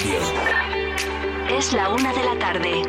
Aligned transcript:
Radio. 0.00 0.20
Es 1.50 1.72
la 1.72 1.90
una 1.90 2.12
de 2.12 2.24
la 2.24 2.38
tarde. 2.38 2.82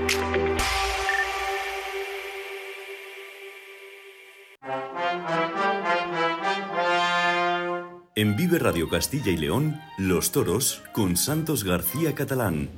En 8.15 8.35
Vive 8.35 8.59
Radio 8.59 8.87
Castilla 8.89 9.31
y 9.31 9.37
León, 9.37 9.81
Los 9.97 10.31
Toros 10.31 10.83
con 10.93 11.17
Santos 11.17 11.63
García 11.63 12.13
Catalán. 12.15 12.69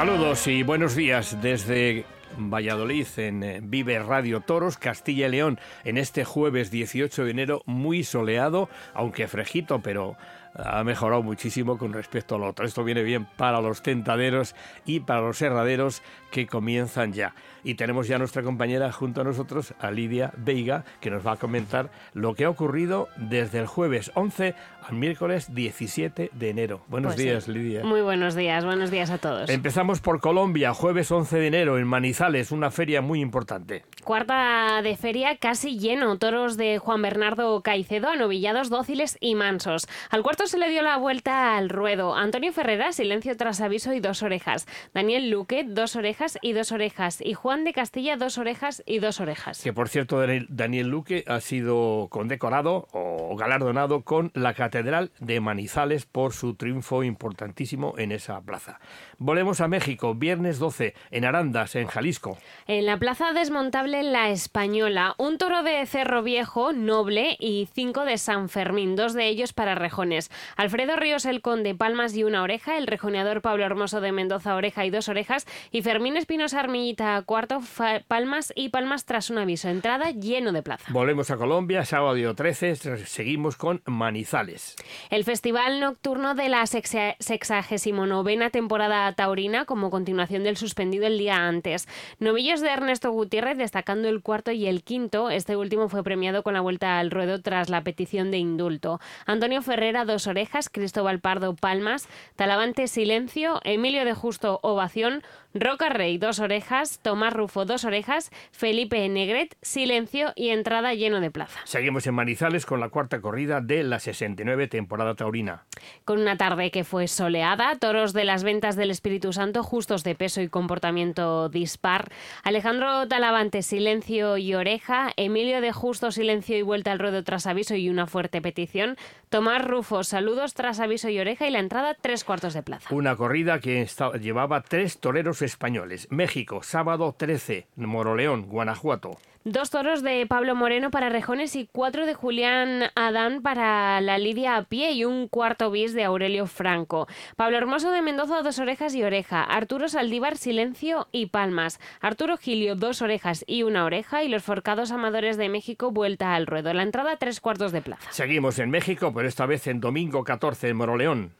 Saludos 0.00 0.46
y 0.46 0.62
buenos 0.62 0.96
días 0.96 1.42
desde 1.42 2.06
Valladolid 2.38 3.06
en 3.18 3.42
eh, 3.42 3.60
Vive 3.62 3.98
Radio 3.98 4.40
Toros, 4.40 4.78
Castilla 4.78 5.26
y 5.26 5.30
León, 5.32 5.60
en 5.84 5.98
este 5.98 6.24
jueves 6.24 6.70
18 6.70 7.26
de 7.26 7.30
enero, 7.30 7.62
muy 7.66 8.02
soleado, 8.02 8.70
aunque 8.94 9.28
frejito, 9.28 9.82
pero 9.82 10.16
ha 10.54 10.82
mejorado 10.84 11.22
muchísimo 11.22 11.76
con 11.76 11.92
respecto 11.92 12.36
al 12.36 12.44
otro. 12.44 12.64
Esto 12.64 12.82
viene 12.82 13.02
bien 13.02 13.26
para 13.36 13.60
los 13.60 13.82
tentaderos 13.82 14.54
y 14.86 15.00
para 15.00 15.20
los 15.20 15.42
herraderos 15.42 16.02
que 16.30 16.46
comienzan 16.46 17.12
ya. 17.12 17.34
Y 17.64 17.74
tenemos 17.74 18.08
ya 18.08 18.16
a 18.16 18.18
nuestra 18.18 18.42
compañera 18.42 18.90
junto 18.92 19.20
a 19.20 19.24
nosotros, 19.24 19.74
a 19.80 19.90
Lidia 19.90 20.32
Veiga, 20.36 20.84
que 21.00 21.10
nos 21.10 21.26
va 21.26 21.32
a 21.32 21.36
comentar 21.36 21.90
lo 22.14 22.34
que 22.34 22.44
ha 22.44 22.50
ocurrido 22.50 23.08
desde 23.16 23.58
el 23.60 23.66
jueves 23.66 24.10
11 24.14 24.54
al 24.88 24.94
miércoles 24.96 25.54
17 25.54 26.30
de 26.32 26.48
enero. 26.50 26.80
Buenos 26.88 27.14
Pues 27.14 27.22
sí. 27.22 27.28
días, 27.28 27.48
Lidia. 27.48 27.84
Muy 27.84 28.00
buenos 28.00 28.34
días, 28.34 28.64
buenos 28.64 28.90
días 28.90 29.10
a 29.10 29.18
todos. 29.18 29.50
Empezamos 29.50 30.00
por 30.00 30.20
Colombia, 30.20 30.72
jueves 30.74 31.10
11 31.10 31.38
de 31.38 31.46
enero 31.46 31.78
en 31.78 31.86
Manizales, 31.86 32.50
una 32.50 32.70
feria 32.70 33.00
muy 33.02 33.20
importante. 33.20 33.84
Cuarta 34.04 34.80
de 34.82 34.96
feria 34.96 35.36
casi 35.36 35.78
lleno, 35.78 36.16
toros 36.18 36.56
de 36.56 36.78
Juan 36.78 37.02
Bernardo 37.02 37.60
Caicedo, 37.62 38.08
anovillados 38.08 38.70
dóciles 38.70 39.16
y 39.20 39.34
mansos. 39.34 39.86
Al 40.10 40.22
cuarto 40.22 40.46
se 40.46 40.58
le 40.58 40.68
dio 40.70 40.82
la 40.82 40.96
vuelta 40.96 41.56
al 41.56 41.68
ruedo. 41.68 42.14
Antonio 42.14 42.52
Ferrera, 42.52 42.92
silencio 42.92 43.36
tras 43.36 43.60
aviso 43.60 43.92
y 43.92 44.00
dos 44.00 44.22
orejas. 44.22 44.66
Daniel 44.94 45.30
Luque, 45.30 45.64
dos 45.66 45.96
orejas 45.96 46.38
y 46.42 46.52
dos 46.52 46.72
orejas. 46.72 47.20
Y 47.20 47.34
Juan 47.34 47.49
de 47.58 47.72
Castilla, 47.72 48.16
dos 48.16 48.38
orejas 48.38 48.82
y 48.86 49.00
dos 49.00 49.20
orejas. 49.20 49.60
Que 49.62 49.72
por 49.72 49.88
cierto, 49.88 50.20
Daniel- 50.48 50.88
Luque 50.88 51.24
ha 51.26 51.40
sido 51.40 52.06
condecorado 52.10 52.86
o 52.92 53.36
galardonado 53.36 54.02
con 54.02 54.30
la 54.34 54.54
Catedral 54.54 55.10
de 55.18 55.40
Manizales 55.40 56.06
por 56.06 56.32
su 56.32 56.54
triunfo 56.54 57.02
importantísimo 57.04 57.94
en 57.98 58.12
esa 58.12 58.40
plaza. 58.40 58.78
Volvemos 59.18 59.60
a 59.60 59.68
México, 59.68 60.14
viernes 60.14 60.58
12, 60.58 60.94
en 61.10 61.24
Arandas, 61.24 61.74
en 61.74 61.86
Jalisco. 61.88 62.38
En 62.66 62.86
la 62.86 62.96
plaza 62.98 63.32
desmontable 63.32 64.02
La 64.04 64.30
Española, 64.30 65.14
un 65.18 65.36
toro 65.38 65.62
de 65.62 65.84
Cerro 65.86 66.22
Viejo, 66.22 66.72
noble, 66.72 67.36
y 67.38 67.68
cinco 67.74 68.04
de 68.04 68.16
San 68.18 68.48
Fermín, 68.48 68.96
dos 68.96 69.12
de 69.12 69.26
ellos 69.26 69.52
para 69.52 69.74
rejones. 69.74 70.30
Alfredo 70.56 70.96
Ríos 70.96 71.24
el 71.26 71.42
Conde, 71.42 71.74
palmas 71.74 72.16
y 72.16 72.24
una 72.24 72.42
oreja, 72.42 72.78
el 72.78 72.86
rejoneador 72.86 73.42
Pablo 73.42 73.64
Hermoso 73.64 74.00
de 74.00 74.12
Mendoza, 74.12 74.54
oreja 74.54 74.84
y 74.86 74.90
dos 74.90 75.08
orejas, 75.08 75.46
y 75.70 75.82
Fermín 75.82 76.16
Espinosa 76.16 76.60
Armillita, 76.60 77.22
cuarto, 77.46 77.60
palmas 78.06 78.52
y 78.54 78.68
palmas 78.68 79.06
tras 79.06 79.30
un 79.30 79.38
aviso. 79.38 79.68
Entrada 79.70 80.10
lleno 80.10 80.52
de 80.52 80.62
plaza. 80.62 80.84
Volvemos 80.92 81.30
a 81.30 81.36
Colombia, 81.38 81.84
sábado 81.86 82.34
13, 82.34 82.76
seguimos 83.06 83.56
con 83.56 83.82
Manizales. 83.86 84.76
El 85.08 85.24
Festival 85.24 85.80
Nocturno 85.80 86.34
de 86.34 86.50
la 86.50 86.62
sexa- 86.66 87.16
69 87.20 88.50
temporada 88.50 89.10
taurina 89.14 89.64
como 89.64 89.88
continuación 89.90 90.44
del 90.44 90.56
suspendido 90.58 91.06
el 91.06 91.16
día 91.16 91.36
antes. 91.46 91.88
Novillos 92.18 92.60
de 92.60 92.68
Ernesto 92.68 93.10
Gutiérrez 93.10 93.56
destacando 93.56 94.08
el 94.08 94.20
cuarto 94.22 94.50
y 94.52 94.66
el 94.66 94.82
quinto. 94.82 95.30
Este 95.30 95.56
último 95.56 95.88
fue 95.88 96.02
premiado 96.04 96.42
con 96.42 96.52
la 96.54 96.60
vuelta 96.60 96.98
al 96.98 97.10
ruedo 97.10 97.40
tras 97.40 97.70
la 97.70 97.82
petición 97.82 98.30
de 98.30 98.36
indulto. 98.38 99.00
Antonio 99.24 99.62
Ferrera, 99.62 100.04
dos 100.04 100.26
orejas. 100.26 100.68
Cristóbal 100.68 101.20
Pardo, 101.20 101.54
palmas. 101.54 102.06
Talavante, 102.36 102.86
silencio. 102.86 103.60
Emilio 103.64 104.04
de 104.04 104.12
Justo, 104.12 104.60
ovación. 104.62 105.22
Roca 105.52 105.88
Rey, 105.88 106.16
dos 106.16 106.38
orejas. 106.38 107.00
Tomás 107.02 107.32
Rufo, 107.32 107.64
dos 107.64 107.84
orejas. 107.84 108.30
Felipe 108.52 109.08
Negret, 109.08 109.56
silencio 109.62 110.32
y 110.36 110.50
entrada 110.50 110.94
lleno 110.94 111.20
de 111.20 111.32
plaza. 111.32 111.58
Seguimos 111.64 112.06
en 112.06 112.14
Manizales 112.14 112.66
con 112.66 112.78
la 112.78 112.88
cuarta 112.88 113.20
corrida 113.20 113.60
de 113.60 113.82
la 113.82 113.98
69 113.98 114.68
temporada 114.68 115.14
taurina. 115.14 115.64
Con 116.04 116.20
una 116.20 116.36
tarde 116.36 116.70
que 116.70 116.84
fue 116.84 117.08
soleada, 117.08 117.74
toros 117.76 118.12
de 118.12 118.24
las 118.24 118.44
ventas 118.44 118.76
del 118.76 118.92
Espíritu 118.92 119.32
Santo, 119.32 119.64
justos 119.64 120.04
de 120.04 120.14
peso 120.14 120.40
y 120.40 120.48
comportamiento 120.48 121.48
dispar. 121.48 122.12
Alejandro 122.44 123.08
Talavante, 123.08 123.62
silencio 123.62 124.36
y 124.36 124.54
oreja. 124.54 125.12
Emilio 125.16 125.60
de 125.60 125.72
Justo, 125.72 126.12
silencio 126.12 126.56
y 126.58 126.62
vuelta 126.62 126.92
al 126.92 127.00
ruedo 127.00 127.24
tras 127.24 127.46
aviso 127.46 127.74
y 127.74 127.88
una 127.88 128.06
fuerte 128.06 128.40
petición. 128.40 128.96
Tomás 129.30 129.64
Rufo, 129.64 130.04
saludos 130.04 130.54
tras 130.54 130.78
aviso 130.78 131.08
y 131.08 131.18
oreja 131.18 131.48
y 131.48 131.50
la 131.50 131.58
entrada 131.58 131.96
tres 132.00 132.22
cuartos 132.24 132.54
de 132.54 132.62
plaza. 132.62 132.94
Una 132.94 133.16
corrida 133.16 133.58
que 133.58 133.86
llevaba 134.20 134.62
tres 134.62 134.98
toreros 134.98 135.39
españoles. 135.42 136.08
México, 136.10 136.62
sábado 136.62 137.14
13, 137.16 137.66
Moroleón, 137.76 138.46
Guanajuato. 138.48 139.18
Dos 139.44 139.70
toros 139.70 140.02
de 140.02 140.26
Pablo 140.26 140.54
Moreno 140.54 140.90
para 140.90 141.08
Rejones 141.08 141.56
y 141.56 141.66
cuatro 141.66 142.04
de 142.04 142.12
Julián 142.12 142.90
Adán 142.94 143.40
para 143.40 143.98
la 144.02 144.18
Lidia 144.18 144.56
a 144.56 144.64
pie 144.64 144.92
y 144.92 145.06
un 145.06 145.28
cuarto 145.28 145.70
bis 145.70 145.94
de 145.94 146.04
Aurelio 146.04 146.46
Franco. 146.46 147.08
Pablo 147.36 147.56
Hermoso 147.56 147.90
de 147.90 148.02
Mendoza, 148.02 148.42
dos 148.42 148.58
orejas 148.58 148.94
y 148.94 149.02
oreja. 149.02 149.42
Arturo 149.42 149.88
Saldívar, 149.88 150.36
silencio 150.36 151.08
y 151.10 151.26
palmas. 151.26 151.80
Arturo 152.02 152.36
Gilio, 152.36 152.76
dos 152.76 153.00
orejas 153.00 153.42
y 153.46 153.62
una 153.62 153.86
oreja. 153.86 154.22
Y 154.22 154.28
los 154.28 154.42
forcados 154.42 154.90
amadores 154.90 155.38
de 155.38 155.48
México, 155.48 155.90
vuelta 155.90 156.34
al 156.34 156.46
ruedo. 156.46 156.74
La 156.74 156.82
entrada, 156.82 157.16
tres 157.16 157.40
cuartos 157.40 157.72
de 157.72 157.80
plaza. 157.80 158.12
Seguimos 158.12 158.58
en 158.58 158.68
México, 158.68 159.10
pero 159.14 159.26
esta 159.26 159.46
vez 159.46 159.66
en 159.68 159.80
domingo 159.80 160.22
14 160.22 160.68
en 160.68 160.76
Moroleón. 160.76 161.39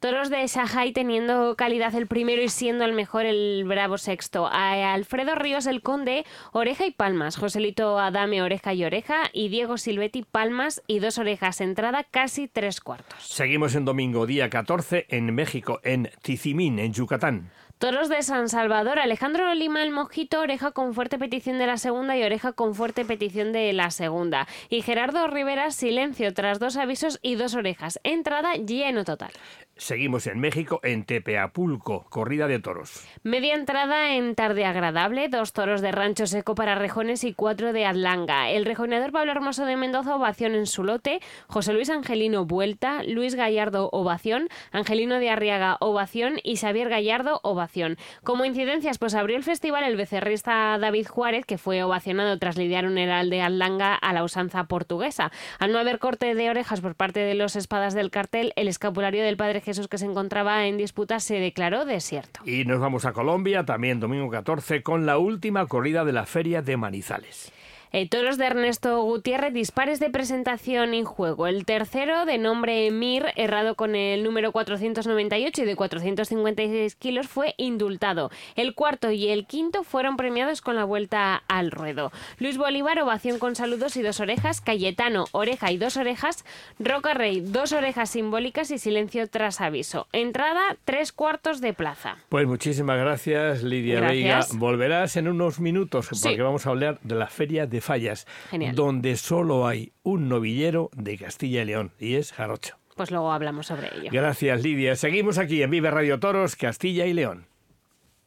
Toros 0.00 0.30
de 0.30 0.46
Shanghai 0.46 0.92
teniendo 0.92 1.56
calidad 1.56 1.92
el 1.96 2.06
primero 2.06 2.40
y 2.40 2.48
siendo 2.48 2.84
el 2.84 2.92
mejor 2.92 3.26
el 3.26 3.64
bravo 3.66 3.98
sexto. 3.98 4.46
A 4.46 4.94
Alfredo 4.94 5.34
Ríos 5.34 5.66
el 5.66 5.82
Conde, 5.82 6.24
oreja 6.52 6.86
y 6.86 6.92
palmas. 6.92 7.36
Joselito 7.36 7.98
Adame, 7.98 8.40
oreja 8.40 8.72
y 8.74 8.84
oreja. 8.84 9.24
Y 9.32 9.48
Diego 9.48 9.76
Silvetti, 9.76 10.22
palmas 10.22 10.82
y 10.86 11.00
dos 11.00 11.18
orejas. 11.18 11.60
Entrada 11.60 12.04
casi 12.04 12.46
tres 12.46 12.80
cuartos. 12.80 13.24
Seguimos 13.24 13.74
en 13.74 13.84
domingo 13.84 14.24
día 14.24 14.48
14 14.48 15.06
en 15.08 15.34
México, 15.34 15.80
en 15.82 16.10
Tizimín, 16.22 16.78
en 16.78 16.92
Yucatán. 16.92 17.50
Toros 17.78 18.08
de 18.08 18.22
San 18.22 18.48
Salvador, 18.48 18.98
Alejandro 18.98 19.54
Lima 19.54 19.84
el 19.84 19.92
Mojito, 19.92 20.40
oreja 20.40 20.72
con 20.72 20.94
fuerte 20.94 21.16
petición 21.16 21.58
de 21.58 21.66
la 21.68 21.76
segunda 21.76 22.16
y 22.16 22.24
oreja 22.24 22.52
con 22.52 22.74
fuerte 22.74 23.04
petición 23.04 23.52
de 23.52 23.72
la 23.72 23.92
segunda. 23.92 24.48
Y 24.68 24.82
Gerardo 24.82 25.28
Rivera, 25.28 25.70
silencio 25.70 26.34
tras 26.34 26.58
dos 26.58 26.76
avisos 26.76 27.20
y 27.22 27.36
dos 27.36 27.54
orejas. 27.54 28.00
Entrada 28.02 28.54
lleno 28.54 29.04
total. 29.04 29.30
Seguimos 29.78 30.26
en 30.26 30.40
México, 30.40 30.80
en 30.82 31.04
Tepeapulco, 31.04 32.04
corrida 32.10 32.48
de 32.48 32.58
toros. 32.58 33.06
Media 33.22 33.54
entrada 33.54 34.16
en 34.16 34.34
tarde 34.34 34.64
agradable, 34.64 35.28
dos 35.28 35.52
toros 35.52 35.80
de 35.80 35.92
rancho 35.92 36.26
seco 36.26 36.56
para 36.56 36.74
rejones 36.74 37.22
y 37.22 37.32
cuatro 37.32 37.72
de 37.72 37.86
Atlanga. 37.86 38.50
El 38.50 38.64
rejoneador 38.64 39.12
Pablo 39.12 39.30
Hermoso 39.30 39.64
de 39.66 39.76
Mendoza, 39.76 40.16
ovación 40.16 40.56
en 40.56 40.66
su 40.66 40.82
lote. 40.82 41.20
José 41.46 41.72
Luis 41.72 41.90
Angelino, 41.90 42.44
vuelta. 42.44 43.04
Luis 43.04 43.36
Gallardo, 43.36 43.88
ovación. 43.92 44.48
Angelino 44.72 45.20
de 45.20 45.30
Arriaga, 45.30 45.76
ovación. 45.78 46.40
Y 46.42 46.56
Xavier 46.56 46.88
Gallardo, 46.88 47.38
ovación. 47.44 47.98
Como 48.24 48.44
incidencias, 48.44 48.98
pues 48.98 49.14
abrió 49.14 49.36
el 49.36 49.44
festival 49.44 49.84
el 49.84 49.96
becerrista 49.96 50.76
David 50.78 51.06
Juárez, 51.06 51.46
que 51.46 51.56
fue 51.56 51.84
ovacionado 51.84 52.36
tras 52.40 52.58
lidiar 52.58 52.84
un 52.84 52.98
heral 52.98 53.30
de 53.30 53.42
Atlanga 53.42 53.94
a 53.94 54.12
la 54.12 54.24
usanza 54.24 54.64
portuguesa. 54.64 55.30
Al 55.60 55.70
no 55.70 55.78
haber 55.78 56.00
corte 56.00 56.34
de 56.34 56.50
orejas 56.50 56.80
por 56.80 56.96
parte 56.96 57.20
de 57.20 57.34
los 57.34 57.54
espadas 57.54 57.94
del 57.94 58.10
cartel, 58.10 58.52
el 58.56 58.66
escapulario 58.66 59.22
del 59.22 59.36
Padre 59.36 59.60
Jesús 59.68 59.86
que 59.86 59.98
se 59.98 60.06
encontraba 60.06 60.66
en 60.66 60.78
disputa 60.78 61.20
se 61.20 61.34
declaró 61.34 61.84
desierto. 61.84 62.40
Y 62.46 62.64
nos 62.64 62.80
vamos 62.80 63.04
a 63.04 63.12
Colombia, 63.12 63.66
también 63.66 64.00
domingo 64.00 64.30
14, 64.30 64.82
con 64.82 65.04
la 65.04 65.18
última 65.18 65.66
corrida 65.66 66.06
de 66.06 66.12
la 66.14 66.24
Feria 66.24 66.62
de 66.62 66.78
Manizales. 66.78 67.52
Eh, 67.92 68.08
toros 68.08 68.36
de 68.38 68.46
Ernesto 68.46 69.02
Gutiérrez, 69.02 69.52
dispares 69.52 70.00
de 70.00 70.10
presentación 70.10 70.94
en 70.94 71.04
juego. 71.04 71.46
El 71.46 71.64
tercero, 71.64 72.24
de 72.26 72.38
nombre 72.38 72.90
Mir, 72.90 73.26
errado 73.36 73.74
con 73.74 73.94
el 73.94 74.22
número 74.22 74.52
498 74.52 75.62
y 75.62 75.64
de 75.64 75.76
456 75.76 76.94
kilos, 76.96 77.28
fue 77.28 77.54
indultado. 77.56 78.30
El 78.56 78.74
cuarto 78.74 79.10
y 79.10 79.28
el 79.28 79.46
quinto 79.46 79.84
fueron 79.84 80.16
premiados 80.16 80.60
con 80.60 80.76
la 80.76 80.84
vuelta 80.84 81.42
al 81.48 81.70
ruedo. 81.70 82.12
Luis 82.38 82.58
Bolívar, 82.58 82.98
ovación 83.00 83.38
con 83.38 83.54
saludos 83.56 83.96
y 83.96 84.02
dos 84.02 84.20
orejas. 84.20 84.60
Cayetano, 84.60 85.24
oreja 85.32 85.72
y 85.72 85.78
dos 85.78 85.96
orejas. 85.96 86.44
Roca 86.78 87.14
Rey, 87.14 87.40
dos 87.40 87.72
orejas 87.72 88.10
simbólicas 88.10 88.70
y 88.70 88.78
silencio 88.78 89.28
tras 89.28 89.60
aviso. 89.60 90.06
Entrada, 90.12 90.76
tres 90.84 91.12
cuartos 91.12 91.60
de 91.60 91.72
plaza. 91.72 92.16
Pues 92.28 92.46
muchísimas 92.46 92.98
gracias, 92.98 93.62
Lidia 93.62 94.00
Gracias. 94.00 94.50
Veiga. 94.50 94.58
Volverás 94.60 95.16
en 95.16 95.28
unos 95.28 95.60
minutos 95.60 96.08
Sí. 96.12 96.20
porque 96.28 96.42
vamos 96.42 96.66
a 96.66 96.70
hablar 96.70 96.98
de 97.02 97.14
la 97.14 97.26
Feria 97.28 97.66
de 97.66 97.77
Fallas, 97.80 98.26
Genial. 98.50 98.74
donde 98.74 99.16
solo 99.16 99.66
hay 99.66 99.92
un 100.02 100.28
novillero 100.28 100.90
de 100.96 101.16
Castilla 101.18 101.62
y 101.62 101.66
León 101.66 101.92
y 101.98 102.14
es 102.14 102.32
Jarocho. 102.32 102.76
Pues 102.96 103.10
luego 103.10 103.32
hablamos 103.32 103.66
sobre 103.68 103.88
ello. 103.96 104.10
Gracias, 104.12 104.62
Lidia. 104.62 104.96
Seguimos 104.96 105.38
aquí 105.38 105.62
en 105.62 105.70
Vive 105.70 105.90
Radio 105.90 106.18
Toros, 106.18 106.56
Castilla 106.56 107.06
y 107.06 107.12
León. 107.12 107.46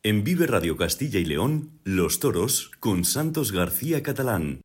En 0.03 0.23
Vive 0.23 0.47
Radio 0.47 0.77
Castilla 0.77 1.19
y 1.19 1.25
León, 1.25 1.71
Los 1.83 2.19
Toros 2.19 2.71
con 2.79 3.03
Santos 3.05 3.51
García 3.51 4.01
Catalán. 4.01 4.61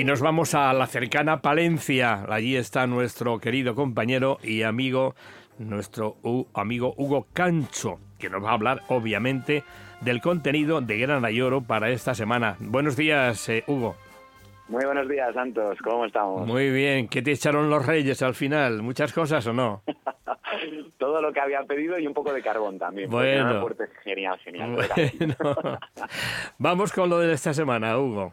Y 0.00 0.04
nos 0.04 0.22
vamos 0.22 0.54
a 0.54 0.72
la 0.72 0.86
cercana 0.86 1.42
Palencia. 1.42 2.24
Allí 2.30 2.56
está 2.56 2.86
nuestro 2.86 3.38
querido 3.38 3.74
compañero 3.74 4.38
y 4.42 4.62
amigo, 4.62 5.14
nuestro 5.58 6.16
amigo 6.54 6.94
Hugo 6.96 7.26
Cancho, 7.34 7.98
que 8.18 8.30
nos 8.30 8.42
va 8.42 8.48
a 8.48 8.54
hablar, 8.54 8.80
obviamente, 8.88 9.62
del 10.00 10.22
contenido 10.22 10.80
de 10.80 10.96
Gran 10.96 11.30
y 11.30 11.42
Oro 11.42 11.60
para 11.60 11.90
esta 11.90 12.14
semana. 12.14 12.56
Buenos 12.60 12.96
días, 12.96 13.46
eh, 13.50 13.62
Hugo. 13.66 13.94
Muy 14.68 14.82
buenos 14.86 15.06
días, 15.06 15.34
Santos. 15.34 15.76
¿Cómo 15.84 16.06
estamos? 16.06 16.46
Muy 16.46 16.70
bien. 16.70 17.06
¿Qué 17.06 17.20
te 17.20 17.32
echaron 17.32 17.68
los 17.68 17.84
reyes 17.84 18.22
al 18.22 18.34
final? 18.34 18.80
¿Muchas 18.80 19.12
cosas 19.12 19.46
o 19.48 19.52
no? 19.52 19.82
Todo 20.98 21.20
lo 21.20 21.30
que 21.30 21.40
había 21.40 21.62
pedido 21.64 21.98
y 21.98 22.06
un 22.06 22.14
poco 22.14 22.32
de 22.32 22.40
carbón 22.40 22.78
también. 22.78 23.10
Bueno. 23.10 23.68
Genial, 24.02 24.38
genial. 24.38 24.78
Vamos 26.58 26.90
con 26.90 27.10
lo 27.10 27.18
de 27.18 27.34
esta 27.34 27.52
semana, 27.52 27.98
Hugo. 27.98 28.32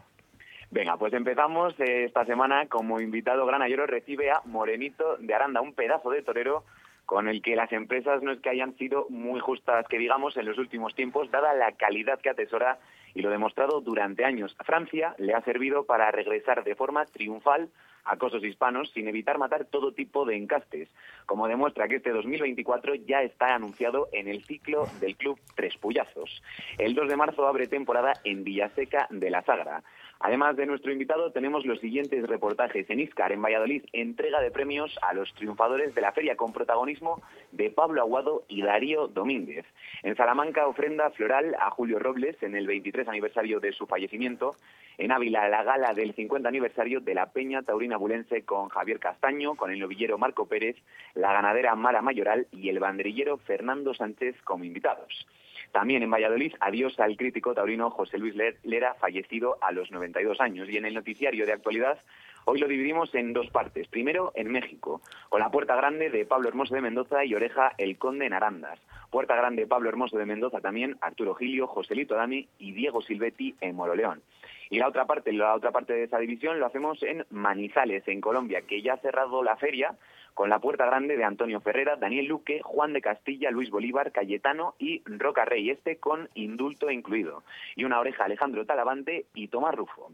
Venga, 0.70 0.98
pues 0.98 1.14
empezamos 1.14 1.74
esta 1.78 2.26
semana 2.26 2.66
como 2.66 3.00
invitado 3.00 3.46
granayero 3.46 3.86
recibe 3.86 4.30
a 4.30 4.42
Morenito 4.44 5.16
de 5.16 5.34
Aranda, 5.34 5.62
un 5.62 5.72
pedazo 5.72 6.10
de 6.10 6.22
torero 6.22 6.64
con 7.06 7.26
el 7.26 7.40
que 7.40 7.56
las 7.56 7.72
empresas 7.72 8.22
no 8.22 8.32
es 8.32 8.40
que 8.40 8.50
hayan 8.50 8.76
sido 8.76 9.06
muy 9.08 9.40
justas, 9.40 9.88
que 9.88 9.96
digamos, 9.96 10.36
en 10.36 10.44
los 10.44 10.58
últimos 10.58 10.94
tiempos, 10.94 11.30
dada 11.30 11.54
la 11.54 11.72
calidad 11.72 12.20
que 12.20 12.28
atesora 12.28 12.78
y 13.14 13.22
lo 13.22 13.30
demostrado 13.30 13.80
durante 13.80 14.26
años. 14.26 14.54
Francia 14.62 15.14
le 15.16 15.32
ha 15.32 15.40
servido 15.40 15.86
para 15.86 16.10
regresar 16.10 16.64
de 16.64 16.74
forma 16.74 17.06
triunfal 17.06 17.70
a 18.04 18.16
cosos 18.16 18.44
hispanos 18.44 18.90
sin 18.92 19.08
evitar 19.08 19.38
matar 19.38 19.64
todo 19.64 19.92
tipo 19.92 20.26
de 20.26 20.36
encastes, 20.36 20.90
como 21.24 21.48
demuestra 21.48 21.88
que 21.88 21.96
este 21.96 22.10
2024 22.10 22.94
ya 22.94 23.22
está 23.22 23.54
anunciado 23.54 24.08
en 24.12 24.28
el 24.28 24.44
ciclo 24.44 24.86
del 25.00 25.16
Club 25.16 25.40
Tres 25.54 25.78
Puyazos. 25.78 26.42
El 26.76 26.94
2 26.94 27.08
de 27.08 27.16
marzo 27.16 27.46
abre 27.46 27.68
temporada 27.68 28.12
en 28.24 28.44
Villaseca 28.44 29.06
de 29.08 29.30
la 29.30 29.42
Sagra. 29.42 29.82
Además 30.20 30.56
de 30.56 30.66
nuestro 30.66 30.90
invitado, 30.90 31.30
tenemos 31.30 31.64
los 31.64 31.78
siguientes 31.78 32.26
reportajes 32.26 32.90
en 32.90 32.98
Iscar, 32.98 33.30
en 33.30 33.40
Valladolid, 33.40 33.84
entrega 33.92 34.40
de 34.40 34.50
premios 34.50 34.98
a 35.02 35.14
los 35.14 35.32
triunfadores 35.34 35.94
de 35.94 36.00
la 36.00 36.10
feria 36.10 36.36
con 36.36 36.52
protagonismo 36.52 37.22
de 37.52 37.70
Pablo 37.70 38.00
Aguado 38.00 38.42
y 38.48 38.62
Darío 38.62 39.06
Domínguez. 39.06 39.64
En 40.02 40.16
Salamanca, 40.16 40.66
ofrenda 40.66 41.10
floral 41.10 41.54
a 41.60 41.70
Julio 41.70 42.00
Robles 42.00 42.42
en 42.42 42.56
el 42.56 42.66
23 42.66 43.06
aniversario 43.06 43.60
de 43.60 43.72
su 43.72 43.86
fallecimiento. 43.86 44.56
En 44.98 45.12
Ávila, 45.12 45.48
la 45.48 45.62
gala 45.62 45.94
del 45.94 46.12
50 46.12 46.48
aniversario 46.48 47.00
de 47.00 47.14
la 47.14 47.30
Peña 47.30 47.62
Taurina 47.62 47.96
Bulense 47.96 48.44
con 48.44 48.68
Javier 48.70 48.98
Castaño, 48.98 49.54
con 49.54 49.70
el 49.70 49.78
novillero 49.78 50.18
Marco 50.18 50.46
Pérez, 50.46 50.76
la 51.14 51.32
ganadera 51.32 51.76
Mara 51.76 52.02
Mayoral 52.02 52.48
y 52.50 52.70
el 52.70 52.80
banderillero 52.80 53.38
Fernando 53.38 53.94
Sánchez 53.94 54.34
como 54.42 54.64
invitados. 54.64 55.26
También 55.72 56.02
en 56.02 56.10
Valladolid, 56.10 56.54
adiós 56.60 56.98
al 57.00 57.16
crítico 57.16 57.54
taurino 57.54 57.90
José 57.90 58.18
Luis 58.18 58.34
Lera, 58.62 58.94
fallecido 58.94 59.58
a 59.60 59.72
los 59.72 59.90
92 59.90 60.40
años. 60.40 60.68
Y 60.68 60.76
en 60.76 60.86
el 60.86 60.94
noticiario 60.94 61.46
de 61.46 61.52
actualidad, 61.52 61.98
hoy 62.44 62.58
lo 62.58 62.68
dividimos 62.68 63.14
en 63.14 63.32
dos 63.32 63.50
partes. 63.50 63.86
Primero, 63.88 64.32
en 64.34 64.50
México, 64.50 65.02
con 65.28 65.40
la 65.40 65.50
Puerta 65.50 65.76
Grande 65.76 66.10
de 66.10 66.24
Pablo 66.24 66.48
Hermoso 66.48 66.74
de 66.74 66.80
Mendoza 66.80 67.24
y 67.24 67.34
Oreja 67.34 67.72
el 67.78 67.98
Conde 67.98 68.26
en 68.26 68.32
Arandas. 68.32 68.78
Puerta 69.10 69.36
Grande 69.36 69.66
Pablo 69.66 69.88
Hermoso 69.88 70.18
de 70.18 70.26
Mendoza 70.26 70.60
también, 70.60 70.96
Arturo 71.00 71.34
Gilio, 71.34 71.66
Joselito 71.66 72.14
Dami 72.14 72.48
y 72.58 72.72
Diego 72.72 73.02
Silvetti 73.02 73.54
en 73.60 73.76
Moroleón. 73.76 74.22
Y 74.70 74.78
la 74.78 74.88
otra 74.88 75.06
parte, 75.06 75.32
la 75.32 75.54
otra 75.54 75.70
parte 75.70 75.94
de 75.94 76.04
esa 76.04 76.18
división 76.18 76.58
lo 76.58 76.66
hacemos 76.66 77.02
en 77.02 77.24
Manizales, 77.30 78.06
en 78.06 78.20
Colombia, 78.20 78.62
que 78.62 78.82
ya 78.82 78.94
ha 78.94 78.98
cerrado 78.98 79.42
la 79.42 79.56
feria 79.56 79.96
con 80.34 80.48
la 80.48 80.58
puerta 80.58 80.86
grande 80.86 81.16
de 81.16 81.24
Antonio 81.24 81.60
Ferrera, 81.60 81.96
Daniel 81.96 82.26
Luque, 82.26 82.60
Juan 82.62 82.92
de 82.92 83.00
Castilla, 83.00 83.50
Luis 83.50 83.70
Bolívar, 83.70 84.12
Cayetano 84.12 84.74
y 84.78 85.02
Roca 85.06 85.44
Rey, 85.44 85.70
este 85.70 85.98
con 85.98 86.28
indulto 86.34 86.90
incluido. 86.90 87.42
Y 87.76 87.84
una 87.84 88.00
oreja 88.00 88.24
Alejandro 88.24 88.64
Talavante 88.66 89.26
y 89.34 89.48
Tomás 89.48 89.74
Rufo. 89.74 90.10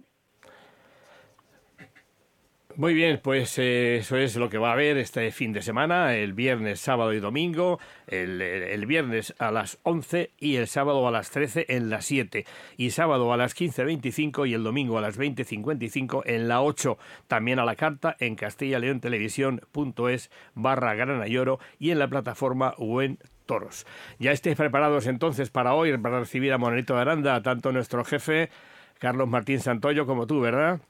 Muy 2.76 2.92
bien, 2.92 3.20
pues 3.22 3.56
eh, 3.60 3.98
eso 3.98 4.16
es 4.16 4.34
lo 4.34 4.50
que 4.50 4.58
va 4.58 4.70
a 4.70 4.72
haber 4.72 4.96
este 4.96 5.30
fin 5.30 5.52
de 5.52 5.62
semana, 5.62 6.16
el 6.16 6.32
viernes, 6.32 6.80
sábado 6.80 7.12
y 7.12 7.20
domingo, 7.20 7.78
el, 8.08 8.84
viernes 8.86 9.32
a 9.38 9.52
las 9.52 9.78
11 9.84 10.32
y 10.40 10.56
el 10.56 10.66
sábado 10.66 11.06
a 11.06 11.12
las 11.12 11.30
13 11.30 11.66
en 11.68 11.88
la 11.88 12.00
7, 12.00 12.44
y 12.76 12.90
sábado 12.90 13.32
a 13.32 13.36
las 13.36 13.54
15.25 13.54 14.48
y 14.48 14.54
el 14.54 14.64
domingo 14.64 14.98
a 14.98 15.02
las 15.02 15.16
20.55 15.16 16.22
en 16.26 16.48
la 16.48 16.62
8, 16.62 16.98
también 17.28 17.60
a 17.60 17.64
la 17.64 17.76
carta 17.76 18.16
en 18.18 18.34
castilla-león-televisión.es 18.34 20.32
barra 20.54 20.94
granayoro 20.94 21.60
y 21.78 21.92
en 21.92 22.00
la 22.00 22.08
plataforma 22.08 22.74
Buen 22.76 23.20
Toros. 23.46 23.86
Ya 24.18 24.32
estéis 24.32 24.56
preparados 24.56 25.06
entonces 25.06 25.48
para 25.48 25.74
hoy, 25.74 25.96
para 25.98 26.18
recibir 26.18 26.52
a 26.52 26.58
Monolito 26.58 26.96
de 26.96 27.02
Aranda, 27.02 27.40
tanto 27.40 27.70
nuestro 27.70 28.04
jefe 28.04 28.50
Carlos 28.98 29.28
Martín 29.28 29.60
Santoyo 29.60 30.06
como 30.06 30.26
tú, 30.26 30.40
¿verdad? 30.40 30.80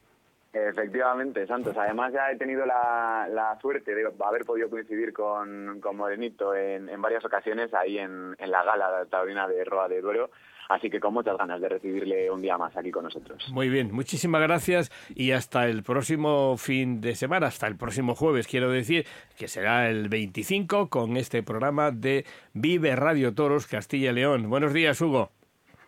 Efectivamente, 0.55 1.45
Santos. 1.47 1.75
Además 1.77 2.13
ya 2.13 2.31
he 2.31 2.37
tenido 2.37 2.65
la, 2.65 3.57
suerte 3.61 3.93
de 3.93 4.09
haber 4.25 4.45
podido 4.45 4.69
coincidir 4.69 5.11
con, 5.11 5.81
con 5.81 5.97
Morenito 5.97 6.55
en, 6.55 7.01
varias 7.01 7.25
ocasiones 7.25 7.73
ahí 7.73 7.97
en, 7.97 8.37
la 8.39 8.63
gala 8.63 9.05
taurina 9.09 9.49
de 9.49 9.65
Roa 9.65 9.89
de 9.89 9.99
Duero. 9.99 10.29
Así 10.69 10.89
que 10.89 11.01
con 11.01 11.13
muchas 11.13 11.37
ganas 11.37 11.59
de 11.59 11.67
recibirle 11.67 12.31
un 12.31 12.41
día 12.41 12.57
más 12.57 12.75
aquí 12.77 12.89
con 12.89 13.03
nosotros. 13.03 13.45
Muy 13.51 13.67
bien, 13.67 13.91
muchísimas 13.91 14.41
gracias 14.41 14.91
y 15.09 15.33
hasta 15.33 15.67
el 15.67 15.83
próximo 15.83 16.55
fin 16.55 17.01
de 17.01 17.15
semana, 17.15 17.47
hasta 17.47 17.67
el 17.67 17.75
próximo 17.75 18.15
jueves, 18.15 18.47
quiero 18.47 18.71
decir, 18.71 19.05
que 19.37 19.49
será 19.49 19.89
el 19.89 20.07
25 20.07 20.89
con 20.89 21.17
este 21.17 21.43
programa 21.43 21.91
de 21.91 22.25
Vive 22.53 22.95
Radio 22.95 23.35
Toros 23.35 23.67
Castilla 23.67 24.11
y 24.11 24.13
León. 24.13 24.49
Buenos 24.49 24.73
días, 24.73 25.01
Hugo. 25.01 25.31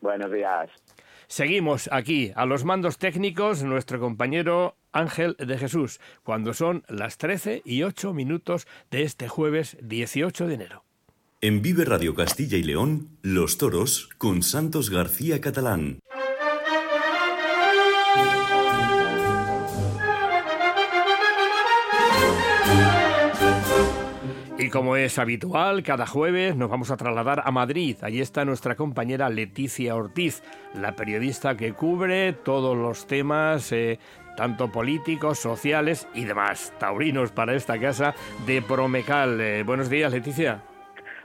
Buenos 0.02 0.30
días. 0.30 0.70
Seguimos 1.28 1.90
aquí 1.92 2.32
a 2.36 2.46
los 2.46 2.64
mandos 2.64 2.98
técnicos 2.98 3.62
nuestro 3.62 4.00
compañero 4.00 4.78
Ángel 4.94 5.36
de 5.38 5.58
Jesús, 5.58 6.00
cuando 6.24 6.54
son 6.54 6.84
las 6.88 7.18
13 7.18 7.64
y 7.66 7.84
8 7.84 8.14
minutos 8.14 8.66
de 8.92 9.04
este 9.04 9.28
jueves 9.28 9.78
18 9.82 10.48
de 10.48 10.54
enero. 10.54 10.84
En 11.42 11.62
Vive 11.62 11.84
Radio 11.84 12.16
Castilla 12.16 12.58
y 12.58 12.64
León, 12.64 13.10
Los 13.22 13.58
Toros 13.58 14.10
con 14.18 14.42
Santos 14.42 14.90
García 14.90 15.42
Catalán. 15.42 16.00
Y 24.68 24.70
como 24.70 24.98
es 24.98 25.18
habitual, 25.18 25.82
cada 25.82 26.06
jueves 26.06 26.58
nos 26.58 26.70
vamos 26.70 26.92
a 26.92 26.98
trasladar 26.98 27.42
a 27.46 27.52
Madrid. 27.52 27.96
Allí 28.02 28.20
está 28.20 28.44
nuestra 28.44 28.76
compañera 28.76 29.30
Leticia 29.30 29.96
Ortiz, 29.96 30.44
la 30.74 30.94
periodista 30.94 31.56
que 31.56 31.72
cubre 31.72 32.34
todos 32.34 32.76
los 32.76 33.08
temas, 33.08 33.72
eh, 33.72 33.98
tanto 34.36 34.70
políticos, 34.70 35.40
sociales 35.40 36.06
y 36.14 36.26
demás, 36.26 36.74
taurinos 36.80 37.32
para 37.32 37.56
esta 37.56 37.80
casa 37.80 38.14
de 38.46 38.62
Promecal. 38.62 39.40
Eh, 39.40 39.64
buenos 39.64 39.90
días, 39.90 40.12
Leticia. 40.12 40.62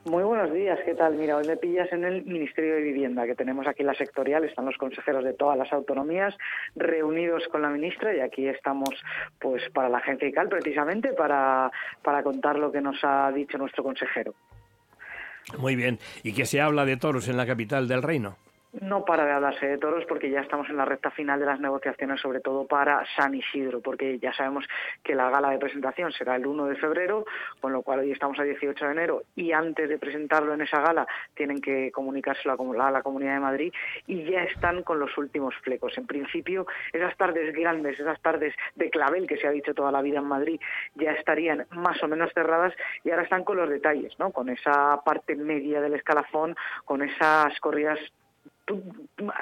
Muy 0.04 0.24
buenos 0.24 0.52
días, 0.52 0.80
¿qué 0.84 0.94
tal? 0.94 1.14
Mira, 1.14 1.36
hoy 1.36 1.46
me 1.46 1.56
pillas 1.56 1.92
en 1.92 2.04
el 2.04 2.24
Ministerio 2.24 2.74
de 2.74 2.82
Vivienda, 2.82 3.24
que 3.24 3.36
tenemos 3.36 3.68
aquí 3.68 3.84
la 3.84 3.94
sectorial, 3.94 4.42
están 4.42 4.64
los 4.64 4.76
consejeros 4.76 5.22
de 5.22 5.32
todas 5.32 5.56
las 5.56 5.72
autonomías 5.72 6.34
reunidos 6.74 7.44
con 7.52 7.62
la 7.62 7.68
ministra 7.68 8.12
y 8.12 8.18
aquí 8.18 8.48
estamos 8.48 8.90
pues 9.38 9.62
para 9.72 9.88
la 9.88 9.98
agencia 9.98 10.26
ICAL 10.26 10.48
precisamente 10.48 11.12
para, 11.12 11.70
para 12.02 12.24
contar 12.24 12.58
lo 12.58 12.72
que 12.72 12.80
nos 12.80 12.96
ha 13.04 13.30
dicho 13.30 13.58
nuestro 13.58 13.84
consejero. 13.84 14.34
Muy 15.58 15.76
bien, 15.76 16.00
¿y 16.24 16.32
qué 16.32 16.46
se 16.46 16.60
habla 16.60 16.84
de 16.84 16.96
toros 16.96 17.28
en 17.28 17.36
la 17.36 17.46
capital 17.46 17.86
del 17.86 18.02
reino? 18.02 18.36
No 18.80 19.04
para 19.04 19.24
de 19.24 19.32
hablarse 19.32 19.66
de 19.66 19.78
toros 19.78 20.04
porque 20.06 20.30
ya 20.30 20.40
estamos 20.40 20.68
en 20.70 20.76
la 20.76 20.84
recta 20.84 21.10
final 21.10 21.38
de 21.38 21.46
las 21.46 21.60
negociaciones, 21.60 22.20
sobre 22.20 22.40
todo 22.40 22.66
para 22.66 23.04
San 23.16 23.34
Isidro, 23.34 23.80
porque 23.80 24.18
ya 24.18 24.32
sabemos 24.32 24.64
que 25.02 25.14
la 25.14 25.30
gala 25.30 25.50
de 25.50 25.58
presentación 25.58 26.12
será 26.12 26.36
el 26.36 26.46
1 26.46 26.66
de 26.66 26.76
febrero, 26.76 27.24
con 27.60 27.72
lo 27.72 27.82
cual 27.82 28.00
hoy 28.00 28.12
estamos 28.12 28.38
a 28.38 28.44
18 28.44 28.84
de 28.84 28.92
enero 28.92 29.22
y 29.36 29.52
antes 29.52 29.88
de 29.88 29.98
presentarlo 29.98 30.54
en 30.54 30.62
esa 30.62 30.80
gala 30.80 31.06
tienen 31.34 31.60
que 31.60 31.92
comunicárselo 31.92 32.52
a 32.52 32.90
la 32.90 33.02
Comunidad 33.02 33.34
de 33.34 33.40
Madrid 33.40 33.72
y 34.06 34.24
ya 34.24 34.44
están 34.44 34.82
con 34.82 34.98
los 34.98 35.16
últimos 35.18 35.54
flecos. 35.56 35.96
En 35.98 36.06
principio, 36.06 36.66
esas 36.92 37.16
tardes 37.16 37.54
grandes, 37.54 38.00
esas 38.00 38.20
tardes 38.20 38.54
de 38.74 38.90
clavel 38.90 39.26
que 39.26 39.36
se 39.36 39.46
ha 39.46 39.50
dicho 39.50 39.74
toda 39.74 39.92
la 39.92 40.02
vida 40.02 40.18
en 40.18 40.26
Madrid, 40.26 40.60
ya 40.94 41.12
estarían 41.12 41.66
más 41.70 42.02
o 42.02 42.08
menos 42.08 42.32
cerradas 42.32 42.72
y 43.04 43.10
ahora 43.10 43.22
están 43.22 43.44
con 43.44 43.56
los 43.56 43.68
detalles, 43.68 44.18
¿no? 44.18 44.30
Con 44.30 44.48
esa 44.48 45.00
parte 45.04 45.36
media 45.36 45.80
del 45.80 45.94
escalafón, 45.94 46.56
con 46.84 47.02
esas 47.02 47.58
corridas 47.60 47.98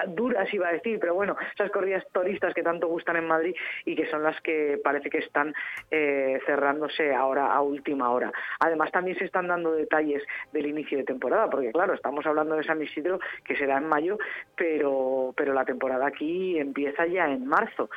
duras 0.08 0.52
iba 0.52 0.68
a 0.68 0.72
decir, 0.72 0.98
pero 0.98 1.14
bueno, 1.14 1.36
esas 1.54 1.70
corridas 1.70 2.04
turistas 2.12 2.54
que 2.54 2.62
tanto 2.62 2.88
gustan 2.88 3.16
en 3.16 3.26
Madrid 3.26 3.54
y 3.84 3.94
que 3.94 4.08
son 4.10 4.22
las 4.22 4.40
que 4.40 4.80
parece 4.82 5.10
que 5.10 5.18
están 5.18 5.54
eh, 5.90 6.40
cerrándose 6.46 7.14
ahora 7.14 7.52
a 7.52 7.60
última 7.60 8.10
hora. 8.10 8.32
Además 8.60 8.90
también 8.92 9.18
se 9.18 9.24
están 9.24 9.48
dando 9.48 9.72
detalles 9.72 10.22
del 10.52 10.66
inicio 10.66 10.98
de 10.98 11.04
temporada, 11.04 11.48
porque 11.50 11.72
claro, 11.72 11.94
estamos 11.94 12.24
hablando 12.26 12.56
de 12.56 12.64
San 12.64 12.82
Isidro 12.82 13.20
que 13.44 13.56
será 13.56 13.78
en 13.78 13.86
mayo, 13.86 14.18
pero, 14.56 15.34
pero 15.36 15.52
la 15.52 15.64
temporada 15.64 16.06
aquí 16.06 16.58
empieza 16.58 17.06
ya 17.06 17.30
en 17.30 17.46
marzo 17.46 17.90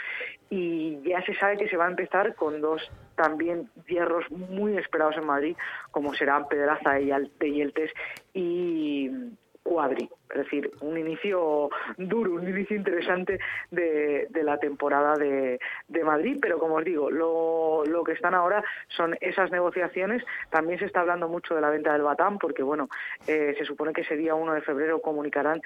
y 0.50 1.01
ya 1.03 1.24
se 1.24 1.34
sabe 1.36 1.58
que 1.58 1.70
se 1.70 1.77
va 1.77 1.86
a 1.86 1.89
empezar 1.89 2.36
con 2.36 2.62
dos 2.62 2.92
también 3.15 3.70
hierros 3.88 4.30
muy 4.30 4.77
esperados 4.77 5.18
en 5.18 5.25
Madrid, 5.25 5.56
como 5.92 6.13
serán 6.13 6.48
Pedraza 6.48 6.94
de 6.94 7.51
Yeltes 7.51 7.92
y 8.34 9.10
Cuadri. 9.63 10.10
Es 10.34 10.46
decir, 10.46 10.72
un 10.82 10.98
inicio 10.98 11.70
duro, 11.98 12.34
un 12.34 12.48
inicio 12.48 12.75
interesante 12.75 13.40
de, 13.70 14.28
la 14.44 14.58
temporada 14.58 15.16
de, 15.16 15.60
Madrid, 16.04 16.38
pero 16.42 16.60
como 16.60 16.75
os 16.75 16.84
digo, 16.84 17.10
lo, 17.10 17.86
lo, 17.86 18.04
que 18.04 18.12
están 18.12 18.34
ahora 18.34 18.63
son 18.90 19.16
esas 19.22 19.52
negociaciones. 19.52 20.24
También 20.50 20.80
se 20.80 20.86
está 20.86 21.02
hablando 21.02 21.30
mucho 21.30 21.56
de 21.56 21.62
la 21.62 21.70
venta 21.70 21.94
del 21.94 22.02
Batán, 22.02 22.40
porque 22.40 22.63
bueno, 22.63 22.90
eh, 23.28 23.56
se 23.58 23.63
supone 23.63 23.94
que 23.94 24.02
ese 24.02 24.18
día 24.18 24.36
1 24.36 24.54
de 24.54 24.62
febrero 24.62 25.02
comunicarán 25.02 25.62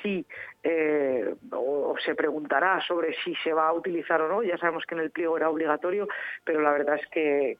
si 0.00 0.24
eh, 0.62 1.34
o, 1.52 1.94
se 2.02 2.14
preguntará 2.14 2.80
sobre 2.86 3.14
si 3.22 3.34
se 3.36 3.52
va 3.52 3.68
a 3.68 3.72
utilizar 3.74 4.22
o 4.22 4.28
no. 4.28 4.42
Ya 4.42 4.56
sabemos 4.56 4.84
que 4.86 4.94
en 4.94 5.02
el 5.02 5.10
pliego 5.10 5.36
era 5.36 5.50
obligatorio, 5.50 6.08
pero 6.44 6.60
la 6.60 6.72
verdad 6.72 6.98
es 7.00 7.06
que, 7.08 7.58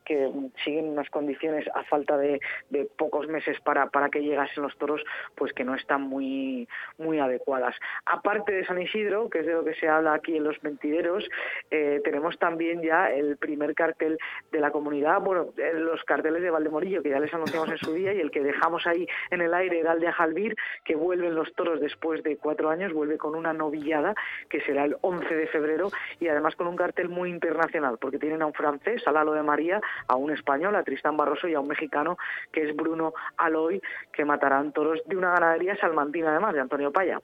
siguen 0.64 0.88
unas 0.88 1.10
condiciones 1.10 1.66
a 1.74 1.84
falta 1.84 2.16
de, 2.16 2.40
de 2.70 2.84
pocos 2.96 3.26
meses 3.28 3.60
para, 3.60 3.88
para 3.90 4.08
que 4.08 4.22
llegasen 4.22 4.62
los 4.62 4.76
toros, 4.78 5.02
pues 5.34 5.52
que 5.52 5.64
no 5.64 5.74
están 5.74 6.02
muy 6.02 6.43
muy, 6.98 7.18
adecuadas. 7.18 7.74
Aparte 8.06 8.52
de 8.52 8.66
San 8.66 8.80
Isidro, 8.80 9.30
que 9.30 9.40
es 9.40 9.46
de 9.46 9.52
lo 9.52 9.64
que 9.64 9.74
se 9.74 9.88
habla 9.88 10.14
aquí 10.14 10.36
en 10.36 10.44
los 10.44 10.62
mentideros, 10.62 11.24
eh, 11.70 12.00
tenemos 12.04 12.38
también 12.38 12.82
ya 12.82 13.10
el 13.10 13.36
primer 13.36 13.74
cartel 13.74 14.18
de 14.50 14.60
la 14.60 14.70
comunidad, 14.70 15.20
bueno, 15.20 15.48
eh, 15.56 15.72
los 15.74 16.02
carteles 16.04 16.42
de 16.42 16.50
Valdemorillo, 16.50 17.02
que 17.02 17.10
ya 17.10 17.20
les 17.20 17.32
anunciamos 17.32 17.70
en 17.70 17.78
su 17.78 17.92
día, 17.92 18.12
y 18.12 18.20
el 18.20 18.30
que 18.30 18.42
dejamos 18.42 18.86
ahí 18.86 19.06
en 19.30 19.40
el 19.40 19.54
aire 19.54 19.80
era 19.80 19.92
el 19.92 20.00
de 20.00 20.08
Ajalbir, 20.08 20.56
que 20.84 20.96
vuelven 20.96 21.34
los 21.34 21.52
toros 21.54 21.80
después 21.80 22.22
de 22.22 22.36
cuatro 22.36 22.70
años, 22.70 22.92
vuelve 22.92 23.16
con 23.16 23.34
una 23.34 23.52
novillada, 23.52 24.14
que 24.48 24.60
será 24.62 24.84
el 24.84 24.96
11 25.00 25.34
de 25.34 25.46
febrero, 25.46 25.90
y 26.20 26.28
además 26.28 26.56
con 26.56 26.66
un 26.66 26.76
cartel 26.76 27.08
muy 27.08 27.30
internacional, 27.30 27.98
porque 28.00 28.18
tienen 28.18 28.42
a 28.42 28.46
un 28.46 28.54
francés, 28.54 29.06
a 29.06 29.12
Lalo 29.12 29.32
de 29.32 29.42
María, 29.42 29.80
a 30.08 30.16
un 30.16 30.30
español, 30.30 30.74
a 30.76 30.82
Tristán 30.82 31.16
Barroso, 31.16 31.48
y 31.48 31.54
a 31.54 31.60
un 31.60 31.68
mexicano, 31.68 32.18
que 32.52 32.62
es 32.68 32.76
Bruno 32.76 33.14
Aloy, 33.36 33.80
que 34.12 34.24
matarán 34.24 34.72
toros 34.72 35.00
de 35.06 35.16
una 35.16 35.30
ganadería 35.30 35.76
salmantina 35.76 36.23
además 36.26 36.54
de 36.54 36.60
Antonio 36.60 36.92
Paya. 36.92 37.20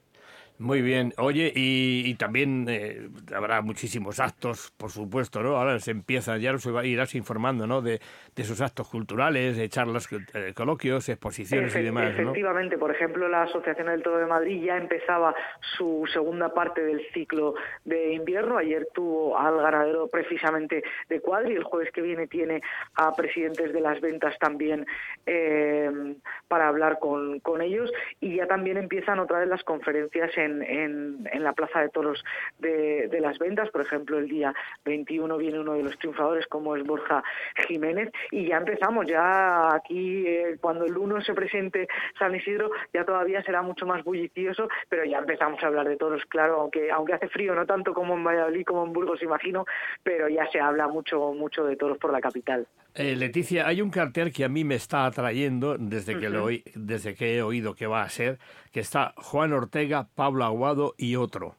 Muy 0.61 0.83
bien. 0.83 1.11
Oye, 1.17 1.51
y, 1.55 2.13
también 2.15 2.67
eh, 2.69 3.09
habrá 3.35 3.63
muchísimos 3.63 4.19
actos, 4.19 4.71
por 4.77 4.91
supuesto, 4.91 5.41
¿no? 5.41 5.57
Ahora 5.57 5.79
se 5.79 5.89
empieza, 5.89 6.37
ya 6.37 6.51
nos 6.51 6.67
irás 6.83 7.15
informando, 7.15 7.65
¿no? 7.65 7.81
De, 7.81 7.99
de 8.35 8.43
esos 8.43 8.61
actos 8.61 8.87
culturales, 8.87 9.57
de 9.57 9.67
charlas, 9.69 10.07
eh, 10.35 10.53
coloquios, 10.55 11.09
exposiciones 11.09 11.75
y 11.75 11.81
demás, 11.81 12.11
Efectivamente, 12.11 12.77
por 12.77 12.91
ejemplo, 12.91 13.27
la 13.27 13.43
Asociación 13.43 13.87
del 13.87 14.03
Toro 14.03 14.19
de 14.19 14.27
Madrid 14.27 14.63
ya 14.63 14.77
empezaba 14.77 15.33
su 15.77 16.07
segunda 16.13 16.53
parte 16.53 16.83
del 16.83 17.01
ciclo 17.11 17.55
de 17.83 18.13
invierno. 18.13 18.59
Ayer 18.59 18.87
tuvo 18.93 19.39
al 19.39 19.57
ganadero 19.57 20.09
precisamente 20.09 20.83
de 21.09 21.21
Cuadri. 21.21 21.55
El 21.55 21.63
jueves 21.63 21.91
que 21.91 22.03
viene 22.03 22.27
tiene 22.27 22.61
a 22.95 23.15
presidentes 23.15 23.73
de 23.73 23.81
las 23.81 23.99
ventas 23.99 24.37
también 24.37 24.85
eh, 25.25 26.15
para 26.47 26.67
hablar 26.67 26.99
con, 26.99 27.39
con 27.39 27.63
ellos. 27.63 27.91
Y 28.19 28.35
ya 28.35 28.45
también 28.45 28.77
empiezan 28.77 29.17
otra 29.17 29.39
vez 29.39 29.49
las 29.49 29.63
conferencias 29.63 30.29
en 30.37 30.50
en, 30.61 31.27
la 31.39 31.53
Plaza 31.53 31.81
de 31.81 31.89
Toros 31.89 32.23
de, 32.59 33.17
las 33.21 33.37
Ventas. 33.39 33.69
Por 33.69 33.81
ejemplo, 33.81 34.17
el 34.17 34.27
día 34.27 34.53
21 34.85 35.37
viene 35.37 35.59
uno 35.59 35.73
de 35.73 35.83
los 35.83 35.97
triunfadores 35.97 36.47
como 36.47 36.75
es 36.75 36.83
Borja 36.83 37.23
Jiménez 37.67 38.11
y 38.31 38.47
ya 38.47 38.57
empezamos, 38.57 39.07
ya 39.07 39.73
aquí 39.73 40.25
eh, 40.27 40.57
cuando 40.59 40.85
el 40.85 40.97
1 40.97 41.21
se 41.21 41.33
presente 41.33 41.87
San 42.17 42.35
Isidro 42.35 42.71
ya 42.93 43.05
todavía 43.05 43.43
será 43.43 43.61
mucho 43.61 43.85
más 43.85 44.03
bullicioso, 44.03 44.67
pero 44.89 45.05
ya 45.05 45.19
empezamos 45.19 45.61
a 45.63 45.67
hablar 45.67 45.87
de 45.87 45.97
toros, 45.97 46.23
claro, 46.25 46.61
aunque 46.61 46.91
aunque 46.91 47.13
hace 47.13 47.27
frío, 47.29 47.55
no 47.55 47.65
tanto 47.65 47.93
como 47.93 48.15
en 48.15 48.23
Valladolid, 48.23 48.65
como 48.65 48.85
en 48.85 48.93
Burgos, 48.93 49.21
imagino, 49.21 49.65
pero 50.03 50.27
ya 50.27 50.49
se 50.51 50.59
habla 50.59 50.87
mucho 50.87 51.33
mucho 51.33 51.63
de 51.65 51.75
toros 51.75 51.97
por 51.97 52.11
la 52.11 52.21
capital. 52.21 52.67
Eh, 52.93 53.15
Leticia, 53.15 53.67
hay 53.67 53.81
un 53.81 53.89
cartel 53.89 54.33
que 54.33 54.43
a 54.43 54.49
mí 54.49 54.65
me 54.65 54.75
está 54.75 55.05
atrayendo 55.05 55.77
desde 55.77 56.19
que, 56.19 56.29
lo, 56.29 56.47
desde 56.75 57.15
que 57.15 57.37
he 57.37 57.41
oído 57.41 57.73
que 57.73 57.87
va 57.87 58.03
a 58.03 58.09
ser, 58.09 58.37
que 58.73 58.81
está 58.81 59.13
Juan 59.15 59.53
Ortega, 59.53 60.09
Pablo 60.13 60.40
Aguado 60.45 60.95
y 60.97 61.15
otro. 61.15 61.55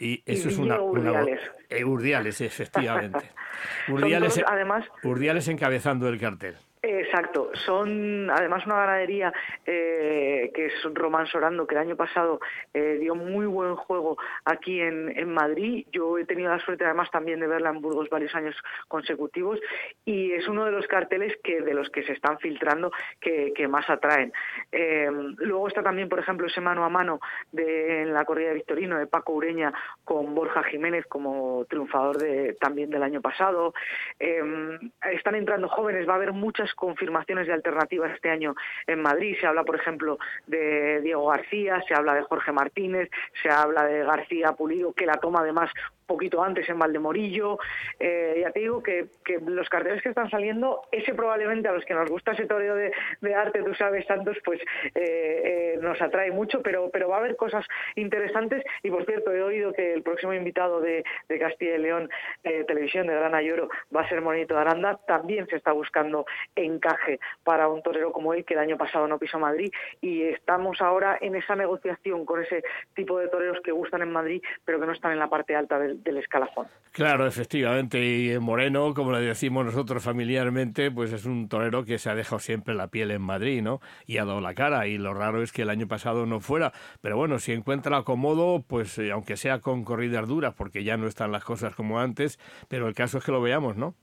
Y 0.00 0.22
eso 0.26 0.48
es 0.48 0.58
una, 0.58 0.80
Urdiales. 0.80 1.40
Eh, 1.70 1.84
Urdiales, 1.84 2.40
efectivamente. 2.40 3.30
Urdiales, 3.88 4.42
además, 4.46 4.86
Urdiales 5.02 5.48
encabezando 5.48 6.08
el 6.08 6.18
cartel. 6.18 6.56
Exacto, 6.86 7.50
son 7.64 8.28
además 8.28 8.66
una 8.66 8.76
ganadería 8.76 9.32
eh, 9.64 10.50
que 10.54 10.66
es 10.66 10.74
Román 10.92 11.26
Sorando, 11.26 11.66
que 11.66 11.74
el 11.74 11.80
año 11.80 11.96
pasado 11.96 12.40
eh, 12.74 12.98
dio 13.00 13.14
muy 13.14 13.46
buen 13.46 13.74
juego 13.74 14.18
aquí 14.44 14.82
en, 14.82 15.10
en, 15.16 15.32
Madrid. 15.32 15.86
Yo 15.92 16.18
he 16.18 16.26
tenido 16.26 16.50
la 16.50 16.58
suerte 16.58 16.84
además 16.84 17.10
también 17.10 17.40
de 17.40 17.46
verla 17.46 17.70
en 17.70 17.80
Burgos 17.80 18.10
varios 18.10 18.34
años 18.34 18.54
consecutivos 18.86 19.58
y 20.04 20.32
es 20.32 20.46
uno 20.46 20.66
de 20.66 20.72
los 20.72 20.86
carteles 20.86 21.34
que 21.42 21.62
de 21.62 21.72
los 21.72 21.88
que 21.88 22.02
se 22.02 22.12
están 22.12 22.38
filtrando 22.38 22.92
que, 23.18 23.66
más 23.66 23.88
atraen. 23.88 24.30
Eh, 24.70 25.08
luego 25.38 25.68
está 25.68 25.82
también, 25.82 26.10
por 26.10 26.18
ejemplo, 26.18 26.46
ese 26.46 26.60
mano 26.60 26.84
a 26.84 26.90
mano 26.90 27.18
de, 27.50 28.02
en 28.02 28.12
la 28.12 28.26
corrida 28.26 28.48
de 28.48 28.56
Victorino 28.56 28.98
de 28.98 29.06
Paco 29.06 29.32
Ureña 29.32 29.72
con 30.04 30.34
Borja 30.34 30.62
Jiménez 30.64 31.06
como 31.06 31.64
triunfador 31.64 32.18
de, 32.18 32.52
también 32.60 32.90
del 32.90 33.02
año 33.02 33.22
pasado. 33.22 33.72
están 34.18 35.34
entrando 35.34 35.68
jóvenes, 35.68 36.06
va 36.06 36.12
a 36.12 36.16
haber 36.16 36.32
muchas 36.32 36.73
confirmaciones 36.74 37.46
de 37.46 37.52
alternativas 37.52 38.12
este 38.12 38.30
año 38.30 38.54
en 38.86 39.02
Madrid. 39.02 39.36
Se 39.40 39.46
habla, 39.46 39.64
por 39.64 39.76
ejemplo, 39.76 40.18
de 40.46 41.00
Diego 41.02 41.26
García, 41.28 41.82
se 41.86 41.94
habla 41.94 42.14
de 42.14 42.22
Jorge 42.22 42.52
Martínez, 42.52 43.10
se 43.42 43.50
habla 43.50 43.84
de 43.84 44.04
García 44.04 44.52
Pulido, 44.52 44.92
que 44.92 45.06
la 45.06 45.14
toma 45.14 45.40
además 45.40 45.70
poquito 46.06 46.42
antes 46.42 46.68
en 46.68 46.78
Valdemorillo. 46.78 47.58
Eh, 47.98 48.38
ya 48.40 48.50
te 48.50 48.60
digo 48.60 48.82
que, 48.82 49.08
los 49.46 49.68
carteles 49.68 50.02
que 50.02 50.10
están 50.10 50.30
saliendo, 50.30 50.82
ese 50.92 51.14
probablemente 51.14 51.68
a 51.68 51.72
los 51.72 51.84
que 51.84 51.94
nos 51.94 52.08
gusta 52.08 52.32
ese 52.32 52.46
toreo 52.46 52.74
de, 52.74 53.34
arte, 53.34 53.62
tú 53.62 53.74
sabes, 53.74 54.06
Santos, 54.06 54.36
pues 54.44 54.60
eh, 54.94 55.74
eh, 55.74 55.78
nos 55.80 56.00
atrae 56.00 56.30
mucho, 56.30 56.62
pero, 56.62 56.90
pero 56.90 57.08
va 57.08 57.16
a 57.16 57.20
haber 57.20 57.36
cosas 57.36 57.66
interesantes. 57.96 58.62
Y 58.82 58.90
por 58.90 59.04
cierto, 59.06 59.32
he 59.32 59.42
oído 59.42 59.72
que 59.72 59.92
el 59.92 60.02
próximo 60.02 60.32
invitado 60.32 60.80
de, 60.80 61.04
Castilla 61.44 61.74
y 61.74 61.78
León 61.78 62.08
Televisión 62.42 63.06
de 63.08 63.14
Gran 63.14 63.34
Ayoro 63.34 63.68
va 63.94 64.02
a 64.02 64.08
ser 64.08 64.20
Monito 64.20 64.54
de 64.54 64.60
Aranda. 64.60 64.98
También 65.06 65.46
se 65.48 65.56
está 65.56 65.72
buscando 65.72 66.24
encaje 66.54 67.18
para 67.42 67.68
un 67.68 67.82
torero 67.82 68.12
como 68.12 68.32
él, 68.34 68.44
que 68.44 68.54
el 68.54 68.60
año 68.60 68.78
pasado 68.78 69.08
no 69.08 69.18
pisó 69.18 69.38
Madrid. 69.38 69.70
Y 70.00 70.22
estamos 70.22 70.80
ahora 70.80 71.18
en 71.20 71.34
esa 71.34 71.56
negociación 71.56 72.24
con 72.24 72.42
ese 72.42 72.62
tipo 72.94 73.18
de 73.18 73.28
toreros 73.28 73.60
que 73.62 73.72
gustan 73.72 74.02
en 74.02 74.12
Madrid, 74.12 74.42
pero 74.64 74.80
que 74.80 74.86
no 74.86 74.92
están 74.92 75.12
en 75.12 75.18
la 75.18 75.28
parte 75.28 75.56
alta 75.56 75.78
del 75.78 75.93
del, 76.02 76.18
escalafón. 76.18 76.66
Claro, 76.92 77.26
efectivamente. 77.26 78.04
Y 78.04 78.38
Moreno, 78.38 78.94
como 78.94 79.12
le 79.12 79.20
decimos 79.20 79.64
nosotros 79.64 80.02
familiarmente, 80.02 80.90
pues 80.90 81.12
es 81.12 81.24
un 81.24 81.48
torero 81.48 81.84
que 81.84 81.98
se 81.98 82.10
ha 82.10 82.14
dejado 82.14 82.38
siempre 82.38 82.74
la 82.74 82.88
piel 82.88 83.10
en 83.10 83.22
Madrid, 83.22 83.62
¿no? 83.62 83.80
Y 84.06 84.18
ha 84.18 84.24
dado 84.24 84.40
la 84.40 84.54
cara. 84.54 84.86
Y 84.86 84.98
lo 84.98 85.12
raro 85.12 85.42
es 85.42 85.52
que 85.52 85.62
el 85.62 85.70
año 85.70 85.88
pasado 85.88 86.26
no 86.26 86.40
fuera. 86.40 86.72
Pero 87.00 87.16
bueno, 87.16 87.38
si 87.38 87.52
encuentra 87.52 87.96
acomodo, 87.96 88.62
pues 88.66 88.98
eh, 88.98 89.10
aunque 89.10 89.36
sea 89.36 89.60
con 89.60 89.84
corridas 89.84 90.28
duras, 90.28 90.54
porque 90.54 90.84
ya 90.84 90.96
no 90.96 91.06
están 91.06 91.32
las 91.32 91.44
cosas 91.44 91.74
como 91.74 91.98
antes, 91.98 92.38
pero 92.68 92.86
el 92.86 92.94
caso 92.94 93.18
es 93.18 93.24
que 93.24 93.32
lo 93.32 93.40
veamos, 93.40 93.76
¿no? 93.76 93.94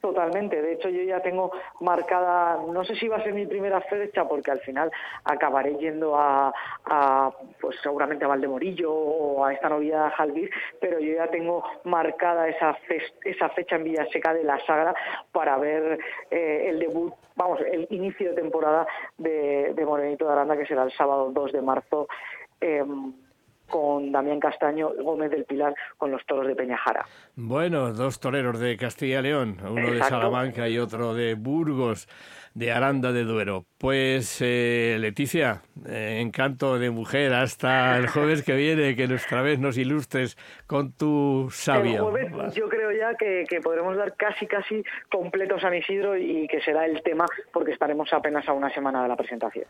Totalmente. 0.00 0.60
De 0.60 0.74
hecho, 0.74 0.88
yo 0.88 1.02
ya 1.02 1.20
tengo 1.20 1.50
marcada, 1.80 2.60
no 2.70 2.84
sé 2.84 2.94
si 2.96 3.08
va 3.08 3.16
a 3.16 3.22
ser 3.22 3.32
mi 3.32 3.46
primera 3.46 3.80
fecha, 3.80 4.28
porque 4.28 4.50
al 4.50 4.60
final 4.60 4.90
acabaré 5.24 5.76
yendo 5.76 6.14
a, 6.16 6.52
pues 7.60 7.76
seguramente 7.82 8.24
a 8.24 8.28
Valdemorillo 8.28 8.92
o 8.92 9.44
a 9.44 9.54
esta 9.54 9.68
novia 9.68 10.10
Jalvis, 10.10 10.50
pero 10.80 11.00
yo 11.00 11.14
ya 11.14 11.28
tengo 11.28 11.64
marcada 11.84 12.48
esa, 12.48 12.76
esa 13.24 13.48
fecha 13.50 13.76
en 13.76 13.84
Villaseca 13.84 14.34
de 14.34 14.44
la 14.44 14.58
Sagra 14.66 14.94
para 15.32 15.56
ver 15.56 15.98
eh, 16.30 16.66
el 16.68 16.78
debut, 16.78 17.14
vamos, 17.34 17.60
el 17.60 17.86
inicio 17.90 18.30
de 18.30 18.42
temporada 18.42 18.86
de, 19.16 19.72
de 19.74 19.86
Morenito 19.86 20.26
de 20.26 20.32
Aranda, 20.32 20.56
que 20.56 20.66
será 20.66 20.84
el 20.84 20.92
sábado 20.92 21.30
2 21.32 21.52
de 21.52 21.62
marzo. 21.62 22.06
Em, 22.60 23.12
con 23.68 24.12
Damián 24.12 24.40
Castaño 24.40 24.90
Gómez 25.02 25.30
del 25.30 25.44
Pilar 25.44 25.74
con 25.98 26.10
los 26.10 26.24
toros 26.26 26.46
de 26.46 26.54
Peñajara. 26.54 27.04
Bueno, 27.34 27.92
dos 27.92 28.20
toreros 28.20 28.58
de 28.60 28.76
Castilla 28.76 29.20
y 29.20 29.22
León, 29.22 29.58
uno 29.68 29.90
de. 29.90 30.02
Salamanca 30.02 30.68
y 30.68 30.78
otro 30.78 31.14
de 31.14 31.34
Burgos, 31.34 32.08
de 32.56 32.72
Aranda 32.72 33.12
de 33.12 33.24
Duero. 33.24 33.66
Pues 33.76 34.38
eh, 34.40 34.96
Leticia, 34.98 35.60
eh, 35.86 36.20
encanto 36.22 36.78
de 36.78 36.88
mujer, 36.90 37.34
hasta 37.34 37.98
el 37.98 38.08
jueves 38.08 38.42
que 38.42 38.54
viene, 38.54 38.96
que 38.96 39.06
nuestra 39.06 39.42
vez 39.42 39.58
nos 39.58 39.76
ilustres 39.76 40.38
con 40.66 40.92
tu 40.92 41.48
sabia. 41.52 41.98
El 41.98 42.00
jueves 42.00 42.54
yo 42.54 42.66
creo 42.70 42.90
ya 42.92 43.14
que, 43.14 43.44
que 43.46 43.60
podremos 43.60 43.94
dar 43.98 44.16
casi 44.16 44.46
casi 44.46 44.82
completo 45.10 45.60
San 45.60 45.74
Isidro 45.74 46.16
y 46.16 46.48
que 46.48 46.62
será 46.62 46.86
el 46.86 47.02
tema 47.02 47.26
porque 47.52 47.72
estaremos 47.72 48.10
apenas 48.14 48.48
a 48.48 48.54
una 48.54 48.72
semana 48.72 49.02
de 49.02 49.08
la 49.08 49.16
presentación. 49.16 49.66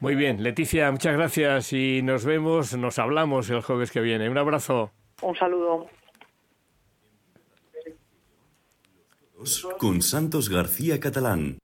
Muy 0.00 0.14
bien, 0.14 0.42
Leticia, 0.42 0.90
muchas 0.90 1.14
gracias 1.14 1.74
y 1.74 2.00
nos 2.02 2.24
vemos, 2.24 2.74
nos 2.74 2.98
hablamos 2.98 3.50
el 3.50 3.60
jueves 3.60 3.92
que 3.92 4.00
viene. 4.00 4.30
Un 4.30 4.38
abrazo. 4.38 4.90
Un 5.20 5.36
saludo. 5.36 5.86
Con 9.78 10.00
Santos 10.00 10.48
García 10.48 10.98
Catalán. 10.98 11.58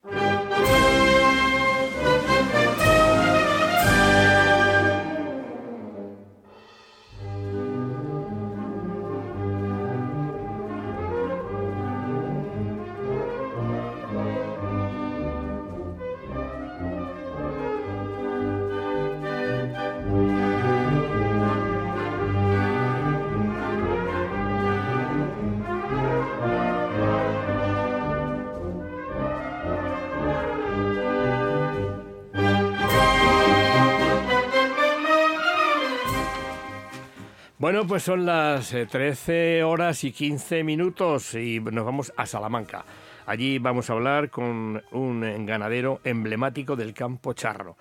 Bueno, 37.68 37.86
pues 37.86 38.02
son 38.02 38.24
las 38.24 38.72
eh, 38.72 38.86
13 38.86 39.62
horas 39.62 40.02
y 40.02 40.10
15 40.10 40.64
minutos 40.64 41.34
y 41.34 41.60
nos 41.60 41.84
vamos 41.84 42.10
a 42.16 42.24
Salamanca. 42.24 42.82
Allí 43.26 43.58
vamos 43.58 43.90
a 43.90 43.92
hablar 43.92 44.30
con 44.30 44.82
un 44.90 45.22
eh, 45.22 45.36
ganadero 45.40 46.00
emblemático 46.02 46.76
del 46.76 46.94
campo 46.94 47.34
charro, 47.34 47.76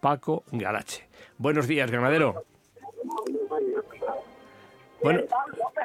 Paco 0.00 0.42
Galache. 0.50 1.06
Buenos 1.36 1.68
días, 1.68 1.88
ganadero. 1.88 2.42
Bueno, 5.04 5.20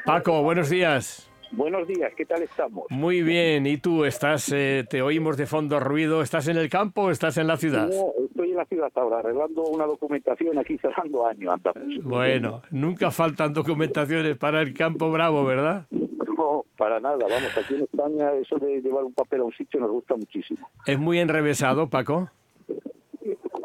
Paco, 0.03 0.41
buenos 0.41 0.71
días. 0.71 1.29
Buenos 1.55 1.87
días, 1.87 2.11
¿qué 2.17 2.25
tal 2.25 2.41
estamos? 2.41 2.85
Muy 2.89 3.21
bien, 3.21 3.67
¿y 3.67 3.77
tú 3.77 4.05
estás, 4.05 4.51
eh, 4.51 4.85
te 4.89 5.03
oímos 5.03 5.37
de 5.37 5.45
fondo 5.45 5.79
ruido, 5.79 6.23
estás 6.23 6.47
en 6.47 6.57
el 6.57 6.67
campo 6.67 7.03
o 7.03 7.11
estás 7.11 7.37
en 7.37 7.45
la 7.45 7.57
ciudad? 7.57 7.89
No, 7.89 8.11
estoy 8.25 8.49
en 8.51 8.57
la 8.57 8.65
ciudad 8.65 8.91
ahora, 8.95 9.19
arreglando 9.19 9.61
una 9.65 9.85
documentación 9.85 10.57
aquí 10.57 10.77
cerrando 10.81 11.27
año, 11.27 11.51
andamos. 11.51 12.03
Bueno, 12.03 12.63
nunca 12.71 13.11
faltan 13.11 13.53
documentaciones 13.53 14.35
para 14.35 14.61
el 14.61 14.73
campo 14.73 15.11
bravo, 15.11 15.45
¿verdad? 15.45 15.85
No, 15.91 16.65
para 16.75 16.99
nada, 16.99 17.19
vamos, 17.29 17.55
aquí 17.55 17.75
en 17.75 17.83
España 17.83 18.33
eso 18.33 18.57
de 18.57 18.81
llevar 18.81 19.03
un 19.03 19.13
papel 19.13 19.41
a 19.41 19.43
un 19.43 19.53
sitio 19.53 19.79
nos 19.79 19.91
gusta 19.91 20.15
muchísimo. 20.15 20.67
Es 20.87 20.97
muy 20.97 21.19
enrevesado, 21.19 21.87
Paco. 21.87 22.31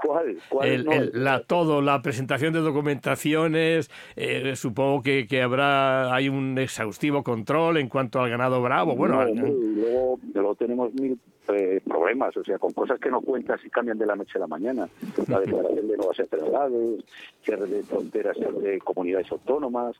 ¿Cuál? 0.09 0.39
¿Cuál 0.49 0.69
El- 0.69 0.85
no? 0.87 0.93
el- 0.93 1.11
la, 1.13 1.43
todo, 1.43 1.83
la 1.83 2.01
presentación 2.01 2.55
de 2.55 2.61
documentaciones, 2.61 3.91
eh, 4.17 4.57
supongo 4.57 5.03
que, 5.03 5.27
que 5.27 5.43
habrá, 5.43 6.15
hay 6.15 6.31
un 6.31 6.57
exhaustivo 6.59 7.23
control 7.23 7.77
en 7.77 7.89
cuanto 7.91 8.21
al 8.21 8.31
ganado 8.31 8.63
bravo. 8.63 8.97
Bueno, 8.97 9.17
No, 9.17 9.21
al- 9.21 9.75
luego, 9.75 10.19
luego 10.33 10.55
tenemos 10.55 10.95
mil 10.95 11.19
eh, 11.49 11.81
problemas, 11.87 12.35
o 12.39 12.45
sea, 12.45 12.59
con 12.59 12.73
cosas 12.73 12.99
que 12.99 13.11
no 13.11 13.21
cuentas 13.21 13.61
y 13.65 13.69
cambian 13.71 13.99
de 13.99 14.07
la 14.07 14.17
noche 14.17 14.33
a 14.37 14.41
la 14.41 14.47
mañana. 14.47 14.89
La 15.29 15.41
declaración 15.41 15.89
de 15.89 15.97
nuevas 15.99 16.19
enfermedades, 16.19 17.05
cierre 17.43 17.67
de 17.67 17.83
fronteras 17.83 18.37
de 18.63 18.79
comunidades 18.81 19.31
autónomas, 19.31 19.95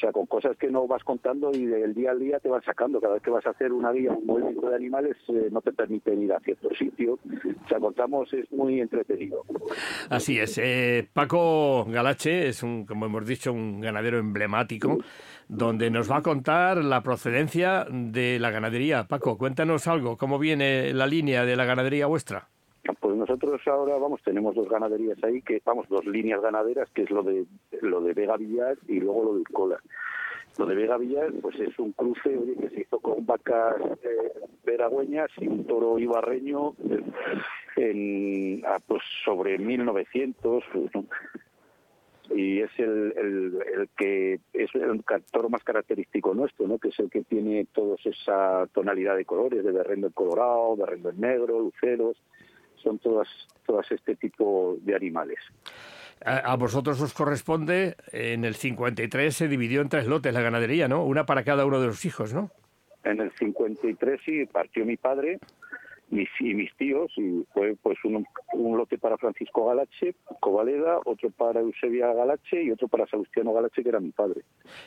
o 0.00 0.02
sea, 0.02 0.12
con 0.12 0.24
cosas 0.24 0.56
que 0.56 0.70
no 0.70 0.86
vas 0.86 1.04
contando 1.04 1.50
y 1.52 1.66
del 1.66 1.92
día 1.92 2.12
al 2.12 2.18
día 2.18 2.40
te 2.40 2.48
van 2.48 2.62
sacando. 2.62 3.00
Cada 3.00 3.14
vez 3.14 3.22
que 3.22 3.28
vas 3.28 3.46
a 3.46 3.50
hacer 3.50 3.70
una 3.70 3.92
guía, 3.92 4.12
un 4.12 4.24
movimiento 4.24 4.70
de 4.70 4.76
animales, 4.76 5.14
eh, 5.28 5.48
no 5.52 5.60
te 5.60 5.72
permiten 5.72 6.22
ir 6.22 6.32
a 6.32 6.40
cierto 6.40 6.70
sitio. 6.74 7.18
O 7.64 7.68
sea, 7.68 7.78
contamos, 7.78 8.32
es 8.32 8.50
muy 8.50 8.80
entretenido. 8.80 9.44
así 10.08 10.38
es. 10.38 10.56
Eh, 10.56 11.06
Paco 11.12 11.84
Galache 11.84 12.48
es, 12.48 12.62
un, 12.62 12.86
como 12.86 13.04
hemos 13.04 13.26
dicho, 13.26 13.52
un 13.52 13.82
ganadero 13.82 14.18
emblemático, 14.18 14.98
donde 15.48 15.90
nos 15.90 16.10
va 16.10 16.18
a 16.18 16.22
contar 16.22 16.78
la 16.78 17.02
procedencia 17.02 17.86
de 17.90 18.38
la 18.38 18.50
ganadería. 18.50 19.04
Paco, 19.06 19.36
cuéntanos 19.36 19.86
algo, 19.86 20.16
¿cómo 20.16 20.38
viene 20.38 20.94
la 20.94 21.06
línea 21.06 21.44
de 21.44 21.56
la 21.56 21.66
ganadería 21.66 22.06
vuestra? 22.06 22.48
Pues 23.00 23.16
nosotros 23.16 23.60
ahora, 23.66 23.98
vamos, 23.98 24.22
tenemos 24.22 24.54
dos 24.54 24.68
ganaderías 24.68 25.22
ahí, 25.22 25.42
que 25.42 25.60
vamos, 25.64 25.88
dos 25.88 26.04
líneas 26.06 26.40
ganaderas, 26.40 26.90
que 26.90 27.02
es 27.02 27.10
lo 27.10 27.22
de 27.22 27.46
lo 27.82 28.00
de 28.00 28.14
Vega 28.14 28.36
Villar 28.36 28.78
y 28.88 29.00
luego 29.00 29.24
lo 29.24 29.34
de 29.34 29.44
Cola. 29.44 29.80
Lo 30.58 30.66
de 30.66 30.74
Vega 30.74 30.96
Villar, 30.96 31.32
pues 31.40 31.58
es 31.60 31.78
un 31.78 31.92
cruce 31.92 32.38
que 32.60 32.68
se 32.70 32.80
hizo 32.80 32.98
con 32.98 33.24
vacas 33.24 33.76
eh, 34.02 34.32
veragüeñas 34.64 35.30
y 35.38 35.46
un 35.46 35.66
toro 35.66 35.98
ibarreño 35.98 36.74
en, 37.76 38.62
ah, 38.66 38.78
pues 38.86 39.02
sobre 39.24 39.58
1900. 39.58 40.64
pues, 40.72 40.90
y 42.32 42.60
es 42.60 42.70
el, 42.78 43.12
el, 43.16 43.88
que 43.96 44.38
es 44.52 44.74
el 44.74 45.02
toro 45.32 45.48
más 45.48 45.64
característico 45.64 46.32
nuestro, 46.32 46.68
¿no? 46.68 46.78
que 46.78 46.88
es 46.88 46.98
el 47.00 47.10
que 47.10 47.22
tiene 47.22 47.66
toda 47.72 47.96
esa 48.04 48.68
tonalidad 48.72 49.16
de 49.16 49.24
colores, 49.24 49.64
de 49.64 49.72
berrendo 49.72 50.06
en 50.06 50.12
colorado, 50.12 50.76
berrendo 50.76 51.10
en 51.10 51.20
negro, 51.20 51.58
luceros, 51.58 52.16
son 52.82 52.98
todas, 52.98 53.28
todas 53.66 53.90
este 53.90 54.16
tipo 54.16 54.76
de 54.80 54.94
animales. 54.94 55.38
A, 56.24 56.38
a 56.38 56.56
vosotros 56.56 57.00
os 57.00 57.14
corresponde, 57.14 57.96
en 58.12 58.44
el 58.44 58.54
53 58.54 59.34
se 59.34 59.48
dividió 59.48 59.80
en 59.80 59.88
tres 59.88 60.06
lotes 60.06 60.34
la 60.34 60.42
ganadería, 60.42 60.88
¿no? 60.88 61.04
Una 61.04 61.24
para 61.24 61.44
cada 61.44 61.64
uno 61.64 61.80
de 61.80 61.86
los 61.86 62.04
hijos, 62.04 62.34
¿no? 62.34 62.50
En 63.04 63.20
el 63.20 63.32
53 63.32 64.20
sí 64.24 64.46
partió 64.46 64.84
mi 64.84 64.96
padre 64.96 65.38
mis, 66.10 66.28
y 66.40 66.54
mis 66.54 66.74
tíos 66.76 67.10
y 67.16 67.44
fue 67.52 67.76
pues 67.82 67.98
un, 68.04 68.26
un 68.54 68.76
lote 68.76 68.98
para 68.98 69.16
Francisco 69.16 69.66
Galache, 69.66 70.14
Covaleda, 70.40 70.98
otro 71.04 71.30
para 71.30 71.60
Eusebia 71.60 72.12
Galache 72.12 72.62
y 72.62 72.70
otro 72.70 72.88
para 72.88 73.06
Salustiano 73.06 73.52
Galache, 73.52 73.82
que 73.82 73.88
era 73.88 74.00
mi 74.00 74.10
padre. 74.10 74.42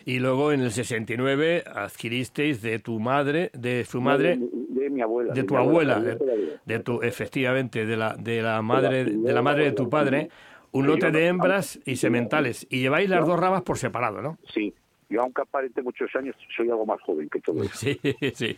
Y 0.06 0.20
luego 0.20 0.52
en 0.52 0.62
el 0.62 0.72
69 0.72 1.64
adquiristeis 1.66 2.62
de 2.62 2.80
tu 2.80 3.00
madre, 3.00 3.50
de 3.54 3.86
su 3.86 4.02
madre, 4.02 4.38
De, 4.38 4.82
de 4.84 4.90
mi 4.90 5.02
abuela. 5.02 5.34
de 5.34 5.44
tu 5.44 5.58
abuela, 5.58 6.00
de 6.00 6.06
mi 6.06 6.12
abuela. 6.12 6.34
de, 6.66 6.74
de 6.74 6.80
tu, 6.80 7.02
efectivamente, 7.02 7.86
de 7.86 7.98
la, 7.98 8.16
de 8.16 8.42
la 8.42 8.62
madre, 8.62 9.06
de 9.06 9.34
la 9.34 9.42
madre 9.42 9.66
de 9.66 9.72
tu 9.72 9.90
padre, 9.90 10.30
un 10.72 10.88
lote 10.88 11.12
de 11.12 11.28
hembras 11.28 11.80
y 11.86 11.98
sementales. 11.98 12.66
Y 12.70 12.80
lleváis 12.80 13.10
las 13.10 13.26
dos 13.28 13.40
ramas 13.40 13.62
por 13.62 13.78
separado, 13.78 14.22
¿no? 14.22 14.38
Sí, 14.54 14.74
yo 15.14 15.22
aunque 15.22 15.42
aparente 15.44 15.82
muchos 15.82 16.14
años, 16.16 16.36
soy 16.56 16.70
algo 16.70 16.86
más 16.86 17.02
joven 17.02 17.30
que 17.30 17.40
todo 17.40 17.64
eso. 17.64 17.74
Sí, 17.76 18.00
sí. 18.34 18.58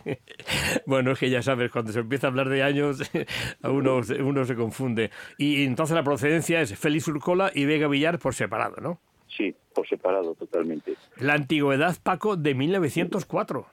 Bueno, 0.86 1.12
es 1.12 1.18
que 1.18 1.30
ya 1.30 1.42
sabes, 1.42 1.70
cuando 1.70 1.92
se 1.92 2.00
empieza 2.00 2.26
a 2.26 2.30
hablar 2.30 2.48
de 2.48 2.62
años, 2.62 3.00
a 3.62 3.70
uno, 3.70 4.02
se- 4.02 4.22
uno 4.22 4.44
se 4.44 4.56
confunde. 4.56 5.10
Y 5.38 5.64
entonces 5.64 5.94
la 5.94 6.02
procedencia 6.02 6.60
es 6.60 6.76
Félix 6.78 7.08
Urcola 7.08 7.50
y 7.54 7.64
Vega 7.66 7.88
Villar 7.88 8.18
por 8.18 8.34
separado, 8.34 8.76
¿no? 8.80 8.98
Sí, 9.28 9.54
por 9.74 9.86
separado 9.88 10.34
totalmente. 10.34 10.94
La 11.18 11.34
antigüedad, 11.34 11.94
Paco, 12.02 12.36
de 12.36 12.54
1904. 12.54 13.66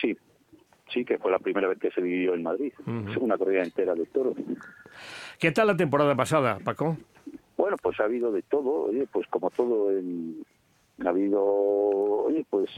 Sí, 0.00 0.16
sí, 0.92 1.04
que 1.04 1.18
fue 1.18 1.30
la 1.30 1.38
primera 1.38 1.68
vez 1.68 1.78
que 1.78 1.90
se 1.90 2.00
vivió 2.00 2.34
en 2.34 2.42
Madrid. 2.42 2.72
Una 3.20 3.36
corrida 3.36 3.62
entera 3.62 3.94
de 3.94 4.06
toros. 4.06 4.34
¿Qué 5.38 5.50
tal 5.52 5.66
la 5.66 5.76
temporada 5.76 6.14
pasada, 6.14 6.58
Paco? 6.64 6.96
Bueno, 7.56 7.76
pues 7.82 8.00
ha 8.00 8.04
habido 8.04 8.32
de 8.32 8.42
todo, 8.42 8.84
oye, 8.84 9.06
pues 9.12 9.26
como 9.28 9.50
todo 9.50 9.90
en... 9.90 10.44
Ha 11.04 11.10
habido, 11.10 11.42
oye, 11.44 12.44
pues 12.50 12.70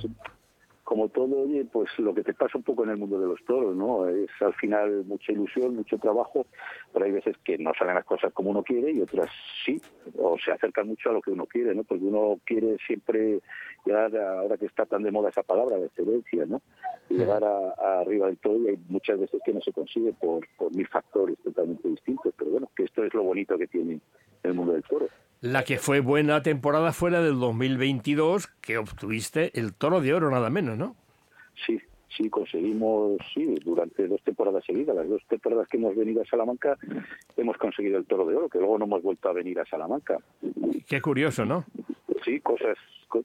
como 0.83 1.09
todo, 1.09 1.41
oye, 1.45 1.65
pues 1.65 1.89
lo 1.99 2.13
que 2.15 2.23
te 2.23 2.35
pasa 2.35 2.59
un 2.59 2.63
poco 2.63 2.85
en 2.85 2.91
el 2.91 2.99
mundo 2.99 3.19
de 3.19 3.27
los 3.27 3.43
toros, 3.47 3.75
¿no? 3.75 4.07
Es 4.07 4.29
al 4.41 4.53
final 4.55 5.05
mucha 5.07 5.33
ilusión, 5.33 5.75
mucho 5.77 5.97
trabajo, 5.97 6.45
pero 6.93 7.07
hay 7.07 7.13
veces 7.13 7.37
que 7.43 7.57
no 7.57 7.73
salen 7.79 7.95
las 7.95 8.05
cosas 8.05 8.33
como 8.35 8.51
uno 8.51 8.63
quiere 8.63 8.93
y 8.93 9.01
otras 9.01 9.31
sí, 9.65 9.81
o 10.19 10.37
se 10.39 10.53
acercan 10.53 10.89
mucho 10.89 11.09
a 11.09 11.15
lo 11.15 11.23
que 11.23 11.31
uno 11.31 11.47
quiere, 11.47 11.75
¿no? 11.75 11.85
Porque 11.85 12.05
uno 12.05 12.39
quiere 12.45 12.77
siempre 12.87 13.41
llegar, 13.87 14.15
a- 14.15 14.41
ahora 14.41 14.59
que 14.59 14.67
está 14.67 14.85
tan 14.85 15.03
de 15.03 15.11
moda 15.11 15.31
esa 15.31 15.43
palabra, 15.43 15.79
la 15.79 15.87
excelencia, 15.87 16.45
¿no? 16.45 16.61
Llegar 17.09 17.43
a, 17.45 17.75
a 17.79 18.01
arriba 18.01 18.27
del 18.27 18.37
todo 18.37 18.59
y 18.59 18.69
hay 18.69 18.79
muchas 18.89 19.19
veces 19.19 19.41
que 19.45 19.55
no 19.55 19.63
se 19.63 19.73
consigue 19.73 20.13
por, 20.13 20.47
por 20.59 20.71
mil 20.75 20.87
factores 20.89 21.39
totalmente 21.39 21.89
distintos, 21.89 22.35
pero 22.37 22.51
bueno, 22.51 22.69
que 22.77 22.85
esto 22.85 23.03
es 23.05 23.15
lo 23.15 23.23
bonito 23.23 23.57
que 23.57 23.67
tiene 23.69 24.01
el 24.43 24.53
mundo 24.55 24.75
del 24.75 24.83
toro. 24.83 25.09
La 25.45 25.63
que 25.63 25.77
fue 25.77 26.01
buena 26.01 26.43
temporada 26.43 26.95
fue 26.95 27.11
la 27.11 27.21
del 27.21 27.39
2022, 27.39 28.47
que 28.63 28.79
obtuviste 28.79 29.51
el 29.61 29.75
toro 29.75 30.01
de 30.01 30.15
oro, 30.15 30.31
nada 30.31 30.49
menos, 30.49 30.79
¿no? 30.79 30.97
Sí, 31.67 31.79
sí, 32.17 32.31
conseguimos, 32.31 33.19
sí, 33.35 33.55
durante 33.63 34.09
dos 34.09 34.23
temporadas 34.23 34.65
seguidas, 34.65 34.97
las 34.97 35.07
dos 35.07 35.21
temporadas 35.29 35.69
que 35.69 35.77
hemos 35.77 35.95
venido 35.95 36.23
a 36.23 36.25
Salamanca, 36.25 36.79
hemos 37.37 37.59
conseguido 37.59 37.99
el 37.99 38.07
toro 38.07 38.25
de 38.25 38.35
oro, 38.35 38.49
que 38.49 38.57
luego 38.57 38.79
no 38.79 38.87
hemos 38.87 39.03
vuelto 39.03 39.29
a 39.29 39.35
venir 39.35 39.61
a 39.61 39.67
Salamanca. 39.67 40.17
Qué 40.87 41.03
curioso, 41.03 41.45
¿no? 41.45 41.67
sí, 42.25 42.41
cosas 42.41 42.79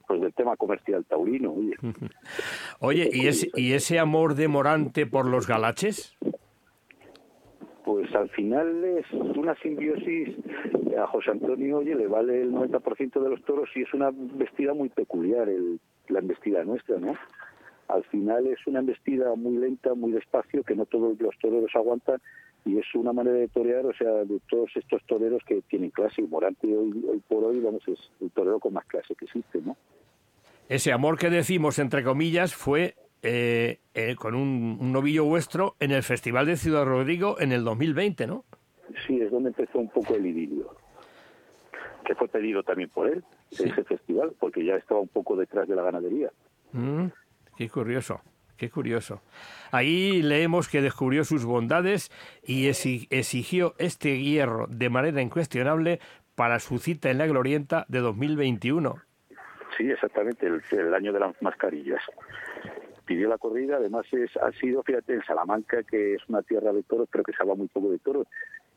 pues 0.05 0.19
del 0.19 0.33
tema 0.33 0.57
comercial 0.57 1.05
taurino. 1.05 1.53
Oye, 1.53 1.77
oye 2.81 3.09
¿y, 3.13 3.27
ese, 3.27 3.49
¿y 3.55 3.71
ese 3.71 3.97
amor 3.97 4.35
de 4.35 4.49
Morante 4.49 5.05
por 5.05 5.25
los 5.25 5.47
galaches? 5.47 6.17
Pues 7.89 8.13
al 8.13 8.29
final 8.29 8.85
es 8.85 9.11
una 9.11 9.55
simbiosis. 9.55 10.29
A 10.95 11.07
José 11.07 11.31
Antonio, 11.31 11.79
oye, 11.79 11.95
le 11.95 12.05
vale 12.05 12.43
el 12.43 12.51
90% 12.51 13.19
de 13.19 13.29
los 13.31 13.43
toros 13.45 13.67
y 13.75 13.81
es 13.81 13.91
una 13.95 14.11
vestida 14.13 14.75
muy 14.75 14.89
peculiar, 14.89 15.49
el, 15.49 15.79
la 16.07 16.19
embestida 16.19 16.63
nuestra, 16.63 16.99
¿no? 16.99 17.15
Al 17.87 18.03
final 18.03 18.45
es 18.45 18.59
una 18.67 18.81
embestida 18.81 19.33
muy 19.33 19.57
lenta, 19.57 19.95
muy 19.95 20.11
despacio, 20.11 20.61
que 20.61 20.75
no 20.75 20.85
todos 20.85 21.19
los 21.19 21.35
toreros 21.39 21.71
aguantan 21.73 22.21
y 22.63 22.77
es 22.77 22.85
una 22.93 23.11
manera 23.11 23.37
de 23.37 23.47
torear, 23.47 23.83
o 23.87 23.93
sea, 23.93 24.23
de 24.23 24.39
todos 24.47 24.69
estos 24.75 25.03
toreros 25.07 25.41
que 25.47 25.63
tienen 25.63 25.89
clase. 25.89 26.21
Y 26.21 26.27
Morante 26.27 26.67
hoy, 26.67 27.03
hoy 27.09 27.23
por 27.27 27.43
hoy, 27.43 27.59
vamos, 27.59 27.81
es 27.87 27.97
el 28.21 28.29
torero 28.29 28.59
con 28.59 28.73
más 28.73 28.85
clase 28.85 29.15
que 29.15 29.25
existe, 29.25 29.61
¿no? 29.65 29.75
Ese 30.67 30.91
amor 30.91 31.17
que 31.17 31.31
decimos, 31.31 31.79
entre 31.79 32.03
comillas, 32.03 32.53
fue 32.53 32.93
eh, 33.21 33.79
eh, 33.93 34.15
con 34.15 34.35
un, 34.35 34.77
un, 34.79 34.91
novillo 34.91 35.25
vuestro 35.25 35.75
en 35.79 35.91
el 35.91 36.03
Festival 36.03 36.45
de 36.45 36.57
Ciudad 36.57 36.85
Rodrigo 36.85 37.39
en 37.39 37.51
el 37.51 37.63
2020, 37.63 38.27
¿no? 38.27 38.45
Sí, 39.05 39.21
es 39.21 39.31
donde 39.31 39.49
empezó 39.49 39.79
un 39.79 39.89
poco 39.89 40.15
el 40.15 40.25
idilio. 40.25 40.75
Que 42.05 42.15
fue 42.15 42.27
pedido 42.27 42.63
también 42.63 42.89
por 42.89 43.07
él, 43.07 43.23
sí. 43.51 43.69
ese 43.69 43.83
festival, 43.83 44.33
porque 44.39 44.63
ya 44.63 44.75
estaba 44.75 44.99
un 44.99 45.07
poco 45.07 45.35
detrás 45.35 45.67
de 45.67 45.75
la 45.75 45.83
ganadería. 45.83 46.31
Mm, 46.71 47.07
qué 47.57 47.69
curioso. 47.69 48.21
Qué 48.59 48.69
curioso. 48.69 49.21
Ahí 49.71 50.21
leemos 50.21 50.67
que 50.67 50.81
descubrió 50.81 51.23
sus 51.23 51.45
bondades 51.45 52.11
y 52.43 52.67
exigió 52.67 53.73
este 53.77 54.21
hierro 54.21 54.67
de 54.67 54.89
manera 54.89 55.21
incuestionable 55.21 56.01
para 56.35 56.59
su 56.59 56.77
cita 56.77 57.09
en 57.09 57.19
la 57.19 57.27
Glorienta 57.27 57.85
de 57.87 57.99
2021. 57.99 58.97
Sí, 59.77 59.89
exactamente, 59.89 60.45
el, 60.45 60.61
el 60.71 60.93
año 60.93 61.13
de 61.13 61.21
las 61.21 61.41
mascarillas. 61.41 62.01
Pidió 63.09 63.27
la 63.27 63.39
corrida, 63.39 63.77
además 63.77 64.05
es, 64.11 64.29
ha 64.37 64.51
sido, 64.51 64.83
fíjate, 64.83 65.15
en 65.15 65.23
Salamanca, 65.23 65.81
que 65.81 66.13
es 66.13 66.21
una 66.29 66.43
tierra 66.43 66.71
de 66.71 66.83
toros, 66.83 67.09
pero 67.11 67.23
que 67.23 67.31
se 67.31 67.41
habla 67.41 67.55
muy 67.55 67.67
poco 67.67 67.89
de 67.89 67.97
toros, 67.97 68.27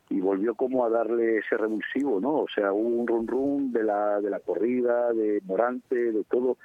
y 0.08 0.22
volvió 0.22 0.54
como 0.54 0.86
a 0.86 0.88
darle 0.88 1.36
ese 1.36 1.58
revulsivo, 1.58 2.18
¿no? 2.18 2.36
O 2.36 2.46
sea, 2.48 2.72
hubo 2.72 2.88
un 2.88 3.06
rum 3.06 3.26
rum 3.26 3.72
de 3.72 3.84
la, 3.84 4.22
de 4.22 4.30
la 4.30 4.40
corrida, 4.40 5.12
de 5.12 5.42
Morante, 5.44 6.12
de 6.12 6.24
todo, 6.24 6.56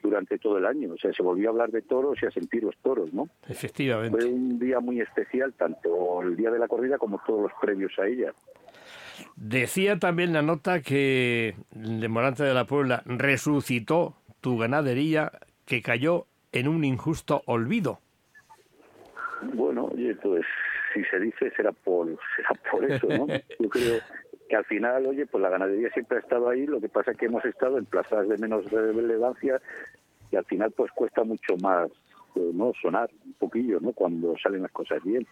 durante 0.00 0.38
todo 0.38 0.58
el 0.58 0.66
año. 0.66 0.92
O 0.92 0.98
sea, 0.98 1.12
se 1.12 1.24
volvió 1.24 1.48
a 1.48 1.50
hablar 1.50 1.72
de 1.72 1.82
toros 1.82 2.16
y 2.22 2.26
a 2.26 2.30
sentir 2.30 2.62
los 2.62 2.76
toros, 2.76 3.12
¿no? 3.12 3.28
Efectivamente. 3.48 4.16
Fue 4.16 4.30
un 4.30 4.60
día 4.60 4.78
muy 4.78 5.00
especial, 5.00 5.52
tanto 5.54 6.22
el 6.22 6.36
día 6.36 6.52
de 6.52 6.60
la 6.60 6.68
corrida 6.68 6.96
como 6.96 7.20
todos 7.26 7.42
los 7.42 7.52
previos 7.60 7.90
a 7.98 8.06
ella. 8.06 8.32
Decía 9.34 9.98
también 9.98 10.32
la 10.32 10.42
nota 10.42 10.80
que 10.80 11.56
de 11.72 12.08
Morante 12.08 12.44
de 12.44 12.54
la 12.54 12.66
Puebla 12.66 13.02
resucitó 13.04 14.14
tu 14.40 14.58
ganadería 14.58 15.32
que 15.66 15.82
cayó 15.82 16.28
en 16.52 16.68
un 16.68 16.84
injusto 16.84 17.42
olvido. 17.46 18.00
Bueno, 19.54 19.86
oye, 19.92 20.14
pues 20.16 20.44
si 20.92 21.04
se 21.04 21.18
dice 21.20 21.50
será 21.56 21.72
por, 21.72 22.06
será 22.36 22.50
por 22.70 22.84
eso, 22.84 23.06
¿no? 23.08 23.26
Yo 23.58 23.68
creo 23.68 24.00
que 24.48 24.56
al 24.56 24.64
final, 24.64 25.06
oye, 25.06 25.26
pues 25.26 25.42
la 25.42 25.50
ganadería 25.50 25.90
siempre 25.92 26.18
ha 26.18 26.20
estado 26.20 26.48
ahí, 26.48 26.66
lo 26.66 26.80
que 26.80 26.88
pasa 26.88 27.12
es 27.12 27.16
que 27.16 27.26
hemos 27.26 27.44
estado 27.44 27.78
en 27.78 27.86
plazas 27.86 28.28
de 28.28 28.36
menos 28.38 28.70
relevancia 28.70 29.60
y 30.30 30.36
al 30.36 30.44
final 30.44 30.72
pues 30.72 30.90
cuesta 30.92 31.24
mucho 31.24 31.56
más 31.62 31.88
no 32.36 32.72
sonar 32.80 33.10
un 33.24 33.32
poquillo, 33.34 33.80
¿no? 33.80 33.92
Cuando 33.92 34.34
salen 34.42 34.62
las 34.62 34.72
cosas 34.72 35.02
bien. 35.02 35.26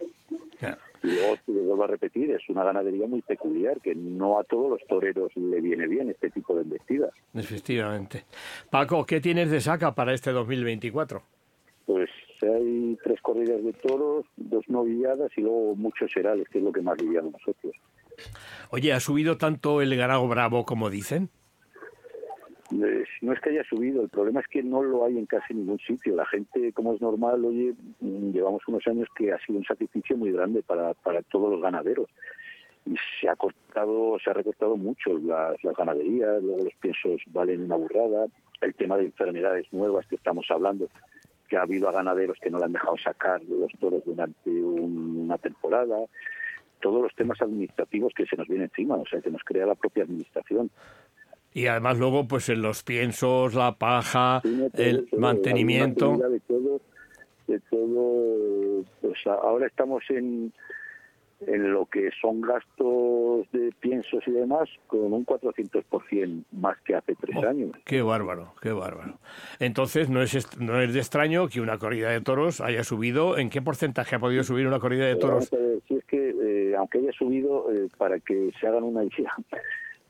Y 1.03 1.07
luego, 1.07 1.37
te 1.45 1.51
vuelvo 1.51 1.83
a 1.83 1.87
repetir, 1.87 2.31
es 2.31 2.47
una 2.49 2.63
ganadería 2.63 3.07
muy 3.07 3.21
peculiar, 3.21 3.79
que 3.81 3.95
no 3.95 4.39
a 4.39 4.43
todos 4.43 4.69
los 4.69 4.87
toreros 4.87 5.35
le 5.35 5.61
viene 5.61 5.87
bien 5.87 6.09
este 6.09 6.29
tipo 6.29 6.55
de 6.55 6.61
embestidas. 6.61 7.11
Efectivamente. 7.33 8.25
Paco, 8.69 9.05
¿qué 9.05 9.21
tienes 9.21 9.49
de 9.51 9.61
saca 9.61 9.95
para 9.95 10.13
este 10.13 10.31
2024? 10.31 11.21
Pues 11.85 12.09
hay 12.41 12.97
tres 13.03 13.21
corridas 13.21 13.63
de 13.63 13.73
toros, 13.73 14.25
dos 14.37 14.67
novilladas 14.69 15.31
y 15.37 15.41
luego 15.41 15.75
muchos 15.75 16.11
serales, 16.11 16.47
que 16.49 16.59
es 16.59 16.63
lo 16.63 16.71
que 16.71 16.81
más 16.81 17.01
lidiamos 17.01 17.33
nosotros. 17.33 17.75
Oye, 18.71 18.93
¿ha 18.93 18.99
subido 18.99 19.37
tanto 19.37 19.81
el 19.81 19.95
ganado 19.95 20.27
bravo 20.27 20.65
como 20.65 20.89
dicen? 20.89 21.29
Eh, 22.71 23.03
no 23.21 23.33
es 23.33 23.39
que 23.39 23.49
haya 23.49 23.63
subido, 23.63 24.03
el 24.03 24.09
problema 24.09 24.41
es 24.41 24.47
que 24.47 24.61
no 24.61 24.83
lo 24.83 25.05
hay 25.05 25.17
en 25.17 25.25
casi 25.25 25.53
ningún 25.53 25.79
sitio. 25.79 26.15
La 26.15 26.25
gente, 26.25 26.71
como 26.73 26.93
es 26.93 27.01
normal, 27.01 27.43
oye, 27.43 27.73
llevamos 28.01 28.61
unos 28.67 28.85
años 28.87 29.07
que 29.15 29.31
ha 29.31 29.39
sido 29.39 29.59
un 29.59 29.65
sacrificio 29.65 30.15
muy 30.17 30.31
grande 30.31 30.61
para, 30.61 30.93
para 30.93 31.21
todos 31.23 31.51
los 31.51 31.61
ganaderos. 31.61 32.07
Y 32.85 32.95
se 33.19 33.27
ha 33.27 33.35
cortado, 33.35 34.17
se 34.23 34.29
ha 34.29 34.33
recortado 34.33 34.75
mucho 34.77 35.17
las, 35.17 35.63
las 35.63 35.75
ganaderías, 35.75 36.41
luego 36.41 36.63
los 36.63 36.73
piensos 36.75 37.21
valen 37.27 37.63
una 37.63 37.75
burrada, 37.75 38.27
el 38.61 38.73
tema 38.75 38.97
de 38.97 39.05
enfermedades 39.05 39.71
nuevas 39.71 40.05
que 40.07 40.15
estamos 40.15 40.45
hablando, 40.49 40.87
que 41.47 41.57
ha 41.57 41.63
habido 41.63 41.89
a 41.89 41.91
ganaderos 41.91 42.37
que 42.39 42.49
no 42.49 42.59
le 42.59 42.65
han 42.65 42.73
dejado 42.73 42.97
sacar 42.97 43.41
los 43.43 43.71
toros 43.79 44.03
durante 44.05 44.49
un, 44.49 45.17
una 45.25 45.37
temporada, 45.37 45.97
todos 46.79 47.01
los 47.01 47.13
temas 47.15 47.41
administrativos 47.41 48.13
que 48.15 48.25
se 48.25 48.37
nos 48.37 48.47
vienen 48.47 48.69
encima, 48.71 48.95
o 48.95 49.05
sea, 49.05 49.21
que 49.21 49.31
nos 49.31 49.43
crea 49.43 49.65
la 49.65 49.75
propia 49.75 50.03
administración. 50.03 50.69
Y 51.53 51.67
además 51.67 51.97
luego, 51.97 52.27
pues 52.27 52.49
en 52.49 52.61
los 52.61 52.83
piensos, 52.83 53.53
la 53.53 53.73
paja, 53.77 54.41
sí, 54.43 54.49
no, 54.49 54.69
todo, 54.69 54.83
el 54.83 55.09
todo, 55.09 55.19
mantenimiento. 55.19 56.17
De 56.17 56.39
todo, 56.41 56.81
de 57.47 57.59
todo, 57.61 58.85
pues 59.01 59.17
ahora 59.25 59.65
estamos 59.65 60.03
en, 60.09 60.53
en 61.47 61.71
lo 61.71 61.85
que 61.85 62.09
son 62.21 62.41
gastos 62.41 63.49
de 63.51 63.73
piensos 63.79 64.27
y 64.27 64.31
demás 64.31 64.69
con 64.87 65.13
un 65.13 65.25
400% 65.25 66.43
más 66.51 66.77
que 66.81 66.95
hace 66.95 67.15
tres 67.15 67.35
oh, 67.37 67.47
años. 67.47 67.71
Qué 67.85 68.01
bárbaro, 68.01 68.53
qué 68.61 68.71
bárbaro. 68.71 69.19
Entonces, 69.59 70.09
no 70.09 70.21
es, 70.21 70.59
no 70.59 70.79
es 70.81 70.93
de 70.93 70.99
extraño 70.99 71.47
que 71.47 71.61
una 71.61 71.77
corrida 71.77 72.11
de 72.11 72.21
toros 72.21 72.61
haya 72.61 72.83
subido. 72.83 73.37
¿En 73.37 73.49
qué 73.49 73.61
porcentaje 73.61 74.15
ha 74.15 74.19
podido 74.19 74.43
subir 74.43 74.67
una 74.67 74.79
corrida 74.79 75.05
de 75.05 75.15
toros? 75.15 75.49
Si 75.87 75.95
es 75.95 76.05
que, 76.05 76.35
eh, 76.41 76.75
aunque 76.75 76.99
haya 76.99 77.11
subido, 77.13 77.71
eh, 77.71 77.87
para 77.97 78.19
que 78.19 78.51
se 78.59 78.67
hagan 78.67 78.83
una 78.83 79.03
idea, 79.03 79.33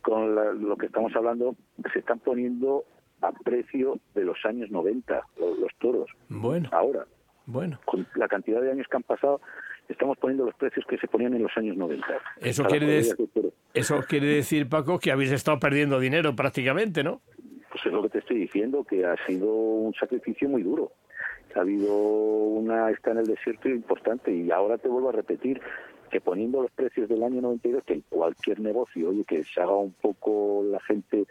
con 0.02 0.36
la, 0.36 0.54
lo 0.54 0.78
que 0.78 0.88
estamos 0.88 1.16
hablando, 1.16 1.56
se 1.94 2.00
están 2.00 2.20
poniendo 2.20 2.86
a 3.22 3.32
precio 3.32 4.00
de 4.16 4.24
los 4.24 4.38
años 4.46 4.72
90 4.72 5.22
los, 5.40 5.60
los 5.60 5.76
toros. 5.80 6.10
Bueno. 6.30 6.70
Ahora. 6.72 7.06
Bueno. 7.46 7.80
Con 7.86 8.08
la 8.16 8.28
cantidad 8.28 8.62
de 8.62 8.72
años 8.72 8.88
que 8.90 8.98
han 8.98 9.04
pasado, 9.04 9.42
estamos 9.88 10.18
poniendo 10.18 10.46
los 10.46 10.56
precios 10.56 10.86
que 10.86 10.98
se 10.98 11.08
ponían 11.08 11.34
en 11.34 11.44
los 11.44 11.52
años 11.58 11.76
90. 11.76 12.06
Eso 12.42 12.64
quiere, 12.66 12.86
decir, 12.86 13.16
eso 13.74 14.00
quiere 14.08 14.28
decir, 14.28 14.70
Paco, 14.70 15.00
que 15.00 15.12
habéis 15.12 15.32
estado 15.32 15.60
perdiendo 15.60 16.00
dinero 16.00 16.36
prácticamente, 16.36 17.04
¿no? 17.04 17.22
Pues 17.72 17.86
es 17.86 17.92
lo 17.92 18.04
que 18.04 18.10
te 18.10 18.20
estoy 18.20 18.38
diciendo, 18.38 18.84
que 18.84 19.06
ha 19.06 19.16
sido 19.26 19.52
un 19.52 19.94
sacrificio 19.94 20.48
muy 20.48 20.64
duro. 20.64 20.92
Ha 21.56 21.62
habido 21.62 21.94
una 21.94 22.92
está 22.92 23.12
en 23.12 23.18
el 23.18 23.26
desierto 23.26 23.68
importante 23.70 24.32
y 24.32 24.52
ahora 24.52 24.78
te 24.78 24.88
vuelvo 24.88 25.10
a 25.10 25.14
repetir 25.14 25.60
que 26.10 26.22
poniendo 26.22 26.62
los 26.62 26.72
precios 26.72 27.08
del 27.08 27.24
año 27.24 27.42
92, 27.42 27.84
que 27.84 27.94
en 27.94 28.04
cualquier 28.10 28.60
negocio, 28.60 29.10
oye, 29.10 29.24
que 29.26 29.44
se 29.44 29.62
haga 29.62 29.76
un 29.76 29.94
poco 29.94 30.64
la 30.70 30.80
gente, 30.82 31.26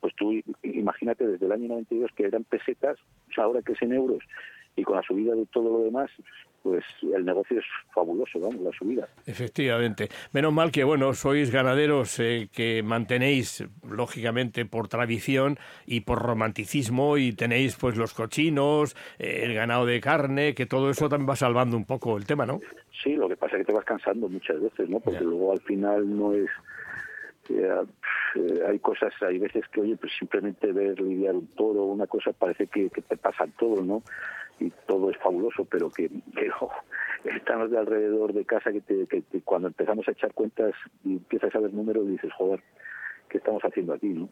pues 0.00 0.14
tú 0.16 0.32
imagínate 0.62 1.26
desde 1.26 1.46
el 1.46 1.52
año 1.52 1.68
92 1.68 2.10
que 2.14 2.24
eran 2.24 2.44
pesetas, 2.44 2.98
ahora 3.36 3.62
que 3.62 3.72
es 3.72 3.82
en 3.82 3.92
euros, 3.92 4.22
y 4.76 4.84
con 4.84 4.96
la 4.96 5.02
subida 5.02 5.34
de 5.34 5.46
todo 5.46 5.78
lo 5.78 5.84
demás, 5.84 6.10
pues 6.62 6.84
el 7.02 7.24
negocio 7.24 7.58
es 7.58 7.64
fabuloso, 7.92 8.40
vamos, 8.40 8.60
la 8.60 8.72
subida. 8.72 9.08
Efectivamente. 9.26 10.08
Menos 10.32 10.52
mal 10.52 10.70
que, 10.70 10.84
bueno, 10.84 11.12
sois 11.14 11.50
ganaderos 11.50 12.18
eh, 12.20 12.48
que 12.52 12.82
mantenéis, 12.82 13.64
lógicamente, 13.88 14.64
por 14.64 14.88
tradición 14.88 15.58
y 15.86 16.00
por 16.00 16.22
romanticismo 16.22 17.16
y 17.16 17.32
tenéis, 17.32 17.76
pues, 17.76 17.96
los 17.96 18.14
cochinos, 18.14 18.96
eh, 19.18 19.40
el 19.44 19.54
ganado 19.54 19.86
de 19.86 20.00
carne, 20.00 20.54
que 20.54 20.66
todo 20.66 20.90
eso 20.90 21.08
también 21.08 21.30
va 21.30 21.36
salvando 21.36 21.76
un 21.76 21.84
poco 21.84 22.16
el 22.16 22.26
tema, 22.26 22.46
¿no? 22.46 22.60
Sí, 23.02 23.14
lo 23.14 23.28
que 23.28 23.36
pasa 23.36 23.56
es 23.56 23.60
que 23.60 23.66
te 23.66 23.72
vas 23.72 23.84
cansando 23.84 24.28
muchas 24.28 24.60
veces, 24.60 24.88
¿no? 24.88 25.00
Porque 25.00 25.20
luego 25.20 25.52
al 25.52 25.60
final 25.60 26.16
no 26.16 26.32
es... 26.32 26.50
Eh, 27.50 28.62
hay 28.66 28.78
cosas, 28.78 29.12
hay 29.22 29.38
veces 29.38 29.66
que, 29.68 29.80
oye, 29.80 29.96
pues 29.96 30.12
simplemente 30.18 30.72
ver 30.72 31.00
lidiar 31.00 31.34
un 31.34 31.46
toro, 31.48 31.84
una 31.84 32.06
cosa 32.06 32.32
parece 32.32 32.66
que, 32.66 32.90
que 32.90 33.02
te 33.02 33.16
pasan 33.16 33.52
todo, 33.58 33.82
¿no? 33.82 34.02
y 34.60 34.70
todo 34.86 35.10
es 35.10 35.16
fabuloso, 35.18 35.64
pero 35.64 35.90
que, 35.90 36.08
que 36.08 36.50
estamos 37.36 37.70
de 37.70 37.78
alrededor 37.78 38.32
de 38.32 38.44
casa 38.44 38.72
que, 38.72 38.80
te, 38.80 39.06
que, 39.06 39.22
cuando 39.42 39.68
empezamos 39.68 40.06
a 40.08 40.12
echar 40.12 40.32
cuentas 40.34 40.74
y 41.04 41.12
empiezas 41.12 41.54
a 41.54 41.60
ver 41.60 41.72
números 41.72 42.08
dices, 42.08 42.32
joder, 42.34 42.62
¿qué 43.28 43.38
estamos 43.38 43.62
haciendo 43.62 43.94
aquí? 43.94 44.08
¿no? 44.08 44.28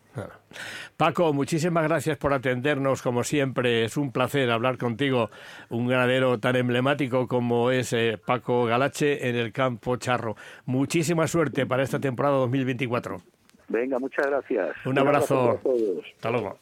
Paco, 0.97 1.33
muchísimas 1.33 1.85
gracias 1.85 2.17
por 2.19 2.33
atendernos 2.33 3.03
como 3.03 3.25
siempre. 3.25 3.85
Es 3.85 3.97
un 3.97 4.13
placer 4.13 4.51
hablar 4.51 4.79
contigo, 4.79 5.31
un 5.69 5.87
ganadero 5.89 6.39
tan 6.39 6.57
emblemático 6.57 7.29
como 7.29 7.71
es 7.71 7.93
eh, 7.93 8.19
Paco 8.25 8.65
Galache 8.65 9.29
en 9.29 9.37
el 9.37 9.53
campo 9.53 9.97
charro. 9.97 10.37
Muchísima 10.65 11.27
suerte 11.27 11.67
para 11.67 11.83
esta 11.83 12.01
temporada 12.01 12.37
2024. 12.37 13.21
Venga, 13.69 13.99
muchas 13.99 14.27
gracias. 14.27 14.77
Un, 14.85 14.93
un 14.93 14.99
abrazo. 14.99 15.41
abrazo 15.41 15.59
a 15.59 15.63
todos. 15.63 16.05
Hasta 16.15 16.31
luego. 16.31 16.59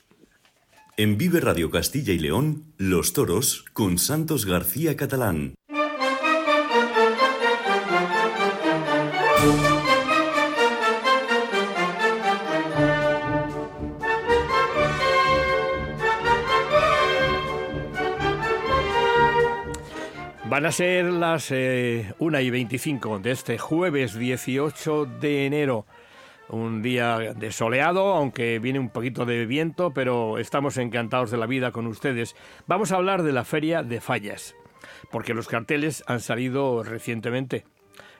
En 0.96 1.18
Vive 1.18 1.40
Radio 1.40 1.70
Castilla 1.70 2.12
y 2.12 2.20
León, 2.20 2.66
Los 2.78 3.12
Toros 3.14 3.64
con 3.72 3.98
Santos 3.98 4.46
García 4.46 4.96
Catalán. 4.96 5.54
Van 20.54 20.66
a 20.66 20.70
ser 20.70 21.06
las 21.06 21.50
eh, 21.50 22.14
1 22.20 22.40
y 22.40 22.50
25 22.50 23.18
de 23.18 23.32
este 23.32 23.58
jueves 23.58 24.16
18 24.16 25.04
de 25.04 25.46
enero. 25.46 25.84
Un 26.48 26.80
día 26.80 27.18
de 27.18 27.50
soleado, 27.50 28.14
aunque 28.14 28.60
viene 28.60 28.78
un 28.78 28.90
poquito 28.90 29.26
de 29.26 29.46
viento, 29.46 29.90
pero 29.92 30.38
estamos 30.38 30.76
encantados 30.76 31.32
de 31.32 31.38
la 31.38 31.46
vida 31.46 31.72
con 31.72 31.88
ustedes. 31.88 32.36
Vamos 32.68 32.92
a 32.92 32.98
hablar 32.98 33.24
de 33.24 33.32
la 33.32 33.42
Feria 33.42 33.82
de 33.82 34.00
Fallas, 34.00 34.54
porque 35.10 35.34
los 35.34 35.48
carteles 35.48 36.04
han 36.06 36.20
salido 36.20 36.84
recientemente. 36.84 37.64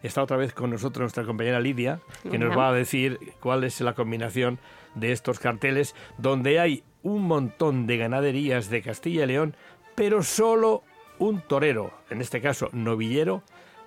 Está 0.03 0.21
otra 0.25 0.37
vez 0.37 0.53
con 0.53 0.71
nosotros 0.71 1.03
nuestra 1.03 1.23
compañera 1.23 1.61
Lidia, 1.61 2.01
que 2.29 2.41
nos 2.41 2.59
va 2.59 2.71
a 2.71 2.73
decir 2.73 3.21
cuál 3.39 3.63
es 3.63 3.81
la 3.81 3.95
combinación 3.95 4.59
de 4.97 5.13
estos 5.13 5.39
carteles, 5.39 5.95
donde 6.19 6.59
hay 6.59 6.83
un 7.05 7.29
montón 7.29 7.87
de 7.87 7.97
ganaderías 7.97 8.71
de 8.71 8.83
Castilla 8.83 9.23
y 9.23 9.29
León, 9.29 9.57
pero 9.95 10.25
solo 10.25 10.83
un 11.19 11.41
torero, 11.41 11.93
en 12.11 12.21
este 12.21 12.41
caso 12.41 12.69
novillero, 12.73 13.43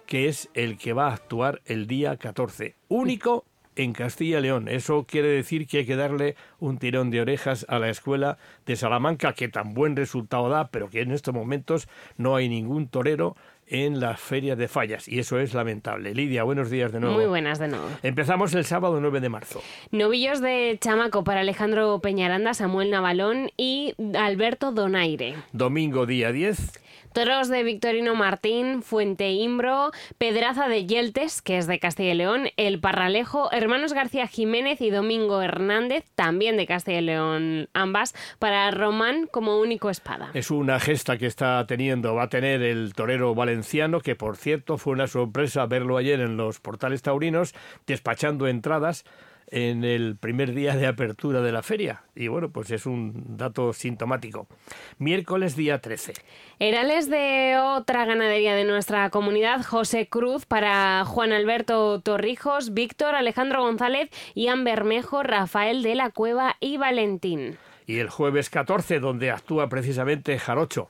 que 0.06 0.28
es 0.28 0.50
el 0.54 0.78
que 0.78 0.94
va 0.94 1.10
a 1.10 1.14
actuar 1.14 1.62
el 1.66 1.88
día 1.88 2.18
14. 2.18 2.76
Único 2.88 3.46
en 3.76 3.94
Castilla 3.94 4.40
y 4.40 4.42
León. 4.42 4.68
Eso 4.68 5.06
quiere 5.08 5.28
decir 5.28 5.68
que 5.68 5.80
hay 5.80 5.86
que 5.86 5.96
darle 5.96 6.36
un 6.60 6.78
tirón 6.80 7.12
de 7.12 7.22
orejas 7.22 7.66
a 7.70 7.80
la 7.80 7.90
escuela 7.90 8.38
de 8.66 8.76
Salamanca, 8.76 9.34
que 9.34 9.50
tan 9.50 9.74
buen 9.74 9.96
resultado 9.96 10.50
da, 10.50 10.70
pero 10.70 10.90
que 10.90 11.02
en 11.02 11.12
estos 11.12 11.34
momentos 11.34 11.88
no 12.18 12.36
hay 12.36 12.50
ningún 12.50 12.88
torero 12.88 13.36
en 13.68 14.00
la 14.00 14.16
feria 14.16 14.56
de 14.56 14.68
fallas 14.68 15.08
y 15.08 15.20
eso 15.20 15.40
es 15.40 15.54
lamentable. 15.54 16.14
Lidia, 16.16 16.44
buenos 16.44 16.70
días 16.70 16.92
de 16.92 17.02
nuevo. 17.02 17.16
Muy 17.16 17.26
buenas 17.26 17.60
de 17.60 17.68
nuevo. 17.68 17.86
Empezamos 18.02 18.54
el 18.54 18.66
sábado 18.66 19.00
9 19.02 19.20
de 19.20 19.30
marzo. 19.30 19.62
Novillos 19.92 20.42
de 20.42 20.78
chamaco 20.80 21.24
para 21.24 21.42
Alejandro 21.42 22.00
Peñaranda, 22.00 22.54
Samuel 22.54 22.90
Navalón 22.90 23.52
y 23.58 23.94
Alberto 24.18 24.72
Donaire. 24.72 25.36
Domingo 25.52 26.06
día 26.06 26.32
10. 26.32 26.87
Toros 27.14 27.50
de 27.50 27.64
Victorino 27.64 28.16
Martín, 28.16 28.84
Fuente 28.84 29.32
Imbro, 29.32 29.92
Pedraza 30.18 30.68
de 30.68 30.86
Yeltes, 30.86 31.42
que 31.42 31.58
es 31.58 31.68
de 31.68 31.80
Castilla 31.80 32.12
y 32.12 32.16
León, 32.16 32.50
El 32.58 32.80
Parralejo, 32.80 33.52
Hermanos 33.52 33.94
García 33.94 34.28
Jiménez 34.28 34.82
y 34.82 34.90
Domingo 34.90 35.42
Hernández, 35.42 36.06
también 36.16 36.58
de 36.58 36.68
Castilla 36.68 37.00
y 37.00 37.02
León, 37.02 37.70
ambas, 37.74 38.14
para 38.40 38.70
Román 38.72 39.28
como 39.32 39.60
único 39.60 39.90
espada. 39.90 40.30
Es 40.34 40.52
una 40.52 40.80
gesta 40.80 41.18
que 41.18 41.26
está 41.26 41.66
teniendo, 41.68 42.16
va 42.16 42.24
a 42.24 42.30
tener 42.30 42.62
el 42.62 42.94
torero 42.94 43.34
valenciano, 43.34 44.00
que 44.00 44.16
por 44.16 44.38
cierto 44.38 44.78
fue 44.78 44.94
una 44.94 45.08
sorpresa 45.08 45.66
verlo 45.66 45.98
ayer 45.98 46.20
en 46.20 46.38
los 46.38 46.60
portales 46.60 47.02
taurinos, 47.02 47.54
despachando 47.86 48.48
entradas 48.48 49.06
en 49.50 49.84
el 49.84 50.18
primer 50.18 50.54
día 50.54 50.76
de 50.76 50.88
apertura 50.88 51.42
de 51.42 51.52
la 51.52 51.64
feria. 51.64 52.04
Y 52.16 52.28
bueno, 52.28 52.50
pues 52.50 52.72
es 52.72 52.86
un 52.86 53.38
dato 53.38 53.74
sintomático. 53.74 54.48
Miércoles 54.98 55.56
día 55.56 55.80
13. 55.80 56.14
Herales 56.60 57.10
de 57.10 57.58
otra 57.58 58.06
ganadería 58.06 58.56
de 58.56 58.66
nuestra 58.66 59.10
comunidad, 59.10 59.64
José 59.64 60.08
Cruz 60.08 60.46
para 60.46 61.06
Juan 61.06 61.32
Alberto 61.32 62.02
Torrijos, 62.02 62.74
Víctor 62.74 63.16
Alejandro 63.16 63.62
González, 63.62 64.10
Ian 64.36 64.64
Bermejo, 64.64 65.24
Rafael 65.24 65.84
de 65.84 65.96
la 65.96 66.10
Cueva 66.10 66.56
y 66.60 66.78
Valentín. 66.78 67.58
Y 67.86 68.00
el 68.00 68.10
jueves 68.10 68.50
14, 68.50 69.00
donde 69.00 69.32
actúa 69.32 69.70
precisamente 69.70 70.38
Jarocho. 70.38 70.90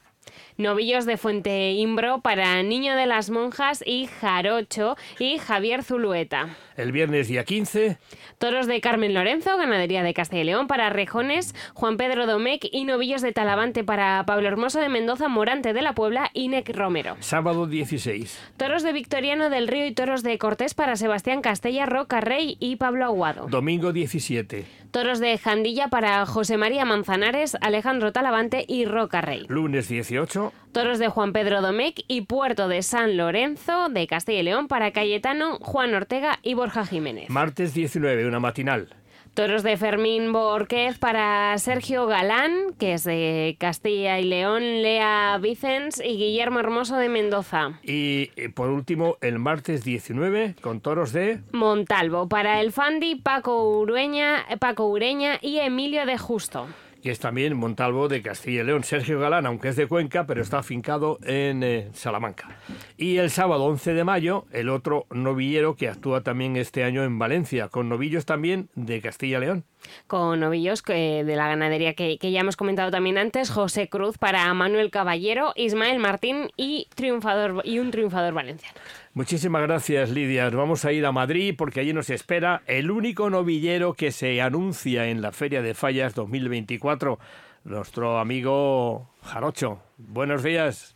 Novillos 0.58 1.06
de 1.06 1.18
Fuente 1.18 1.74
Imbro 1.74 2.22
para 2.22 2.64
Niño 2.64 2.96
de 2.96 3.06
las 3.06 3.30
Monjas 3.30 3.84
y 3.86 4.08
Jarocho 4.08 4.98
y 5.20 5.38
Javier 5.38 5.84
Zulueta. 5.84 6.58
El 6.76 6.92
viernes 6.92 7.28
día 7.28 7.44
15. 7.44 8.00
Toros 8.40 8.66
de 8.66 8.82
Carmen 8.82 9.14
Lorenzo, 9.14 9.56
ganadería 9.56 10.02
de 10.02 10.16
Castilla 10.16 10.42
y 10.42 10.46
León 10.46 10.66
para 10.66 10.90
Rejones, 10.90 11.54
Juan 11.76 11.98
Pedro 11.98 12.26
Domecq 12.26 12.66
y 12.72 12.86
novillos 12.86 13.22
de 13.22 13.34
Talavante 13.34 13.84
para 13.84 14.24
Pablo 14.26 14.48
Hermoso 14.48 14.80
de 14.80 14.90
Mendoza, 14.90 15.28
Morante 15.28 15.74
de 15.74 15.82
la 15.84 15.94
Puebla 15.94 16.32
y 16.34 16.48
Nec 16.48 16.76
Romero. 16.76 17.18
Sábado 17.20 17.68
16. 17.68 18.40
Toros 18.58 18.82
de 18.82 18.94
Victoriano 18.94 19.52
del 19.52 19.68
Río 19.68 19.86
y 19.86 19.94
toros 19.94 20.24
de 20.24 20.40
Cortés 20.40 20.74
para 20.74 20.96
Sebastián 20.96 21.42
Castella, 21.42 21.86
Roca 21.86 22.20
Rey 22.20 22.58
y 22.60 22.78
Pablo 22.78 23.06
Aguado. 23.06 23.46
Domingo 23.48 23.94
17. 23.94 24.66
Toros 24.98 25.20
de 25.20 25.38
Jandilla 25.38 25.90
para 25.90 26.26
José 26.26 26.58
María 26.58 26.84
Manzanares, 26.84 27.56
Alejandro 27.62 28.12
Talavante 28.12 28.66
y 28.68 28.86
Roca 28.86 29.22
Rey. 29.22 29.46
Lunes 29.48 29.90
18. 29.90 30.52
Toros 30.72 30.98
de 30.98 31.08
Juan 31.08 31.34
Pedro 31.34 31.62
Domecq 31.62 32.00
y 32.08 32.22
Puerto 32.22 32.68
de 32.68 32.82
San 32.82 33.16
Lorenzo 33.16 33.90
de 33.90 34.08
Castilla 34.08 34.40
y 34.40 34.44
León 34.44 34.68
para 34.68 34.90
Cayetano, 34.90 35.60
Juan 35.60 35.94
Ortega 35.94 36.40
y 36.42 36.56
Borja 36.56 36.84
Jiménez. 36.84 37.30
Martes 37.30 37.76
19, 37.76 38.26
una 38.26 38.40
matinal. 38.40 38.90
Toros 39.38 39.62
de 39.62 39.78
Fermín 39.78 40.34
Borquez 40.34 40.98
para 40.98 41.56
Sergio 41.60 42.08
Galán, 42.08 42.74
que 42.80 42.94
es 42.94 43.04
de 43.04 43.56
Castilla 43.60 44.20
y 44.20 44.24
León, 44.24 44.64
Lea 44.82 45.38
Vicens 45.40 46.02
y 46.04 46.18
Guillermo 46.18 46.60
Hermoso 46.60 46.98
de 46.98 47.08
Mendoza. 47.08 47.80
Y 47.84 48.32
eh, 48.36 48.50
por 48.50 48.70
último, 48.70 49.18
el 49.22 49.38
martes 49.38 49.84
19, 49.84 50.56
con 50.60 50.82
toros 50.82 51.14
de... 51.14 51.42
Montalvo 51.52 52.28
para 52.28 52.62
el 52.62 52.72
Fandi, 52.72 53.14
Paco 53.14 53.78
Ureña, 53.78 54.44
Paco 54.60 54.88
Ureña 54.88 55.38
y 55.40 55.60
Emilio 55.60 56.08
de 56.08 56.18
Justo 56.18 56.66
que 57.08 57.12
es 57.12 57.20
también 57.20 57.56
Montalvo 57.56 58.10
de 58.10 58.22
Castilla 58.22 58.64
y 58.64 58.66
León. 58.66 58.84
Sergio 58.84 59.18
Galán, 59.18 59.46
aunque 59.46 59.70
es 59.70 59.78
de 59.78 59.88
Cuenca, 59.88 60.26
pero 60.26 60.42
está 60.42 60.58
afincado 60.58 61.20
en 61.24 61.64
eh, 61.64 61.88
Salamanca. 61.94 62.50
Y 62.98 63.16
el 63.16 63.30
sábado 63.30 63.64
11 63.64 63.94
de 63.94 64.04
mayo, 64.04 64.46
el 64.52 64.68
otro 64.68 65.06
novillero 65.10 65.78
que 65.78 65.88
actúa 65.88 66.20
también 66.20 66.58
este 66.58 66.84
año 66.84 67.06
en 67.06 67.18
Valencia, 67.18 67.70
con 67.70 67.88
novillos 67.88 68.26
también 68.26 68.68
de 68.76 69.00
Castilla 69.00 69.38
y 69.38 69.40
León. 69.40 69.64
Con 70.08 70.42
novillos 70.42 70.82
que, 70.82 71.24
de 71.24 71.36
la 71.38 71.48
ganadería 71.48 71.94
que, 71.94 72.18
que, 72.18 72.32
ya 72.32 72.42
hemos 72.42 72.58
comentado 72.58 72.92
también 72.92 73.18
antes, 73.18 73.52
José 73.52 73.88
Cruz 73.88 74.18
para 74.18 74.54
Manuel 74.54 74.92
Caballero, 74.92 75.54
Ismael 75.56 76.00
Martín 76.00 76.50
y, 76.58 76.90
triunfador, 76.94 77.62
y 77.64 77.80
un 77.80 77.90
triunfador 77.92 78.34
valenciano. 78.34 78.78
Muchísimas 79.18 79.64
gracias, 79.64 80.12
Lidia. 80.12 80.48
Vamos 80.52 80.86
a 80.86 80.92
ir 80.92 81.04
a 81.04 81.12
Madrid 81.12 81.56
porque 81.58 81.80
allí 81.80 81.92
nos 81.92 82.12
espera 82.12 82.62
el 82.68 82.92
único 82.92 83.32
novillero 83.32 83.96
que 83.96 84.12
se 84.12 84.40
anuncia 84.44 85.08
en 85.08 85.24
la 85.24 85.32
Feria 85.32 85.64
de 85.64 85.74
Fallas 85.74 86.14
2024, 86.14 87.18
nuestro 87.64 88.20
amigo 88.20 89.10
Jarocho. 89.24 89.82
Buenos 89.98 90.44
días. 90.44 90.96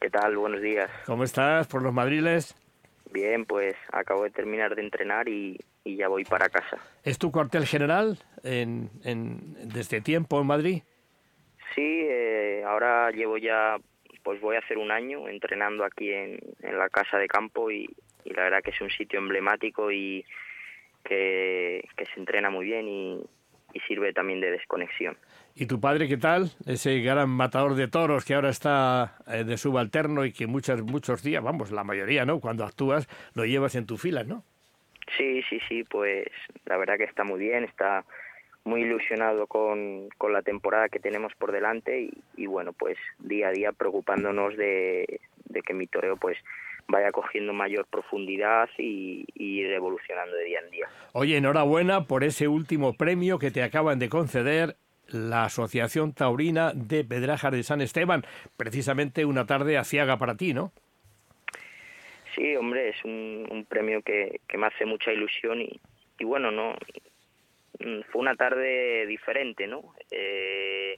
¿Qué 0.00 0.10
tal? 0.10 0.36
Buenos 0.38 0.60
días. 0.60 0.90
¿Cómo 1.06 1.22
estás 1.22 1.68
por 1.68 1.84
los 1.84 1.94
madriles? 1.94 2.56
Bien, 3.12 3.44
pues 3.44 3.76
acabo 3.92 4.24
de 4.24 4.30
terminar 4.30 4.74
de 4.74 4.82
entrenar 4.82 5.28
y, 5.28 5.56
y 5.84 5.94
ya 5.94 6.08
voy 6.08 6.24
para 6.24 6.48
casa. 6.48 6.78
¿Es 7.04 7.16
tu 7.16 7.30
cuartel 7.30 7.64
general 7.64 8.18
en, 8.42 8.90
en, 9.04 9.54
desde 9.72 10.00
tiempo 10.00 10.40
en 10.40 10.48
Madrid? 10.48 10.82
Sí, 11.76 12.06
eh, 12.10 12.64
ahora 12.66 13.12
llevo 13.12 13.38
ya 13.38 13.76
pues 14.22 14.40
voy 14.40 14.56
a 14.56 14.60
hacer 14.60 14.78
un 14.78 14.90
año 14.90 15.28
entrenando 15.28 15.84
aquí 15.84 16.12
en, 16.12 16.38
en 16.62 16.78
la 16.78 16.88
casa 16.88 17.18
de 17.18 17.28
campo 17.28 17.70
y, 17.70 17.88
y, 18.24 18.30
la 18.34 18.44
verdad 18.44 18.62
que 18.62 18.70
es 18.70 18.80
un 18.80 18.90
sitio 18.90 19.18
emblemático 19.18 19.90
y 19.90 20.24
que, 21.04 21.84
que 21.96 22.06
se 22.06 22.20
entrena 22.20 22.50
muy 22.50 22.66
bien 22.66 22.88
y, 22.88 23.20
y, 23.74 23.80
sirve 23.80 24.12
también 24.12 24.40
de 24.40 24.50
desconexión. 24.50 25.16
¿Y 25.54 25.66
tu 25.66 25.80
padre 25.80 26.08
qué 26.08 26.16
tal? 26.16 26.50
Ese 26.66 27.00
gran 27.00 27.28
matador 27.28 27.74
de 27.74 27.88
toros 27.88 28.24
que 28.24 28.34
ahora 28.34 28.50
está 28.50 29.16
eh, 29.26 29.44
de 29.44 29.56
subalterno 29.56 30.24
y 30.24 30.32
que 30.32 30.46
muchos, 30.46 30.82
muchos 30.82 31.22
días, 31.22 31.42
vamos, 31.42 31.70
la 31.70 31.84
mayoría, 31.84 32.24
¿no? 32.24 32.40
Cuando 32.40 32.64
actúas 32.64 33.08
lo 33.34 33.44
llevas 33.44 33.74
en 33.74 33.86
tu 33.86 33.96
fila, 33.96 34.24
¿no? 34.24 34.44
Sí, 35.16 35.42
sí, 35.48 35.60
sí, 35.68 35.84
pues 35.84 36.28
la 36.64 36.76
verdad 36.76 36.96
que 36.96 37.04
está 37.04 37.24
muy 37.24 37.40
bien, 37.40 37.64
está 37.64 38.04
muy 38.64 38.82
ilusionado 38.82 39.46
con, 39.46 40.08
con, 40.18 40.32
la 40.32 40.42
temporada 40.42 40.88
que 40.88 41.00
tenemos 41.00 41.32
por 41.34 41.52
delante 41.52 42.02
y, 42.02 42.10
y, 42.36 42.46
bueno, 42.46 42.72
pues 42.72 42.96
día 43.18 43.48
a 43.48 43.52
día 43.52 43.72
preocupándonos 43.72 44.56
de, 44.56 45.20
de, 45.46 45.62
que 45.62 45.74
mi 45.74 45.86
toreo 45.86 46.16
pues 46.16 46.38
vaya 46.88 47.10
cogiendo 47.10 47.52
mayor 47.52 47.86
profundidad 47.86 48.68
y, 48.78 49.24
y 49.34 49.60
ir 49.60 49.72
evolucionando 49.72 50.36
de 50.36 50.44
día 50.44 50.60
en 50.60 50.70
día. 50.70 50.88
Oye, 51.12 51.36
enhorabuena 51.36 52.04
por 52.04 52.24
ese 52.24 52.48
último 52.48 52.94
premio 52.94 53.38
que 53.38 53.50
te 53.50 53.62
acaban 53.62 53.98
de 53.98 54.08
conceder 54.08 54.76
la 55.08 55.44
Asociación 55.44 56.12
Taurina 56.12 56.72
de 56.74 57.04
Pedrajas 57.04 57.52
de 57.52 57.62
San 57.62 57.80
Esteban, 57.80 58.24
precisamente 58.56 59.24
una 59.24 59.46
tarde 59.46 59.76
aciaga 59.76 60.16
para 60.18 60.36
ti, 60.36 60.54
¿no? 60.54 60.72
Sí, 62.34 62.56
hombre, 62.56 62.88
es 62.88 63.04
un, 63.04 63.46
un 63.50 63.64
premio 63.66 64.00
que, 64.02 64.40
que, 64.48 64.56
me 64.56 64.66
hace 64.66 64.86
mucha 64.86 65.12
ilusión 65.12 65.60
y, 65.60 65.78
y 66.18 66.24
bueno, 66.24 66.50
no 66.50 66.74
fue 68.10 68.20
una 68.20 68.36
tarde 68.36 69.06
diferente, 69.06 69.66
¿no? 69.66 69.94
Eh, 70.10 70.96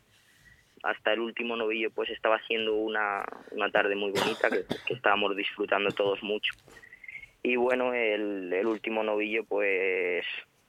hasta 0.82 1.12
el 1.12 1.20
último 1.20 1.56
novillo 1.56 1.90
pues 1.90 2.10
estaba 2.10 2.36
haciendo 2.36 2.74
una, 2.74 3.24
una 3.52 3.70
tarde 3.70 3.96
muy 3.96 4.12
bonita 4.12 4.50
que, 4.50 4.64
estábamos 4.92 5.34
disfrutando 5.36 5.90
todos 5.90 6.22
mucho. 6.22 6.52
Y 7.42 7.56
bueno, 7.56 7.94
el, 7.94 8.52
el 8.52 8.66
último 8.66 9.02
novillo 9.02 9.44
pues 9.44 10.24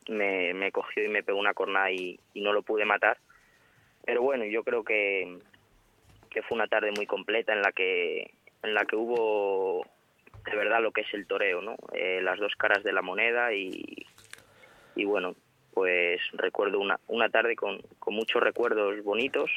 me, 0.08 0.54
me, 0.54 0.71
cogió 0.71 1.04
y 1.04 1.10
me 1.10 1.23
pegó 1.23 1.39
una 1.39 1.54
cornada 1.54 1.91
y, 1.91 2.19
y, 2.34 2.41
no 2.41 2.54
lo 2.54 2.63
pude 2.63 2.86
matar. 2.86 3.17
Pero 4.06 4.21
bueno, 4.21 4.45
yo 4.45 4.63
creo 4.63 4.84
que, 4.84 5.39
que 6.30 6.41
fue 6.43 6.56
una 6.56 6.67
tarde 6.67 6.91
muy 6.91 7.06
completa 7.06 7.54
en 7.54 7.62
la 7.62 7.71
que, 7.71 8.32
en 8.63 8.73
la 8.73 8.86
que 8.86 8.95
hubo 8.95 9.86
de 10.45 10.56
verdad 10.56 10.82
lo 10.82 10.91
que 10.91 11.01
es 11.01 11.13
el 11.13 11.28
toreo, 11.28 11.62
¿no? 11.62 11.75
Eh, 11.93 12.21
las 12.21 12.39
dos 12.39 12.56
caras 12.56 12.84
de 12.84 12.93
la 12.93 13.01
moneda 13.01 13.54
y, 13.54 14.06
y 14.95 15.06
bueno, 15.06 15.36
pues 15.75 16.19
recuerdo 16.33 16.79
una, 16.79 16.99
una 17.07 17.29
tarde 17.29 17.55
con, 17.55 17.79
con 17.99 18.15
muchos 18.15 18.41
recuerdos 18.41 19.03
bonitos 19.03 19.51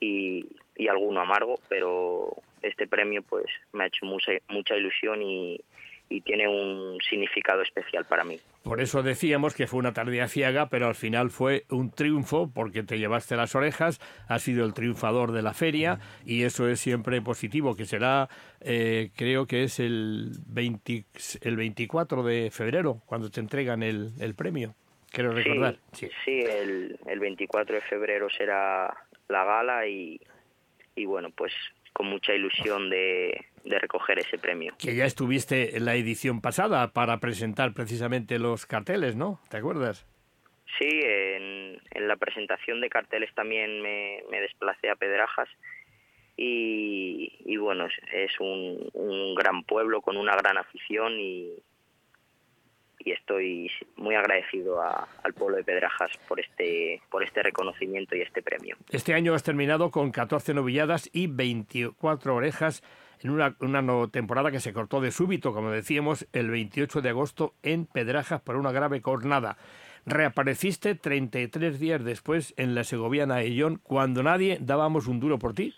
y, 0.00 0.46
y 0.74 0.88
alguno 0.88 1.20
amargo, 1.20 1.56
pero, 1.68 2.34
este 2.66 2.86
premio 2.86 3.22
pues 3.22 3.46
me 3.72 3.84
ha 3.84 3.86
hecho 3.86 4.06
mucha, 4.06 4.32
mucha 4.48 4.76
ilusión 4.76 5.22
y, 5.22 5.60
y 6.08 6.20
tiene 6.20 6.48
un 6.48 6.98
significado 7.08 7.62
especial 7.62 8.04
para 8.04 8.24
mí. 8.24 8.38
Por 8.62 8.80
eso 8.80 9.02
decíamos 9.02 9.54
que 9.54 9.66
fue 9.66 9.78
una 9.78 9.92
tardía 9.92 10.28
ciega, 10.28 10.68
pero 10.68 10.88
al 10.88 10.94
final 10.94 11.30
fue 11.30 11.64
un 11.70 11.90
triunfo 11.90 12.50
porque 12.52 12.82
te 12.82 12.98
llevaste 12.98 13.36
las 13.36 13.54
orejas, 13.54 14.00
has 14.28 14.42
sido 14.42 14.64
el 14.64 14.74
triunfador 14.74 15.32
de 15.32 15.42
la 15.42 15.54
feria 15.54 16.00
y 16.24 16.42
eso 16.42 16.68
es 16.68 16.80
siempre 16.80 17.20
positivo, 17.22 17.76
que 17.76 17.86
será, 17.86 18.28
eh, 18.60 19.10
creo 19.16 19.46
que 19.46 19.64
es 19.64 19.78
el, 19.78 20.32
20, 20.46 21.04
el 21.42 21.56
24 21.56 22.22
de 22.22 22.50
febrero 22.50 23.02
cuando 23.06 23.30
te 23.30 23.40
entregan 23.40 23.82
el, 23.82 24.12
el 24.18 24.34
premio. 24.34 24.74
Quiero 25.16 25.32
recordar. 25.32 25.78
Sí, 25.92 26.10
sí. 26.26 26.40
el, 26.40 26.98
el 27.06 27.18
24 27.20 27.76
de 27.76 27.80
febrero 27.80 28.28
será 28.28 28.94
la 29.28 29.44
gala 29.46 29.86
y, 29.86 30.20
y 30.94 31.06
bueno, 31.06 31.30
pues 31.30 31.54
con 31.94 32.08
mucha 32.08 32.34
ilusión 32.34 32.90
de, 32.90 33.46
de, 33.64 33.78
recoger 33.78 34.18
ese 34.18 34.36
premio. 34.36 34.74
Que 34.78 34.94
ya 34.94 35.06
estuviste 35.06 35.78
en 35.78 35.86
la 35.86 35.94
edición 35.94 36.42
pasada 36.42 36.92
para 36.92 37.18
presentar 37.18 37.72
precisamente 37.72 38.38
los 38.38 38.66
carteles, 38.66 39.16
¿no? 39.16 39.40
¿Te 39.48 39.56
acuerdas? 39.56 40.06
Sí, 40.78 40.86
en, 40.86 41.80
en 41.92 42.08
la 42.08 42.16
presentación 42.16 42.82
de 42.82 42.90
carteles 42.90 43.34
también 43.34 43.80
me, 43.80 44.22
me 44.30 44.42
desplacé 44.42 44.90
a 44.90 44.96
Pedrajas 44.96 45.48
y, 46.36 47.32
y 47.46 47.56
bueno, 47.56 47.86
es, 47.86 47.94
es 48.12 48.38
un, 48.38 48.90
un, 48.92 49.34
gran 49.34 49.64
pueblo 49.64 50.02
con 50.02 50.18
una 50.18 50.36
gran 50.36 50.58
afición 50.58 51.18
y, 51.18 51.54
y 53.06 53.12
estoy 53.12 53.70
muy 53.94 54.16
agradecido 54.16 54.82
a, 54.82 55.08
al 55.22 55.32
pueblo 55.32 55.56
de 55.56 55.64
Pedrajas 55.64 56.10
por 56.26 56.40
este, 56.40 57.00
por 57.08 57.22
este 57.22 57.40
reconocimiento 57.40 58.16
y 58.16 58.20
este 58.20 58.42
premio. 58.42 58.76
Este 58.90 59.14
año 59.14 59.32
has 59.32 59.44
terminado 59.44 59.92
con 59.92 60.10
14 60.10 60.54
novilladas 60.54 61.08
y 61.12 61.28
24 61.28 62.34
orejas 62.34 62.82
en 63.22 63.30
una, 63.30 63.54
una 63.60 64.08
temporada 64.08 64.50
que 64.50 64.58
se 64.58 64.72
cortó 64.72 65.00
de 65.00 65.12
súbito, 65.12 65.54
como 65.54 65.70
decíamos, 65.70 66.26
el 66.32 66.50
28 66.50 67.00
de 67.00 67.08
agosto 67.10 67.54
en 67.62 67.86
Pedrajas 67.86 68.40
por 68.40 68.56
una 68.56 68.72
grave 68.72 69.00
cornada. 69.00 69.56
Reapareciste 70.04 70.96
33 70.96 71.78
días 71.78 72.04
después 72.04 72.54
en 72.56 72.74
la 72.74 72.82
segoviana 72.82 73.40
Ellón 73.40 73.76
cuando 73.84 74.24
nadie 74.24 74.58
dábamos 74.60 75.06
un 75.06 75.20
duro 75.20 75.38
por 75.38 75.54
ti. 75.54 75.74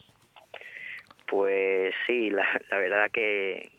Pues 1.26 1.94
sí, 2.06 2.30
la, 2.30 2.46
la 2.70 2.78
verdad 2.78 3.10
que, 3.12 3.70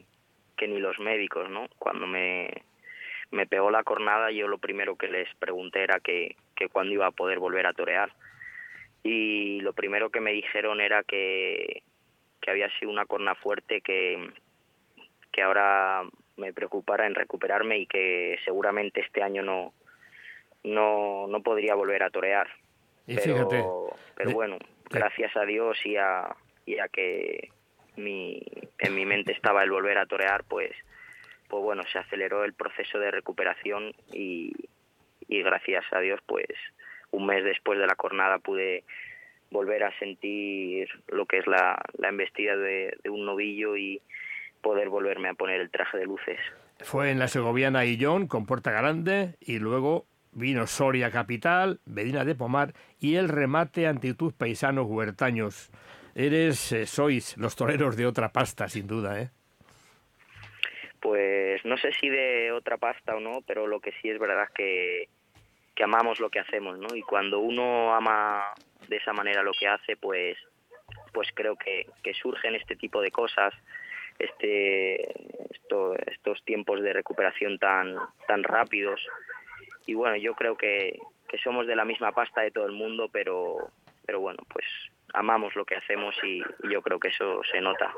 que 0.56 0.68
ni 0.68 0.80
los 0.80 1.00
médicos, 1.00 1.50
¿no? 1.50 1.66
Cuando 1.80 2.06
me, 2.06 2.48
me 3.32 3.46
pegó 3.46 3.70
la 3.70 3.84
cornada, 3.84 4.32
yo 4.32 4.48
lo 4.48 4.58
primero 4.58 4.96
que 4.96 5.08
les 5.08 5.34
pregunté 5.36 5.84
era 5.84 6.00
que, 6.00 6.36
que 6.56 6.70
cuándo 6.70 6.94
iba 6.94 7.08
a 7.08 7.12
poder 7.12 7.40
volver 7.40 7.68
a 7.68 7.74
torear. 7.74 8.12
Y 9.04 9.62
lo 9.62 9.74
primero 9.74 10.10
que 10.10 10.20
me 10.20 10.32
dijeron 10.32 10.82
era 10.82 11.04
que, 11.04 11.84
que 12.42 12.52
había 12.52 12.70
sido 12.80 12.92
una 12.92 13.06
corna 13.06 13.36
fuerte, 13.36 13.82
que, 13.82 14.32
que 15.32 15.42
ahora 15.42 16.04
me 16.38 16.54
preocupara 16.54 17.06
en 17.06 17.16
recuperarme 17.16 17.80
y 17.80 17.86
que 17.86 18.38
seguramente 18.46 19.02
este 19.02 19.22
año 19.22 19.44
no, 19.44 19.74
no, 20.64 21.28
no 21.28 21.42
podría 21.42 21.76
volver 21.76 22.04
a 22.04 22.10
torear. 22.10 22.48
Y 23.08 23.16
pero, 23.16 23.36
fíjate, 23.36 23.66
pero 24.16 24.32
bueno, 24.32 24.58
gracias 24.90 25.36
a 25.36 25.46
Dios 25.46 25.78
y 25.86 25.98
a, 25.98 26.36
y 26.66 26.80
a 26.80 26.88
que 26.88 27.50
mi, 27.96 28.42
en 28.80 28.96
mi 28.96 29.06
mente 29.06 29.32
estaba 29.34 29.64
el 29.64 29.72
volver 29.72 29.98
a 29.98 30.06
torear, 30.06 30.44
pues 30.46 30.72
pues 31.50 31.64
bueno, 31.64 31.84
se 31.92 31.98
aceleró 31.98 32.46
el 32.46 32.54
proceso 32.54 33.00
de 33.00 33.12
recuperación 33.12 33.94
y, 34.14 34.54
gracias 35.28 35.84
a 35.92 36.00
Dios, 36.00 36.20
pues 36.26 36.48
un 37.12 37.26
mes 37.26 37.44
después 37.44 37.80
de 37.80 37.88
la 37.88 37.96
jornada 37.98 38.38
pude 38.38 38.84
volver 39.52 39.84
a 39.84 39.98
sentir 39.98 40.88
lo 41.08 41.26
que 41.26 41.40
es 41.40 41.48
la, 41.48 41.82
la 41.98 42.10
embestida 42.10 42.56
de, 42.56 42.96
de, 43.04 43.10
un 43.10 43.26
novillo 43.26 43.76
y 43.76 44.02
poder 44.62 44.90
volverme 44.90 45.30
a 45.30 45.34
poner 45.34 45.60
el 45.60 45.72
traje 45.72 45.98
de 45.98 46.06
luces. 46.06 46.40
Fue 46.82 47.10
en 47.10 47.18
la 47.18 47.28
Segoviana 47.28 47.86
Illón 47.86 48.28
con 48.28 48.46
Puerta 48.46 48.72
Grande 48.72 49.36
y 49.42 49.58
luego 49.58 50.06
vino 50.32 50.68
Soria 50.68 51.10
Capital, 51.10 51.80
Medina 51.86 52.26
de 52.26 52.36
Pomar 52.36 52.74
y 53.00 53.16
el 53.16 53.28
remate 53.28 53.88
ante 53.88 54.14
tus 54.14 54.34
paisanos 54.34 54.86
huertaños. 54.88 55.72
Eres, 56.14 56.72
eh, 56.72 56.86
sois 56.86 57.38
los 57.38 57.56
toreros 57.56 57.96
de 57.96 58.06
otra 58.06 58.32
pasta, 58.32 58.68
sin 58.68 58.88
duda, 58.88 59.20
¿eh? 59.20 59.32
Pues 61.00 61.64
no 61.66 61.78
sé 61.78 61.92
si 61.94 62.10
de 62.10 62.52
otra 62.52 62.78
pasta 62.78 63.16
o 63.16 63.20
no, 63.20 63.42
pero 63.46 63.68
lo 63.68 63.80
que 63.80 63.94
sí 64.02 64.10
es 64.10 64.20
verdad 64.20 64.50
que, 64.54 65.08
que 65.76 65.84
amamos 65.84 66.20
lo 66.20 66.30
que 66.30 66.40
hacemos, 66.40 66.78
¿no? 66.78 66.96
Y 66.96 67.02
cuando 67.02 67.40
uno 67.40 67.94
ama 67.94 68.54
de 68.88 68.98
esa 68.98 69.14
manera 69.14 69.44
lo 69.44 69.52
que 69.54 69.68
hace, 69.68 69.96
pues, 69.96 70.38
pues 71.14 71.30
creo 71.34 71.56
que, 71.56 71.88
que 72.04 72.14
surgen 72.14 72.56
este 72.56 72.76
tipo 72.76 73.02
de 73.02 73.12
cosas, 73.12 73.54
este, 74.18 75.10
esto, 75.54 75.96
estos 75.96 76.44
tiempos 76.44 76.82
de 76.82 76.94
recuperación 76.94 77.58
tan, 77.60 77.96
tan 78.28 78.44
rápidos. 78.44 79.02
Y 79.86 79.94
bueno, 79.94 80.18
yo 80.18 80.34
creo 80.34 80.58
que, 80.58 81.00
que 81.28 81.38
somos 81.38 81.66
de 81.66 81.76
la 81.76 81.86
misma 81.86 82.12
pasta 82.12 82.42
de 82.42 82.52
todo 82.52 82.66
el 82.66 82.74
mundo, 82.74 83.10
pero, 83.12 83.70
pero 84.06 84.20
bueno, 84.20 84.40
pues 84.52 84.66
amamos 85.14 85.56
lo 85.56 85.66
que 85.66 85.76
hacemos 85.76 86.16
y, 86.24 86.42
y 86.64 86.72
yo 86.72 86.82
creo 86.82 87.00
que 87.00 87.10
eso 87.10 87.42
se 87.52 87.62
nota. 87.62 87.94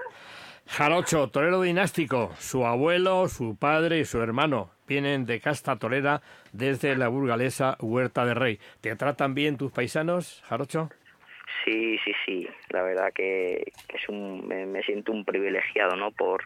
Jarocho, 0.68 1.30
torero 1.30 1.62
dinástico. 1.62 2.32
Su 2.38 2.66
abuelo, 2.66 3.28
su 3.28 3.58
padre 3.58 4.00
y 4.00 4.06
su 4.06 4.22
hermano 4.22 4.72
vienen 4.88 5.26
de 5.26 5.40
casta 5.40 5.78
torera 5.78 6.22
desde 6.54 6.96
la 6.96 7.08
burgalesa 7.08 7.78
Huerta 7.80 8.26
de 8.26 8.34
Rey. 8.34 8.60
¿Te 8.82 8.96
tratan 8.96 9.34
bien 9.34 9.58
tus 9.58 9.72
paisanos, 9.72 10.44
Jarocho? 10.48 10.90
Sí, 11.66 11.98
sí, 12.04 12.14
sí. 12.26 12.48
La 12.70 12.84
verdad 12.84 13.12
que, 13.14 13.72
que 13.88 13.98
es 13.98 14.10
un, 14.10 14.48
me, 14.48 14.66
me, 14.66 14.84
siento 14.84 15.12
un 15.12 15.26
privilegiado, 15.26 15.96
¿no? 15.96 16.12
Por, 16.12 16.44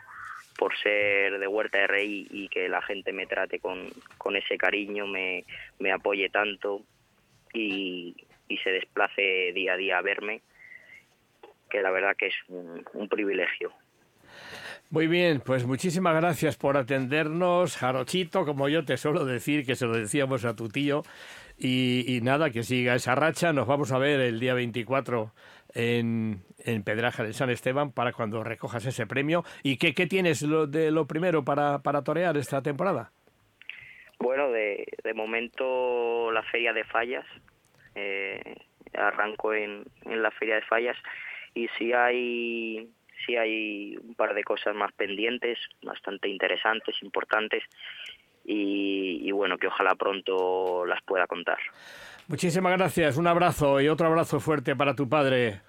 por 0.58 0.78
ser 0.78 1.40
de 1.40 1.48
Huerta 1.48 1.80
de 1.80 1.88
Rey 1.88 2.28
y 2.30 2.48
que 2.50 2.68
la 2.70 2.82
gente 2.82 3.14
me 3.14 3.26
trate 3.26 3.60
con, 3.60 3.90
con 4.18 4.36
ese 4.36 4.58
cariño, 4.58 5.08
me, 5.08 5.44
me 5.80 5.92
apoye 5.92 6.30
tanto 6.30 6.82
y, 7.54 8.16
y 8.48 8.58
se 8.58 8.72
desplace 8.72 9.52
día 9.54 9.74
a 9.74 9.78
día 9.78 9.98
a 9.98 10.02
verme, 10.02 10.42
que 11.76 11.82
la 11.82 11.92
verdad 11.92 12.16
que 12.18 12.28
es 12.28 12.36
un, 12.48 12.86
un 12.94 13.10
privilegio. 13.10 13.72
Muy 14.90 15.08
bien, 15.08 15.42
pues 15.46 15.66
muchísimas 15.66 16.16
gracias 16.16 16.56
por 16.56 16.78
atendernos, 16.78 17.76
Jarochito, 17.76 18.46
como 18.46 18.70
yo 18.70 18.86
te 18.86 18.96
suelo 18.96 19.26
decir, 19.26 19.66
que 19.66 19.76
se 19.76 19.86
lo 19.86 19.98
decíamos 19.98 20.46
a 20.46 20.56
tu 20.56 20.70
tío. 20.70 21.04
Y, 21.58 22.06
y 22.08 22.22
nada, 22.22 22.50
que 22.50 22.64
siga 22.64 22.96
esa 22.96 23.16
racha. 23.16 23.52
Nos 23.52 23.68
vamos 23.68 23.92
a 23.92 23.98
ver 23.98 24.20
el 24.22 24.40
día 24.40 24.54
24 24.54 25.32
en, 25.74 26.44
en 26.60 26.84
Pedraja 26.84 27.24
de 27.24 27.34
San 27.34 27.50
Esteban 27.50 27.92
para 27.92 28.14
cuando 28.14 28.44
recojas 28.44 28.86
ese 28.86 29.08
premio. 29.08 29.44
¿Y 29.64 29.78
qué, 29.78 29.94
qué 29.94 30.06
tienes 30.06 30.42
lo, 30.44 30.68
de 30.68 30.92
lo 30.92 31.08
primero 31.08 31.44
para, 31.44 31.80
para 31.80 32.04
torear 32.04 32.38
esta 32.38 32.62
temporada? 32.62 33.12
Bueno, 34.20 34.52
de, 34.52 34.86
de 35.04 35.14
momento 35.14 36.32
la 36.32 36.44
Feria 36.44 36.74
de 36.74 36.84
Fallas. 36.86 37.26
Eh, 37.96 38.56
arranco 38.98 39.54
en, 39.54 39.86
en 40.06 40.22
la 40.22 40.32
Feria 40.32 40.56
de 40.56 40.62
Fallas. 40.64 40.98
Y 41.56 41.68
si 41.78 41.92
hay 41.92 42.88
sí 43.26 43.36
hay 43.36 43.98
un 43.98 44.14
par 44.14 44.34
de 44.34 44.44
cosas 44.44 44.76
más 44.76 44.92
pendientes, 44.94 45.58
bastante 45.82 46.30
interesantes, 46.30 46.96
importantes, 47.02 47.64
y, 48.48 49.22
y, 49.24 49.32
bueno, 49.32 49.58
que 49.58 49.66
ojalá 49.66 49.96
pronto 49.96 50.86
las 50.86 51.02
pueda 51.02 51.26
contar. 51.26 51.58
Muchísimas 52.28 52.78
gracias, 52.78 53.18
un 53.18 53.26
abrazo 53.26 53.82
y 53.82 53.88
otro 53.88 54.06
abrazo 54.06 54.40
fuerte 54.40 54.76
para 54.76 54.96
tu 54.96 55.10
padre. 55.10 55.62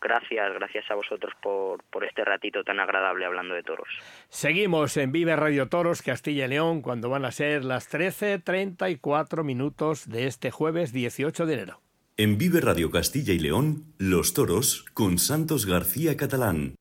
Gracias, 0.00 0.54
gracias 0.54 0.90
a 0.90 0.94
vosotros 0.94 1.32
por, 1.42 1.84
por 1.84 2.04
este 2.04 2.24
ratito 2.24 2.64
tan 2.64 2.80
agradable 2.80 3.26
hablando 3.26 3.54
de 3.54 3.62
toros. 3.62 3.88
Seguimos 4.28 4.96
en 4.96 5.12
Vive 5.12 5.36
Radio 5.36 5.68
Toros 5.68 6.02
Castilla 6.02 6.46
y 6.46 6.48
León 6.48 6.80
cuando 6.80 7.10
van 7.10 7.26
a 7.26 7.30
ser 7.30 7.64
las 7.64 7.92
13.34 7.92 9.44
minutos 9.44 10.08
de 10.08 10.26
este 10.26 10.50
jueves 10.50 10.92
18 10.92 11.44
de 11.44 11.54
enero. 11.54 11.80
En 12.22 12.36
Vive 12.36 12.60
Radio 12.60 12.90
Castilla 12.90 13.32
y 13.32 13.38
León, 13.38 13.94
Los 13.96 14.34
Toros 14.34 14.84
con 14.92 15.16
Santos 15.16 15.64
García 15.64 16.18
Catalán. 16.18 16.74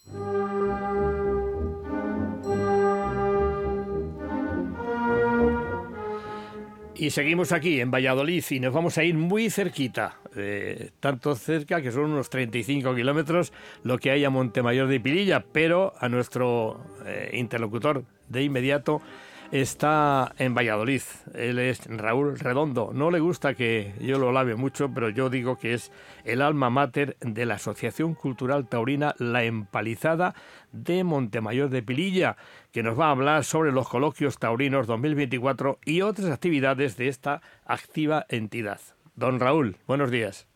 Y 6.94 7.12
seguimos 7.12 7.54
aquí 7.54 7.80
en 7.80 7.90
Valladolid 7.90 8.44
y 8.50 8.60
nos 8.60 8.74
vamos 8.74 8.98
a 8.98 9.06
ir 9.06 9.16
muy 9.16 9.50
cerquita, 9.50 10.20
eh, 10.36 10.90
tanto 11.00 11.34
cerca 11.36 11.82
que 11.82 11.94
son 11.94 12.12
unos 12.12 12.30
35 12.30 12.94
kilómetros 12.94 13.54
lo 13.86 13.98
que 13.98 14.12
hay 14.12 14.26
a 14.26 14.30
Montemayor 14.30 14.90
de 14.90 15.00
Pililla, 15.00 15.46
pero 15.54 15.94
a 16.02 16.10
nuestro 16.10 16.84
eh, 17.06 17.30
interlocutor 17.32 18.04
de 18.28 18.44
inmediato 18.44 19.02
está 19.52 20.34
en 20.38 20.54
Valladolid. 20.54 21.02
Él 21.34 21.60
es 21.60 21.86
Raúl 21.88 22.38
Redondo. 22.38 22.92
No 22.94 23.12
le 23.12 23.20
gusta 23.20 23.56
que 23.56 23.94
yo 24.00 24.20
lo 24.20 24.32
lave 24.32 24.56
mucho, 24.56 24.90
pero 24.94 25.10
yo 25.10 25.30
digo 25.30 25.58
que 25.58 25.74
es 25.74 25.92
el 26.24 26.42
alma 26.42 26.70
mater 26.70 27.18
de 27.22 27.46
la 27.46 27.56
Asociación 27.56 28.14
Cultural 28.14 28.68
Taurina 28.68 29.16
La 29.18 29.44
Empalizada 29.44 30.36
de 30.72 31.04
Montemayor 31.04 31.70
de 31.70 31.82
Pililla, 31.82 32.38
que 32.72 32.84
nos 32.84 33.00
va 33.00 33.08
a 33.08 33.12
hablar 33.12 33.44
sobre 33.44 33.72
los 33.72 33.90
coloquios 33.90 34.38
taurinos 34.38 34.88
2024 34.88 35.80
y 35.86 36.02
otras 36.02 36.30
actividades 36.30 36.98
de 36.98 37.08
esta 37.08 37.42
activa 37.66 38.26
entidad. 38.30 38.80
Don 39.16 39.40
Raúl, 39.40 39.78
buenos 39.88 40.12
días. 40.12 40.48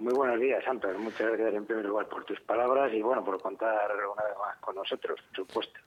Muy 0.00 0.12
buenos 0.12 0.40
días, 0.40 0.62
Santos. 0.64 0.98
Muchas 0.98 1.28
gracias 1.28 1.54
en 1.54 1.64
primer 1.66 1.84
lugar 1.84 2.08
por 2.08 2.24
tus 2.24 2.40
palabras 2.40 2.92
y 2.92 3.00
bueno, 3.00 3.24
por 3.24 3.40
contar 3.40 3.90
una 3.94 4.24
vez 4.24 4.36
más 4.38 4.56
con 4.58 4.74
nosotros, 4.74 5.20
por 5.28 5.36
supuesto. 5.36 5.80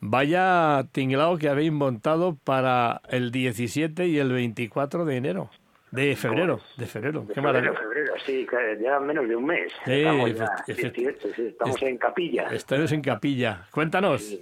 Vaya 0.00 0.84
tinglado 0.92 1.38
que 1.38 1.48
habéis 1.48 1.72
montado 1.72 2.36
para 2.44 3.00
el 3.08 3.30
17 3.30 4.06
y 4.06 4.18
el 4.18 4.32
24 4.32 5.04
de 5.04 5.16
enero. 5.16 5.50
De 5.90 6.16
febrero, 6.16 6.60
de 6.76 6.86
febrero. 6.86 7.20
De 7.20 7.34
Qué 7.34 7.40
febrero, 7.40 7.74
febrero, 7.76 8.14
sí, 8.26 8.44
ya 8.82 8.98
menos 8.98 9.28
de 9.28 9.36
un 9.36 9.44
mes. 9.46 9.72
Sí, 9.84 9.92
estamos 9.92 10.34
ya 10.34 10.44
efe- 10.46 10.74
efe- 10.74 10.92
18, 10.92 11.28
sí, 11.36 11.46
estamos 11.46 11.76
es- 11.76 11.82
en 11.88 11.98
capilla. 11.98 12.48
Estáis 12.50 12.90
en 12.90 13.00
capilla. 13.00 13.66
Cuéntanos. 13.70 14.36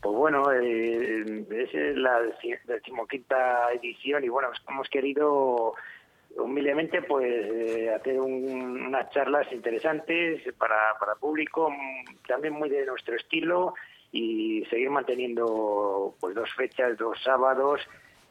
Pues 0.00 0.16
bueno, 0.16 0.50
eh, 0.52 1.44
es 1.48 1.96
la 1.96 2.20
deci- 2.22 2.58
decimoquinta 2.66 3.72
edición 3.72 4.24
y 4.24 4.28
bueno, 4.28 4.48
hemos 4.68 4.88
querido 4.88 5.74
humildemente 6.38 7.00
pues 7.02 7.24
eh, 7.24 7.90
hacer 7.94 8.20
un- 8.20 8.86
unas 8.88 9.08
charlas 9.10 9.46
interesantes 9.52 10.42
para, 10.58 10.76
para 10.98 11.12
el 11.12 11.18
público, 11.20 11.72
también 12.26 12.52
muy 12.54 12.68
de 12.68 12.84
nuestro 12.84 13.14
estilo 13.14 13.74
y 14.12 14.64
seguir 14.66 14.90
manteniendo 14.90 16.14
pues 16.20 16.34
dos 16.34 16.52
fechas, 16.54 16.96
dos 16.96 17.22
sábados 17.22 17.80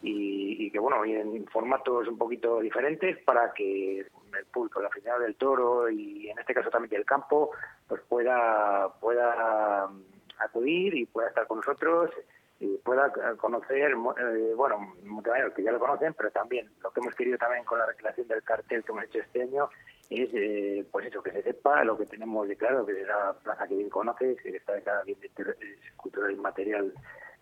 y, 0.02 0.66
y 0.66 0.72
que 0.72 0.80
bueno, 0.80 1.06
y 1.06 1.14
en 1.14 1.46
formatos 1.48 2.08
un 2.08 2.18
poquito 2.18 2.60
diferentes 2.60 3.18
para 3.24 3.54
que 3.54 4.00
el 4.00 4.46
público, 4.52 4.82
la 4.82 4.88
aficionado 4.88 5.24
del 5.24 5.36
toro 5.36 5.90
y 5.90 6.30
en 6.30 6.40
este 6.40 6.54
caso 6.54 6.70
también 6.70 6.92
del 6.92 7.06
campo, 7.06 7.52
pues 7.88 8.02
pueda 8.08 8.90
pueda 9.00 9.90
acudir 10.40 10.96
y 10.96 11.06
pueda 11.06 11.30
estar 11.30 11.48
con 11.48 11.58
nosotros 11.58 12.12
y 12.60 12.78
pueda 12.78 13.12
conocer, 13.38 13.92
eh, 13.92 14.54
bueno, 14.56 14.94
que 15.56 15.64
ya 15.64 15.72
lo 15.72 15.80
conocen, 15.80 16.14
pero 16.14 16.32
también 16.32 16.70
lo 16.82 16.92
que 16.92 17.02
hemos 17.02 17.16
querido 17.16 17.38
también 17.38 17.66
con 17.66 17.80
la 17.80 17.86
recreación 17.86 18.28
del 18.28 18.44
cartel 18.44 18.84
que 18.84 18.92
hemos 18.92 19.04
hecho 19.06 19.20
este 19.20 19.42
año 19.42 19.70
es, 20.10 20.30
eh, 20.34 20.86
pues 20.92 21.08
eso, 21.08 21.22
que 21.24 21.32
se 21.32 21.44
sepa 21.44 21.84
lo 21.84 21.98
que 21.98 22.06
tenemos 22.06 22.48
de 22.48 22.56
claro, 22.56 22.86
que 22.86 23.00
es 23.02 23.08
la 23.08 23.34
plaza 23.44 23.68
que 23.68 23.76
bien 23.76 23.90
conoces, 23.90 24.42
que 24.42 24.50
está 24.50 24.74
declarada 24.74 25.04
bien 25.04 25.18
es 25.22 25.92
cultural 25.96 26.32
inmaterial 26.32 26.94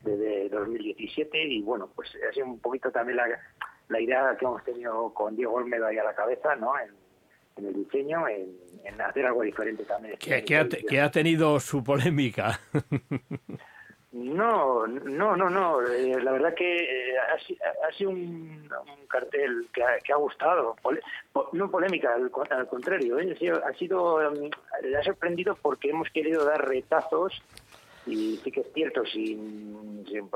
desde 0.02 0.50
2017 0.50 1.44
y 1.44 1.62
bueno, 1.62 1.90
pues 1.96 2.12
ha 2.30 2.34
sido 2.34 2.46
un 2.48 2.60
poquito 2.60 2.92
también 2.92 3.18
la, 3.18 3.28
la 3.90 4.02
idea 4.02 4.36
que 4.38 4.46
hemos 4.46 4.64
tenido 4.64 5.14
con 5.14 5.36
Diego 5.36 5.54
Olmedo 5.54 5.88
ahí 5.88 5.98
a 5.98 6.04
la 6.04 6.16
cabeza, 6.16 6.56
¿no? 6.56 6.74
En, 6.80 6.92
en 7.58 7.68
el 7.68 7.74
diseño, 7.84 8.28
en, 8.28 8.58
en 8.84 9.02
hacer 9.02 9.26
algo 9.26 9.44
diferente 9.44 9.84
también. 9.86 10.18
Que, 10.18 10.44
que 10.44 10.58
ha, 10.58 10.68
que 10.68 11.02
ha 11.02 11.12
tenido 11.12 11.60
su 11.60 11.84
polémica. 11.84 12.60
No, 14.14 14.86
no, 14.86 15.36
no, 15.36 15.50
no. 15.50 15.82
Eh, 15.92 16.22
la 16.22 16.32
verdad 16.32 16.54
que 16.54 16.84
eh, 16.84 17.18
ha, 17.18 17.40
si- 17.40 17.58
ha 17.88 17.92
sido 17.94 18.12
un, 18.12 18.68
cartel 19.08 19.68
que 19.74 19.84
ha, 19.84 20.18
gustado. 20.18 20.76
Pole- 20.84 21.02
po- 21.32 21.50
no 21.54 21.70
polémica, 21.72 22.14
al, 22.14 22.32
al 22.52 22.68
contrario. 22.68 23.18
¿eh? 23.20 23.32
Ha 23.34 23.40
sido, 23.40 23.66
ha, 23.66 23.74
sido, 23.74 24.20
le 24.84 24.98
ha 24.98 25.04
sorprendido 25.04 25.58
porque 25.62 25.90
hemos 25.90 26.10
querido 26.12 26.46
dar 26.46 26.68
retazos 26.68 27.34
y 28.06 28.38
sí 28.44 28.52
que 28.52 28.62
es 28.62 28.74
cierto, 28.74 29.04
sin, 29.06 30.06
sin 30.08 30.30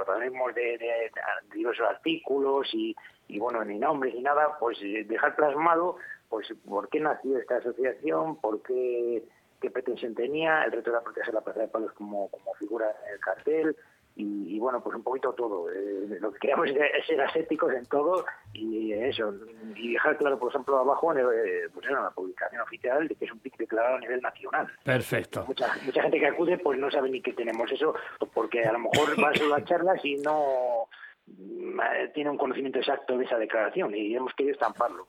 de- 0.55 0.77
de 0.79 1.11
diversos 1.53 1.87
artículos 1.87 2.67
y, 2.73 2.95
y, 3.27 3.37
bueno, 3.39 3.63
ni 3.63 3.77
nombres 3.77 4.15
ni 4.15 4.21
nada, 4.21 4.57
pues 4.59 4.79
eh, 4.81 5.03
dejar 5.07 5.35
plasmado 5.35 5.97
pues 6.29 6.47
por 6.67 6.89
qué 6.89 6.99
nació 6.99 7.37
esta 7.37 7.57
asociación, 7.57 8.35
por 8.41 8.61
qué, 8.63 9.23
qué 9.61 9.69
pretensión 9.71 10.13
tenía, 10.15 10.63
el 10.63 10.71
reto 10.71 10.91
de 10.91 10.97
la 10.97 11.03
proteger 11.03 11.33
la 11.33 11.41
Plaza 11.41 11.61
de 11.61 11.67
Palos 11.67 11.91
como, 11.93 12.29
como 12.29 12.53
figura 12.55 12.87
en 13.07 13.13
el 13.13 13.19
cartel 13.19 13.75
y, 14.15 14.55
y, 14.55 14.59
bueno, 14.59 14.81
pues 14.83 14.95
un 14.95 15.03
poquito 15.03 15.31
todo. 15.33 15.69
Eh, 15.71 16.17
lo 16.19 16.31
que 16.31 16.39
queríamos 16.39 16.69
es 16.71 17.05
ser 17.05 17.21
asépticos 17.21 17.71
en 17.73 17.85
todo 17.85 18.25
y 18.53 18.91
eso, 18.93 19.31
y 19.75 19.93
dejar 19.93 20.17
claro, 20.17 20.39
por 20.39 20.49
ejemplo, 20.49 20.77
abajo 20.79 21.11
en, 21.11 21.19
el- 21.19 21.69
pues, 21.71 21.85
en 21.87 21.93
la 21.93 22.09
publicación 22.09 22.61
oficial 22.61 23.07
de 23.07 23.13
que 23.15 23.25
es 23.25 23.31
un 23.31 23.37
PIC 23.39 23.57
declarado 23.57 23.97
a 23.97 23.99
nivel 23.99 24.19
nacional 24.21 24.67
Perfecto. 24.83 25.45
mucha, 25.47 25.67
mucha 25.85 26.01
gente 26.01 26.19
que 26.19 26.25
acude 26.27 26.57
pues 26.57 26.79
no 26.79 26.89
sabe 26.89 27.09
ni 27.11 27.21
que 27.21 27.33
tenemos 27.33 27.71
eso, 27.71 27.93
porque 28.33 28.63
a 28.63 28.71
lo 28.73 28.79
mejor 28.79 29.09
va 29.23 29.57
a 29.57 29.63
charlas 29.63 30.03
y 30.03 30.15
no 30.15 30.87
eh, 31.29 32.09
tiene 32.15 32.29
un 32.31 32.37
conocimiento 32.37 32.79
exacto 32.79 33.17
de 33.19 33.25
esa 33.25 33.37
declaración 33.37 33.93
y 33.95 34.15
hemos 34.15 34.33
querido 34.33 34.53
estamparlo. 34.53 35.07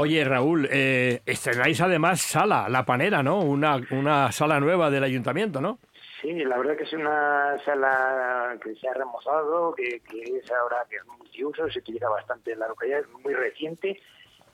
Oye, 0.00 0.24
Raúl, 0.24 0.66
eh, 0.72 1.20
estrenáis 1.26 1.78
además 1.82 2.22
sala, 2.22 2.70
La 2.70 2.86
Panera, 2.86 3.22
¿no? 3.22 3.40
Una, 3.40 3.78
una 3.90 4.32
sala 4.32 4.58
nueva 4.58 4.88
del 4.90 5.04
ayuntamiento, 5.04 5.60
¿no? 5.60 5.78
Sí, 6.22 6.32
la 6.44 6.56
verdad 6.56 6.74
que 6.78 6.84
es 6.84 6.92
una 6.94 7.58
sala 7.66 8.56
que 8.62 8.74
se 8.76 8.88
ha 8.88 8.94
remozado, 8.94 9.74
que, 9.74 10.00
que 10.00 10.22
es 10.38 10.50
ahora 10.52 10.86
que 10.88 10.96
es 10.96 11.06
multiuso, 11.06 11.68
se 11.70 11.80
utiliza 11.80 12.08
bastante 12.08 12.52
en 12.52 12.60
la 12.60 12.68
localidad, 12.68 13.00
es 13.00 13.08
muy 13.22 13.34
reciente 13.34 14.00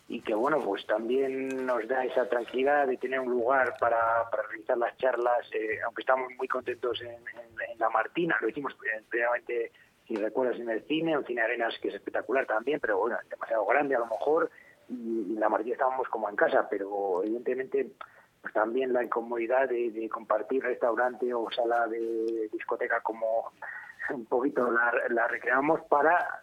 y 0.08 0.20
que 0.20 0.34
bueno, 0.34 0.58
pues 0.64 0.84
también 0.86 1.64
nos 1.64 1.86
da 1.86 2.04
esa 2.04 2.28
tranquilidad 2.28 2.88
de 2.88 2.96
tener 2.96 3.20
un 3.20 3.30
lugar 3.30 3.74
para, 3.78 4.28
para 4.30 4.42
realizar 4.48 4.76
las 4.78 4.96
charlas, 4.96 5.48
eh, 5.52 5.78
aunque 5.84 6.02
estamos 6.02 6.28
muy 6.36 6.48
contentos 6.48 7.00
en, 7.02 7.08
en- 7.10 7.70
en 7.72 7.78
La 7.78 7.88
Martina, 7.90 8.36
lo 8.40 8.48
hicimos 8.48 8.72
eh, 8.84 9.00
previamente, 9.08 9.70
si 10.08 10.16
recuerdas, 10.16 10.58
en 10.58 10.70
el 10.70 10.82
cine, 10.88 11.16
un 11.16 11.24
cine 11.24 11.40
Arenas 11.42 11.74
que 11.80 11.88
es 11.88 11.94
espectacular 11.94 12.46
también, 12.46 12.80
pero 12.80 12.98
bueno, 12.98 13.16
demasiado 13.30 13.64
grande 13.66 13.94
a 13.94 14.00
lo 14.00 14.06
mejor, 14.06 14.50
y, 14.88 15.34
La 15.38 15.48
Martina 15.48 15.74
estábamos 15.74 16.08
como 16.08 16.28
en 16.28 16.36
casa, 16.36 16.66
pero 16.68 17.22
evidentemente 17.22 17.90
pues 18.40 18.54
también 18.54 18.92
la 18.92 19.02
incomodidad 19.02 19.68
de, 19.68 19.90
de 19.90 20.08
compartir 20.08 20.62
restaurante 20.62 21.32
o 21.34 21.50
sala 21.50 21.86
de 21.88 22.48
discoteca 22.52 23.00
como 23.00 23.52
un 24.10 24.24
poquito 24.26 24.70
la, 24.70 24.92
la 25.10 25.26
recreamos 25.28 25.80
para 25.88 26.40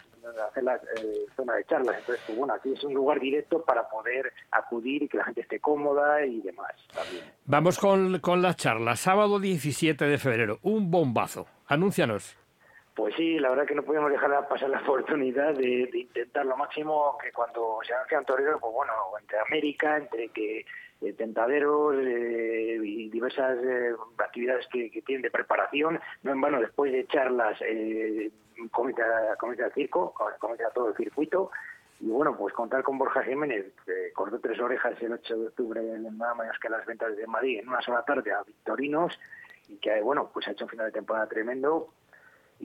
hacer 0.49 0.63
la 0.63 0.75
eh, 0.75 1.25
zona 1.35 1.55
de 1.55 1.65
charlas. 1.65 1.97
Entonces, 1.99 2.23
pues 2.25 2.37
bueno, 2.37 2.53
aquí 2.53 2.73
es 2.73 2.83
un 2.83 2.93
lugar 2.93 3.19
directo 3.19 3.63
para 3.63 3.89
poder 3.89 4.31
acudir 4.51 5.03
y 5.03 5.07
que 5.07 5.17
la 5.17 5.25
gente 5.25 5.41
esté 5.41 5.59
cómoda 5.59 6.25
y 6.25 6.41
demás 6.41 6.71
también. 6.93 7.23
Vamos 7.45 7.79
con, 7.79 8.19
con 8.19 8.41
las 8.41 8.55
charlas. 8.55 8.99
Sábado 8.99 9.39
17 9.39 10.05
de 10.05 10.17
febrero, 10.17 10.59
un 10.61 10.91
bombazo. 10.91 11.47
Anúncianos. 11.67 12.37
Pues 12.95 13.15
sí, 13.15 13.39
la 13.39 13.49
verdad 13.49 13.65
que 13.65 13.75
no 13.75 13.83
podemos 13.83 14.11
dejar 14.11 14.47
pasar 14.47 14.69
la 14.69 14.79
oportunidad 14.81 15.53
de, 15.55 15.87
de 15.91 15.99
intentar 15.99 16.45
lo 16.45 16.57
máximo 16.57 17.17
que 17.21 17.31
cuando 17.31 17.79
se 17.85 17.93
anuncian 17.93 18.25
toreros, 18.25 18.59
pues 18.61 18.73
bueno, 18.73 18.93
entre 19.19 19.39
América, 19.39 19.97
entre 19.97 20.29
que 20.29 20.65
eh, 21.03 21.13
tentaderos 21.13 21.95
eh, 21.97 22.79
y 22.81 23.09
diversas 23.09 23.57
eh, 23.63 23.93
actividades 24.19 24.67
que, 24.67 24.89
tienen 25.05 25.21
de 25.21 25.31
preparación, 25.31 25.99
no 26.23 26.31
en 26.31 26.39
vano 26.39 26.61
después 26.61 26.91
de 26.91 27.05
charlas 27.07 27.59
eh, 27.61 28.31
comienza, 28.71 29.03
comienza 29.37 29.65
el 29.65 29.73
circo, 29.73 30.13
comienza 30.39 30.69
todo 30.69 30.89
el 30.89 30.95
circuito 30.95 31.51
y 31.99 32.07
bueno, 32.07 32.35
pues 32.37 32.53
contar 32.53 32.83
con 32.83 32.97
Borja 32.97 33.23
Jiménez, 33.23 33.65
que 33.85 34.11
cortó 34.13 34.39
tres 34.39 34.59
orejas 34.59 35.01
el 35.01 35.13
8 35.13 35.37
de 35.37 35.47
octubre 35.47 35.81
en 35.81 36.17
nada 36.17 36.35
menos 36.35 36.57
que 36.59 36.69
las 36.69 36.85
ventas 36.85 37.15
de 37.15 37.27
Madrid 37.27 37.59
en 37.59 37.67
una 37.67 37.81
sola 37.81 38.03
tarde 38.03 38.31
a 38.31 38.43
Victorinos 38.43 39.19
y 39.67 39.77
que 39.77 40.01
bueno, 40.01 40.29
pues 40.33 40.47
ha 40.47 40.51
hecho 40.51 40.65
un 40.65 40.71
final 40.71 40.85
de 40.87 40.91
temporada 40.93 41.27
tremendo 41.27 41.89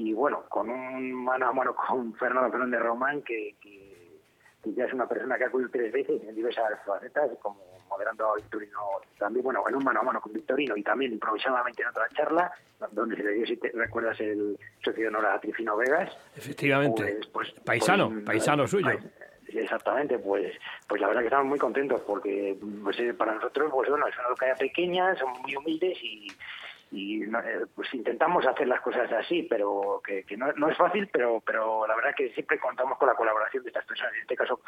y 0.00 0.12
bueno, 0.12 0.44
con 0.48 0.70
un 0.70 1.12
mano 1.12 1.48
a 1.48 1.52
mano 1.52 1.74
con 1.74 2.14
Fernando 2.14 2.50
Fernández 2.50 2.80
Román, 2.80 3.22
que, 3.22 3.56
que, 3.60 4.20
que 4.62 4.72
ya 4.72 4.84
es 4.84 4.92
una 4.92 5.08
persona 5.08 5.36
que 5.36 5.44
ha 5.44 5.48
acudido 5.48 5.70
tres 5.72 5.92
veces 5.92 6.22
en 6.22 6.34
diversas 6.36 6.64
facetas, 6.86 7.30
como 7.42 7.60
moderando 7.90 8.30
a 8.32 8.36
Victorino 8.36 8.78
también, 9.18 9.42
bueno, 9.42 9.64
en 9.68 9.74
un 9.74 9.82
mano 9.84 10.00
a 10.00 10.02
mano 10.04 10.20
con 10.20 10.32
Victorino 10.32 10.76
y 10.76 10.82
también 10.84 11.12
improvisadamente 11.12 11.82
en 11.82 11.88
otra 11.88 12.06
charla, 12.10 12.52
donde 12.92 13.16
se 13.16 13.24
le 13.24 13.32
dio, 13.32 13.46
si 13.46 13.56
te 13.56 13.72
recuerdas, 13.74 14.20
el 14.20 14.56
socio 14.84 15.02
de 15.02 15.08
honor 15.08 15.26
a 15.26 15.40
Trifino 15.40 15.76
Vegas. 15.76 16.16
Efectivamente. 16.36 17.02
Pues, 17.32 17.50
pues, 17.52 17.64
paisano, 17.64 18.10
pues, 18.10 18.24
paisano 18.24 18.66
suyo. 18.68 18.86
pais- 18.86 19.04
Exactamente, 19.50 20.18
pues 20.18 20.54
pues 20.86 21.00
la 21.00 21.06
verdad 21.08 21.22
que 21.22 21.28
estamos 21.28 21.46
muy 21.46 21.58
contentos 21.58 22.02
porque 22.02 22.54
pues, 22.84 22.98
eh, 23.00 23.14
para 23.14 23.32
nosotros 23.34 23.70
pues 23.72 23.88
bueno, 23.88 24.06
es 24.06 24.14
una 24.18 24.28
localidad 24.28 24.58
pequeña, 24.58 25.16
somos 25.16 25.40
muy 25.40 25.56
humildes 25.56 25.96
y, 26.02 26.28
y 26.90 27.22
eh, 27.22 27.28
pues 27.74 27.92
intentamos 27.92 28.46
hacer 28.46 28.66
las 28.66 28.80
cosas 28.80 29.10
así, 29.12 29.42
pero 29.42 30.00
que, 30.04 30.24
que 30.24 30.36
no, 30.36 30.52
no 30.52 30.70
es 30.70 30.76
fácil, 30.76 31.08
pero 31.12 31.42
pero 31.44 31.86
la 31.86 31.94
verdad 31.94 32.14
que 32.16 32.30
siempre 32.30 32.58
contamos 32.58 32.96
con 32.98 33.08
la 33.08 33.14
colaboración 33.14 33.62
de 33.62 33.68
estas 33.70 33.84
personas. 33.84 34.14
En 34.14 34.20
este 34.22 34.36
caso 34.36 34.60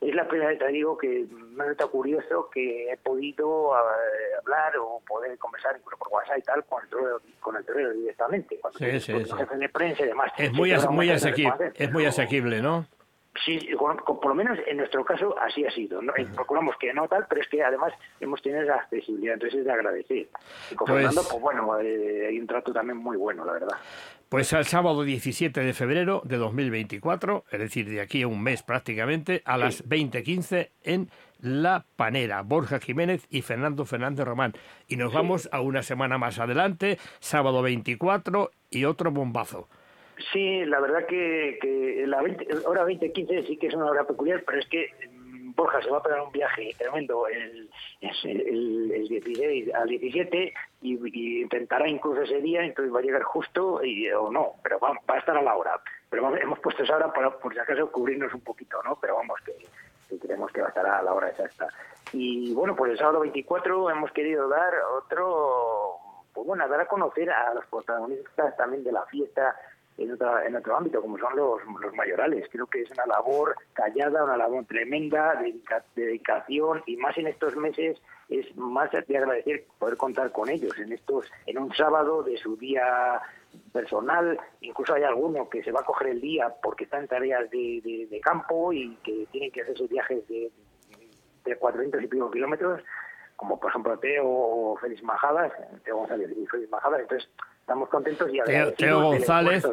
es 0.00 0.14
la 0.14 0.26
primera 0.26 0.50
vez, 0.50 0.58
te 0.58 0.68
digo, 0.68 0.96
que 0.96 1.26
me 1.30 1.62
ha 1.62 1.66
resultado 1.66 1.90
curioso 1.90 2.48
que 2.50 2.90
he 2.92 2.96
podido 2.96 3.74
eh, 3.76 4.36
hablar 4.40 4.76
o 4.78 5.00
poder 5.06 5.36
conversar 5.38 5.76
incluso 5.76 5.98
por 5.98 6.08
WhatsApp 6.08 6.38
y 6.38 6.42
tal 6.42 6.64
con 6.64 6.82
el 6.82 6.88
torero, 6.88 7.20
con 7.40 7.56
el 7.56 7.64
torero 7.64 7.92
directamente, 7.92 8.58
cuando 8.60 8.78
Sí, 8.78 9.00
sí, 9.00 9.12
con 9.12 9.24
sí. 9.24 9.56
de 9.56 9.68
prensa 9.68 10.02
y 10.04 10.06
demás. 10.06 10.32
Es 10.38 10.52
muy, 10.52 10.70
que 10.70 10.76
vamos 10.76 10.92
muy 10.94 11.10
asequible, 11.10 11.72
es 11.74 11.92
muy 11.92 12.04
asequible, 12.06 12.62
¿no? 12.62 12.86
Sí, 13.44 13.60
sí, 13.60 13.72
con- 13.72 13.96
con- 13.98 14.18
por 14.20 14.28
lo 14.28 14.34
menos 14.34 14.58
en 14.66 14.76
nuestro 14.78 15.04
caso 15.04 15.36
así 15.38 15.64
ha 15.64 15.70
sido. 15.70 16.00
¿no? 16.02 16.12
Procuramos 16.34 16.76
que 16.78 16.92
no 16.94 17.06
tal, 17.08 17.26
pero 17.28 17.40
es 17.40 17.48
que 17.48 17.62
además 17.62 17.92
hemos 18.20 18.40
tenido 18.42 18.62
esa 18.62 18.74
accesibilidad, 18.76 19.34
entonces 19.34 19.60
es 19.60 19.64
de 19.66 19.72
agradecer. 19.72 20.28
Y 20.70 20.74
con 20.74 20.86
Pues- 20.86 20.98
Fernando, 20.98 21.22
pues 21.30 21.40
bueno, 21.42 21.78
eh, 21.80 22.26
hay 22.28 22.38
un 22.38 22.46
trato 22.46 22.72
también 22.72 22.96
muy 22.98 23.16
bueno, 23.16 23.44
la 23.44 23.52
verdad. 23.52 23.76
Pues 24.28 24.52
el 24.52 24.64
sábado 24.64 25.02
17 25.04 25.60
de 25.60 25.72
febrero 25.72 26.20
de 26.24 26.36
2024, 26.36 27.44
es 27.50 27.58
decir, 27.60 27.88
de 27.88 28.00
aquí 28.00 28.22
a 28.22 28.28
un 28.28 28.42
mes 28.42 28.62
prácticamente, 28.64 29.42
a 29.44 29.56
las 29.56 29.88
20.15 29.88 30.70
en 30.82 31.10
La 31.40 31.84
Panera, 31.94 32.42
Borja 32.42 32.80
Jiménez 32.80 33.24
y 33.30 33.42
Fernando 33.42 33.84
Fernández 33.84 34.24
Román. 34.26 34.54
Y 34.88 34.96
nos 34.96 35.12
vamos 35.12 35.48
a 35.52 35.60
una 35.60 35.82
semana 35.84 36.18
más 36.18 36.40
adelante, 36.40 36.98
sábado 37.20 37.62
24 37.62 38.50
y 38.70 38.84
otro 38.84 39.12
bombazo. 39.12 39.68
Sí, 40.32 40.64
la 40.64 40.80
verdad 40.80 41.06
que, 41.06 41.58
que 41.60 42.04
la 42.06 42.22
20 42.22 42.66
hora 42.66 42.84
20-15 42.86 43.46
sí 43.46 43.56
que 43.58 43.66
es 43.66 43.74
una 43.74 43.86
hora 43.86 44.06
peculiar, 44.06 44.42
pero 44.46 44.58
es 44.58 44.66
que 44.68 44.90
mm, 45.10 45.52
Borja 45.54 45.82
se 45.82 45.90
va 45.90 45.98
a 45.98 46.02
pegar 46.02 46.22
un 46.22 46.32
viaje 46.32 46.74
tremendo 46.78 47.26
el, 47.28 47.68
el, 48.00 48.92
el 48.92 49.08
16 49.08 49.74
al 49.74 49.88
17 49.88 50.54
y, 50.80 51.42
intentará 51.42 51.86
incluso 51.86 52.22
ese 52.22 52.40
día, 52.40 52.64
entonces 52.64 52.94
va 52.94 53.00
a 53.00 53.02
llegar 53.02 53.22
justo 53.24 53.84
y, 53.84 54.10
o 54.10 54.30
no, 54.30 54.52
pero 54.62 54.78
va, 54.78 54.92
va 55.08 55.14
a 55.16 55.18
estar 55.18 55.36
a 55.36 55.42
la 55.42 55.54
hora. 55.54 55.78
Pero 56.08 56.34
hemos 56.36 56.60
puesto 56.60 56.82
esa 56.82 56.96
hora 56.96 57.12
para, 57.12 57.30
por 57.38 57.52
si 57.52 57.58
acaso, 57.58 57.90
cubrirnos 57.90 58.32
un 58.32 58.40
poquito, 58.40 58.82
¿no? 58.84 58.96
Pero 59.00 59.16
vamos, 59.16 59.38
que, 59.44 60.18
creemos 60.18 60.50
que 60.52 60.60
va 60.60 60.68
a 60.68 60.70
estar 60.70 60.86
a 60.86 61.02
la 61.02 61.12
hora 61.12 61.28
exacta. 61.28 61.68
Y 62.12 62.54
bueno, 62.54 62.74
pues 62.74 62.92
el 62.92 62.98
sábado 62.98 63.20
24 63.20 63.90
hemos 63.90 64.12
querido 64.12 64.48
dar 64.48 64.72
otro, 64.96 65.96
pues 66.32 66.46
bueno, 66.46 66.66
dar 66.68 66.80
a 66.80 66.86
conocer 66.86 67.28
a 67.30 67.52
los 67.52 67.66
protagonistas 67.66 68.56
también 68.56 68.84
de 68.84 68.92
la 68.92 69.04
fiesta 69.06 69.54
en, 69.98 70.12
otra, 70.12 70.46
en 70.46 70.56
otro 70.56 70.76
ámbito, 70.76 71.00
como 71.00 71.18
son 71.18 71.34
los, 71.36 71.60
los 71.80 71.94
mayorales. 71.94 72.46
Creo 72.50 72.66
que 72.66 72.82
es 72.82 72.90
una 72.90 73.06
labor 73.06 73.56
callada, 73.72 74.24
una 74.24 74.36
labor 74.36 74.64
tremenda, 74.66 75.34
de 75.34 75.54
dedicación, 75.94 76.82
y 76.86 76.96
más 76.96 77.16
en 77.18 77.28
estos 77.28 77.56
meses 77.56 78.00
es 78.28 78.56
más 78.56 78.90
de 78.90 78.98
agradecer 78.98 79.64
poder 79.78 79.96
contar 79.96 80.32
con 80.32 80.48
ellos 80.48 80.76
en 80.78 80.92
estos 80.92 81.30
en 81.46 81.58
un 81.58 81.72
sábado 81.74 82.22
de 82.22 82.36
su 82.36 82.56
día 82.56 83.20
personal, 83.72 84.38
incluso 84.60 84.94
hay 84.94 85.04
alguno 85.04 85.48
que 85.48 85.62
se 85.62 85.72
va 85.72 85.80
a 85.80 85.84
coger 85.84 86.08
el 86.08 86.20
día 86.20 86.52
porque 86.62 86.84
está 86.84 86.98
en 86.98 87.08
tareas 87.08 87.48
de, 87.50 88.08
de, 88.10 88.20
campo 88.20 88.72
y 88.72 88.96
que 88.96 89.26
tienen 89.30 89.50
que 89.50 89.62
hacer 89.62 89.76
sus 89.76 89.88
viajes 89.88 90.26
de, 90.28 90.50
de 91.44 91.56
400 91.56 92.02
y 92.02 92.06
pico 92.06 92.30
kilómetros, 92.30 92.82
como 93.36 93.58
por 93.58 93.70
ejemplo 93.70 93.98
Teo 93.98 94.26
o 94.26 94.76
Félix 94.76 95.02
Majadas, 95.02 95.52
Teo 95.84 95.98
González 95.98 96.30
y 96.36 96.46
Félix 96.46 96.70
Majadas, 96.70 97.00
entonces 97.00 97.30
estamos 97.66 97.88
contentos 97.88 98.28
y 98.32 98.38
Teo, 98.44 98.72
Teo 98.74 99.02
González, 99.02 99.66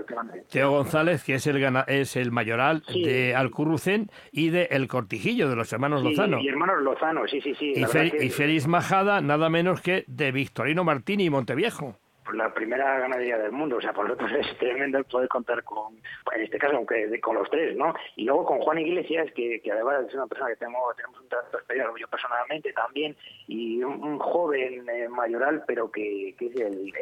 Teo 0.49 0.71
González, 0.71 1.23
que 1.23 1.35
es 1.35 1.45
el 1.45 1.63
es 1.85 2.15
el 2.15 2.31
mayoral 2.31 2.81
de 2.91 3.35
Alcurrucén 3.35 4.09
y 4.31 4.49
de 4.49 4.63
El 4.71 4.87
Cortijillo, 4.87 5.47
de 5.47 5.55
los 5.55 5.71
hermanos 5.71 6.03
Lozano. 6.03 6.39
Y 6.41 6.47
hermanos 6.47 6.81
Lozano, 6.81 7.27
sí, 7.27 7.39
sí, 7.39 7.53
sí. 7.53 7.73
Y, 7.75 8.25
y 8.25 8.29
Félix 8.31 8.65
Majada, 8.65 9.21
nada 9.21 9.47
menos 9.49 9.81
que 9.81 10.05
de 10.07 10.31
Victorino 10.31 10.83
Martini 10.83 11.25
y 11.25 11.29
Monteviejo 11.29 11.99
la 12.33 12.53
primera 12.53 12.99
ganadería 12.99 13.37
del 13.37 13.51
mundo. 13.51 13.77
O 13.77 13.81
sea, 13.81 13.93
para 13.93 14.09
nosotros 14.09 14.31
es 14.39 14.57
tremendo 14.57 15.03
poder 15.05 15.27
contar 15.27 15.63
con, 15.63 15.95
en 16.33 16.41
este 16.41 16.57
caso, 16.57 16.75
aunque 16.75 17.19
con 17.21 17.35
los 17.35 17.49
tres, 17.49 17.75
¿no? 17.75 17.93
Y 18.15 18.25
luego 18.25 18.45
con 18.45 18.59
Juan 18.59 18.79
Iglesias, 18.79 19.31
que, 19.35 19.61
que 19.61 19.71
además 19.71 20.05
es 20.07 20.13
una 20.13 20.27
persona 20.27 20.49
que 20.49 20.57
tenemos, 20.57 20.95
tenemos 20.95 21.19
un 21.19 21.29
trato 21.29 21.59
especial, 21.59 21.89
yo 21.99 22.07
personalmente 22.07 22.73
también, 22.73 23.15
y 23.47 23.83
un, 23.83 24.19
joven 24.19 24.87
eh, 24.89 25.09
mayoral, 25.09 25.63
pero 25.67 25.91
que, 25.91 26.35
que 26.37 26.47
es 26.47 26.55
el, 26.55 26.93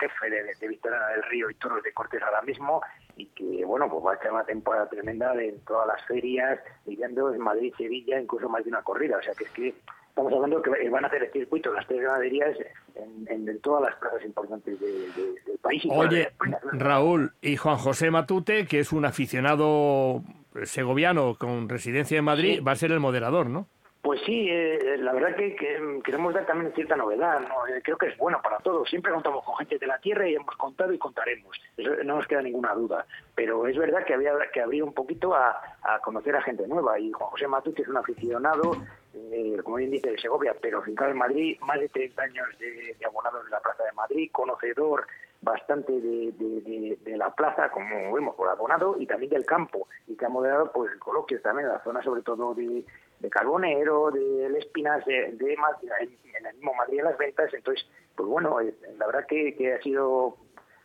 jefe 0.00 0.30
de, 0.30 0.44
de 0.44 0.68
del 0.68 1.22
Río 1.30 1.50
y 1.50 1.54
Toros 1.54 1.82
de 1.82 1.92
Cortés 1.92 2.22
ahora 2.22 2.42
mismo, 2.42 2.80
y 3.16 3.26
que, 3.26 3.64
bueno, 3.64 3.88
pues 3.90 4.04
va 4.04 4.14
a 4.14 4.22
ser 4.22 4.32
una 4.32 4.44
temporada 4.44 4.88
tremenda 4.88 5.34
de 5.34 5.52
todas 5.66 5.86
las 5.86 6.04
ferias, 6.06 6.60
viviendo 6.86 7.32
en 7.32 7.40
Madrid, 7.40 7.74
Sevilla, 7.76 8.20
incluso 8.20 8.48
más 8.48 8.64
de 8.64 8.70
una 8.70 8.82
corrida. 8.82 9.18
O 9.18 9.22
sea, 9.22 9.34
que 9.34 9.44
es 9.44 9.50
que 9.50 9.74
estamos 10.12 10.30
hablando 10.34 10.60
que 10.60 10.90
van 10.90 11.04
a 11.04 11.08
hacer 11.08 11.22
el 11.22 11.32
circuito 11.32 11.72
las 11.72 11.86
tres 11.86 12.02
ganaderías 12.02 12.54
en, 12.94 13.48
en, 13.48 13.60
todas 13.60 13.82
las 13.82 13.96
plazas 13.96 14.22
importantes 14.26 14.78
del 14.78 15.58
país. 15.62 15.82
Oye, 15.90 16.32
Raúl, 16.72 17.32
y 17.40 17.56
Juan 17.56 17.78
José 17.78 18.10
Matute, 18.10 18.66
que 18.66 18.80
es 18.80 18.92
un 18.92 19.06
aficionado 19.06 20.22
segoviano 20.64 21.36
con 21.38 21.66
residencia 21.66 22.18
en 22.18 22.24
Madrid, 22.24 22.62
va 22.66 22.72
a 22.72 22.76
ser 22.76 22.92
el 22.92 23.00
moderador, 23.00 23.48
¿no? 23.48 23.68
Pues 24.02 24.20
sí, 24.26 24.48
eh, 24.50 24.96
la 24.98 25.12
verdad 25.12 25.36
que, 25.36 25.54
queremos 26.02 26.34
dar 26.34 26.44
también 26.44 26.72
cierta 26.74 26.96
novedad. 26.96 27.38
¿no? 27.38 27.68
Eh, 27.68 27.80
creo 27.84 27.96
que 27.96 28.08
es 28.08 28.18
bueno 28.18 28.40
para 28.42 28.58
todos. 28.58 28.88
Siempre 28.90 29.12
contamos 29.12 29.44
con 29.44 29.56
gente 29.56 29.78
de 29.78 29.86
la 29.86 29.98
tierra 30.00 30.28
y 30.28 30.34
hemos 30.34 30.56
contado 30.56 30.92
y 30.92 30.98
contaremos. 30.98 31.56
no 32.04 32.16
nos 32.16 32.26
queda 32.26 32.42
ninguna 32.42 32.74
duda. 32.74 33.06
Pero 33.36 33.64
es 33.68 33.78
verdad 33.78 34.04
que 34.04 34.14
había 34.14 34.32
que 34.52 34.60
abrir 34.60 34.82
un 34.82 34.92
poquito 34.92 35.36
a, 35.36 35.62
conocer 36.02 36.34
a 36.34 36.42
gente 36.42 36.66
nueva. 36.66 36.98
Y 36.98 37.12
Juan 37.12 37.30
José 37.30 37.46
Matute 37.46 37.82
es 37.82 37.88
un 37.88 37.96
aficionado, 37.96 38.72
eh, 39.14 39.56
como 39.62 39.76
bien 39.76 39.92
dice, 39.92 40.10
de 40.10 40.18
Segovia, 40.18 40.56
pero 40.60 40.82
fincado 40.82 41.12
en 41.12 41.18
Madrid, 41.18 41.56
más 41.60 41.78
de 41.78 41.88
30 41.88 42.22
años 42.22 42.48
de, 42.58 42.96
de 42.98 43.06
abonado 43.06 43.40
en 43.40 43.50
la 43.50 43.60
Plaza 43.60 43.84
de 43.84 43.92
Madrid, 43.92 44.30
conocedor 44.32 45.06
bastante 45.42 45.92
de, 45.92 47.16
la 47.16 47.34
plaza, 47.34 47.70
como 47.70 48.12
vemos, 48.14 48.34
por 48.36 48.48
abonado, 48.48 48.96
y 48.98 49.06
también 49.06 49.30
del 49.30 49.44
campo, 49.44 49.88
y 50.06 50.16
que 50.16 50.24
ha 50.24 50.28
moderado 50.28 50.72
pues 50.72 50.94
coloquios 50.98 51.42
también 51.42 51.66
en 51.66 51.74
la 51.74 51.84
zona 51.84 52.02
sobre 52.02 52.22
todo 52.22 52.54
de, 52.54 52.84
Carbonero, 53.30 54.10
de 54.10 54.46
Espinas, 54.58 55.04
de, 55.04 55.32
de, 55.32 55.54
en 55.54 56.46
el 56.46 56.54
mismo 56.54 56.74
Madrid 56.74 57.00
en 57.00 57.04
las 57.06 57.18
ventas, 57.18 57.52
entonces, 57.52 57.86
pues 58.14 58.28
bueno, 58.28 58.60
eh, 58.60 58.74
la 58.98 59.06
verdad 59.06 59.26
que, 59.26 59.54
que 59.54 59.74
ha 59.74 59.82
sido 59.82 60.36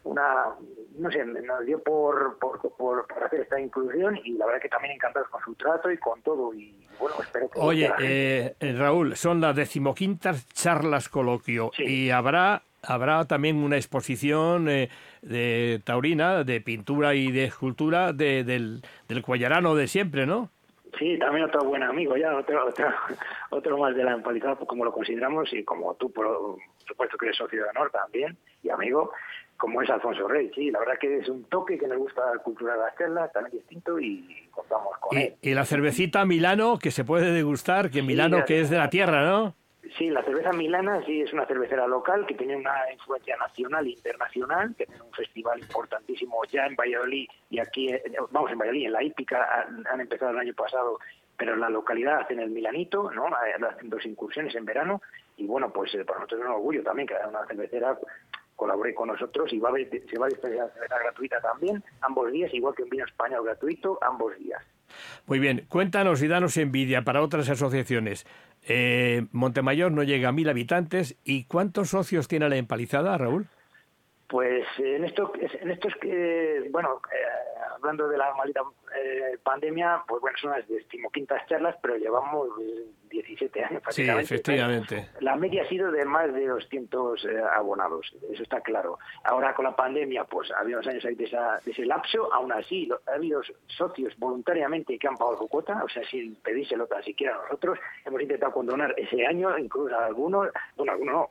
una, 0.03 0.55
no 0.97 1.11
sé, 1.11 1.25
nos 1.25 1.65
dio 1.65 1.81
por, 1.83 2.37
por, 2.39 2.59
por, 2.77 3.05
hacer 3.23 3.41
esta 3.41 3.59
inclusión 3.59 4.17
y 4.23 4.31
la 4.33 4.45
verdad 4.45 4.61
que 4.61 4.69
también 4.69 4.93
encantados 4.93 5.27
con 5.29 5.41
su 5.43 5.53
trato 5.55 5.91
y 5.91 5.97
con 5.97 6.21
todo. 6.21 6.53
Y 6.53 6.75
bueno, 6.99 7.15
espero 7.21 7.49
que... 7.49 7.59
Oye, 7.59 7.91
eh, 7.99 8.55
Raúl, 8.77 9.15
son 9.15 9.41
las 9.41 9.55
decimoquintas 9.55 10.47
charlas 10.49 11.09
coloquio 11.09 11.71
y 11.77 12.09
habrá 12.09 12.63
habrá 12.83 13.25
también 13.25 13.57
una 13.57 13.75
exposición 13.75 14.69
eh, 14.69 14.89
de 15.21 15.81
taurina, 15.83 16.43
de 16.43 16.61
pintura 16.61 17.15
y 17.15 17.31
de 17.31 17.45
escultura 17.45 18.13
de, 18.13 18.43
del, 18.43 18.81
del 19.09 19.21
cuellarano 19.23 19.75
de 19.75 19.87
siempre, 19.87 20.25
¿no? 20.25 20.51
Sí, 20.97 21.17
también 21.17 21.45
otro 21.45 21.63
buen 21.63 21.83
amigo, 21.83 22.17
ya 22.17 22.35
otro, 22.35 22.67
otro, 22.67 22.87
otro 23.49 23.77
más 23.77 23.95
de 23.95 24.03
la 24.03 24.13
empalizada, 24.13 24.55
como 24.55 24.85
lo 24.85 24.91
consideramos, 24.91 25.51
y 25.53 25.63
como 25.63 25.93
tú, 25.95 26.11
por 26.11 26.57
supuesto 26.87 27.17
que 27.17 27.27
eres 27.27 27.37
socio 27.37 27.63
de 27.63 27.69
honor 27.69 27.91
también, 27.91 28.37
y 28.63 28.69
amigo, 28.69 29.11
como 29.57 29.81
es 29.81 29.89
Alfonso 29.89 30.27
Rey, 30.27 30.51
sí, 30.53 30.71
la 30.71 30.79
verdad 30.79 30.97
que 30.99 31.17
es 31.17 31.29
un 31.29 31.43
toque 31.45 31.77
que 31.77 31.87
nos 31.87 31.97
gusta 31.97 32.33
la 32.33 32.39
cultura 32.39 32.73
de 32.73 32.79
las 32.79 32.95
charlas, 32.97 33.31
también 33.31 33.57
distinto, 33.57 33.99
y 33.99 34.47
contamos 34.51 34.97
con 34.99 35.17
él. 35.17 35.35
Y 35.41 35.53
la 35.53 35.65
cervecita 35.65 36.25
Milano, 36.25 36.77
que 36.79 36.91
se 36.91 37.03
puede 37.03 37.31
degustar, 37.31 37.89
que 37.89 38.01
Milano 38.01 38.45
que 38.45 38.61
es 38.61 38.69
de 38.69 38.77
la 38.77 38.89
tierra, 38.89 39.25
¿no? 39.25 39.55
Sí, 39.95 40.09
la 40.09 40.23
cerveza 40.23 40.51
milana 40.51 41.03
sí 41.05 41.21
es 41.21 41.31
una 41.33 41.45
cervecera 41.45 41.87
local 41.87 42.25
que 42.25 42.33
tiene 42.33 42.55
una 42.55 42.91
influencia 42.91 43.37
nacional 43.37 43.85
e 43.85 43.91
internacional, 43.91 44.75
que 44.75 44.85
tiene 44.85 45.01
un 45.01 45.11
festival 45.11 45.59
importantísimo 45.59 46.43
ya 46.51 46.65
en 46.65 46.75
Valladolid 46.75 47.27
y 47.49 47.59
aquí, 47.59 47.89
eh, 47.89 48.03
vamos, 48.31 48.51
en 48.51 48.57
Valladolid, 48.57 48.85
en 48.87 48.93
la 48.93 49.03
hípica 49.03 49.67
han, 49.89 50.01
empezado 50.01 50.31
el 50.31 50.39
año 50.39 50.53
pasado, 50.53 50.99
pero 51.37 51.53
en 51.53 51.59
la 51.59 51.69
localidad 51.69 52.21
hacen 52.21 52.39
el 52.39 52.49
Milanito, 52.49 53.11
¿no? 53.11 53.27
Hacen 53.27 53.89
dos 53.89 54.05
incursiones 54.05 54.55
en 54.55 54.65
verano 54.65 55.01
y 55.37 55.45
bueno, 55.45 55.71
pues 55.71 55.93
eh, 55.93 56.03
para 56.03 56.19
nosotros 56.19 56.41
es 56.41 56.47
un 56.47 56.53
orgullo 56.53 56.83
también 56.83 57.07
que 57.07 57.15
una 57.27 57.45
cervecera 57.45 57.97
colabore 58.55 58.93
con 58.95 59.09
nosotros 59.09 59.53
y 59.53 59.59
va 59.59 59.69
a 59.69 59.73
se 59.73 60.19
va 60.19 60.25
a 60.25 60.29
dispensar 60.29 60.73
cerveza 60.73 60.99
gratuita 60.99 61.39
también, 61.39 61.83
ambos 62.01 62.31
días, 62.31 62.53
igual 62.53 62.73
que 62.75 62.83
un 62.83 62.89
vino 62.89 63.05
español 63.05 63.45
gratuito, 63.45 63.99
ambos 64.01 64.35
días. 64.37 64.61
Muy 65.27 65.39
bien, 65.39 65.65
cuéntanos 65.69 66.21
y 66.23 66.27
danos 66.27 66.57
envidia 66.57 67.03
para 67.03 67.21
otras 67.21 67.49
asociaciones. 67.49 68.25
Eh, 68.67 69.25
Montemayor 69.31 69.91
no 69.91 70.03
llega 70.03 70.29
a 70.29 70.31
mil 70.33 70.49
habitantes. 70.49 71.15
¿Y 71.23 71.45
cuántos 71.45 71.89
socios 71.89 72.27
tiene 72.27 72.49
la 72.49 72.57
empalizada, 72.57 73.17
Raúl? 73.17 73.47
Pues 74.27 74.65
en 74.77 75.05
esto, 75.05 75.31
en 75.39 75.71
esto 75.71 75.87
es 75.87 75.95
que, 75.95 76.67
bueno, 76.71 77.01
eh, 77.13 77.59
hablando 77.75 78.09
de 78.09 78.17
la 78.17 78.33
maldita 78.35 78.61
eh, 78.95 79.37
pandemia, 79.43 80.03
pues 80.07 80.21
bueno, 80.21 80.37
son 80.39 80.51
las 80.51 80.67
decimoquintas 80.67 81.45
charlas, 81.47 81.75
pero 81.81 81.97
llevamos 81.97 82.49
17 83.09 83.63
años 83.63 83.83
Sí, 83.89 84.07
efectivamente. 84.07 85.09
La 85.19 85.35
media 85.35 85.63
ha 85.63 85.67
sido 85.67 85.91
de 85.91 86.05
más 86.05 86.33
de 86.33 86.47
200 86.47 87.25
eh, 87.25 87.41
abonados, 87.55 88.13
eso 88.31 88.43
está 88.43 88.61
claro. 88.61 88.99
Ahora 89.23 89.53
con 89.53 89.65
la 89.65 89.75
pandemia, 89.75 90.23
pues 90.25 90.51
ha 90.51 90.59
habido 90.59 90.79
unos 90.79 90.91
años 90.91 91.05
ahí 91.05 91.15
de, 91.15 91.29
ese 91.65 91.85
lapso, 91.85 92.33
aún 92.33 92.51
así 92.51 92.89
ha 93.07 93.13
habido 93.13 93.41
socios 93.67 94.17
voluntariamente 94.17 94.97
que 94.97 95.07
han 95.07 95.17
pagado 95.17 95.37
su 95.37 95.47
cuota, 95.47 95.83
o 95.83 95.89
sea, 95.89 96.03
sin 96.07 96.35
pedírselo 96.35 96.87
tan 96.87 97.03
siquiera 97.03 97.35
a 97.35 97.43
nosotros. 97.43 97.79
Hemos 98.05 98.21
intentado 98.21 98.51
condonar 98.51 98.93
ese 98.97 99.25
año, 99.25 99.57
incluso 99.57 99.95
a 99.95 100.05
algunos, 100.05 100.49
bueno, 100.75 100.91
algunos 100.93 101.15
no, 101.15 101.29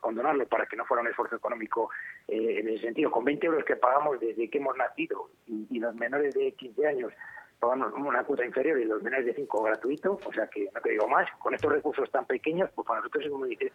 condonarlo 0.00 0.46
para 0.46 0.66
que 0.66 0.76
no 0.76 0.84
fuera 0.84 1.02
un 1.02 1.08
esfuerzo 1.08 1.36
económico 1.36 1.90
eh, 2.28 2.58
en 2.60 2.68
ese 2.68 2.86
sentido. 2.86 3.10
Con 3.10 3.24
20 3.24 3.46
euros 3.46 3.64
que 3.64 3.76
pagamos 3.76 4.18
desde 4.20 4.48
que 4.48 4.58
hemos 4.58 4.76
nacido 4.76 5.30
y, 5.46 5.78
los 5.80 5.94
menores 5.94 6.34
de 6.34 6.52
15 6.60 6.86
años 6.86 7.12
pagamos 7.60 7.92
una 7.92 8.24
cuota 8.24 8.44
inferior 8.44 8.80
y 8.80 8.86
los 8.86 9.02
menores 9.02 9.26
de 9.26 9.34
5 9.34 9.62
gratuito, 9.62 10.18
o 10.24 10.32
sea 10.32 10.46
que 10.46 10.68
no 10.74 10.80
te 10.80 10.90
digo 10.90 11.06
más, 11.06 11.28
con 11.38 11.54
estos 11.54 11.70
recursos 11.70 12.10
tan 12.10 12.24
pequeños, 12.24 12.70
pues 12.74 12.88
para 12.88 13.00
nosotros 13.00 13.26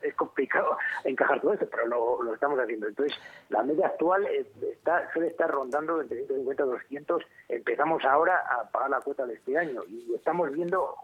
es, 0.02 0.16
complicado 0.16 0.78
encajar 1.04 1.40
todo 1.40 1.54
esto, 1.54 1.68
pero 1.70 1.88
lo, 1.88 2.24
lo, 2.24 2.34
estamos 2.34 2.60
haciendo. 2.60 2.88
Entonces, 2.88 3.16
la 3.50 3.62
media 3.62 3.88
actual 3.88 4.26
está, 4.26 5.12
suele 5.14 5.30
estar 5.30 5.50
rondando 5.50 6.02
entre 6.02 6.18
150 6.18 6.64
y 6.64 6.66
200, 6.66 7.24
empezamos 7.48 8.04
ahora 8.06 8.44
a 8.50 8.70
pagar 8.72 8.90
la 8.90 9.02
cuota 9.02 9.26
de 9.28 9.36
este 9.36 9.56
año 9.58 9.84
y 9.88 10.14
estamos 10.16 10.52
viendo 10.52 10.96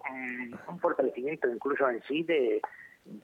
un 0.67 0.79
fortalecimiento 0.79 1.47
incluso 1.47 1.87
en 1.87 2.01
sí 2.03 2.23
de, 2.23 2.61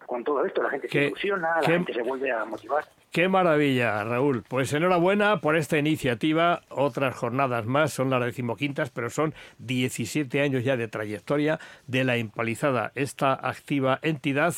con 0.06 0.24
todo 0.24 0.46
esto, 0.46 0.64
la 0.64 0.70
gente 0.70 0.90
se 0.90 1.06
ilusiona, 1.06 1.62
la 1.62 1.68
gente 1.68 1.94
se 1.94 2.02
vuelve 2.02 2.32
a 2.32 2.46
motivar. 2.46 2.86
Qué 3.12 3.28
maravilla, 3.30 4.04
Raúl. 4.04 4.44
Pues 4.48 4.74
enhorabuena 4.74 5.40
por 5.40 5.56
esta 5.56 5.78
iniciativa. 5.78 6.62
Otras 6.70 7.16
jornadas 7.16 7.66
más, 7.66 7.94
son 7.94 8.10
las 8.10 8.24
decimoquintas, 8.24 8.90
pero 8.90 9.10
son 9.10 9.34
17 9.60 10.42
años 10.42 10.64
ya 10.64 10.78
de 10.78 10.88
trayectoria 10.88 11.60
de 11.88 12.04
la 12.04 12.18
empalizada, 12.18 12.92
esta 12.96 13.34
activa 13.34 14.00
entidad 14.02 14.56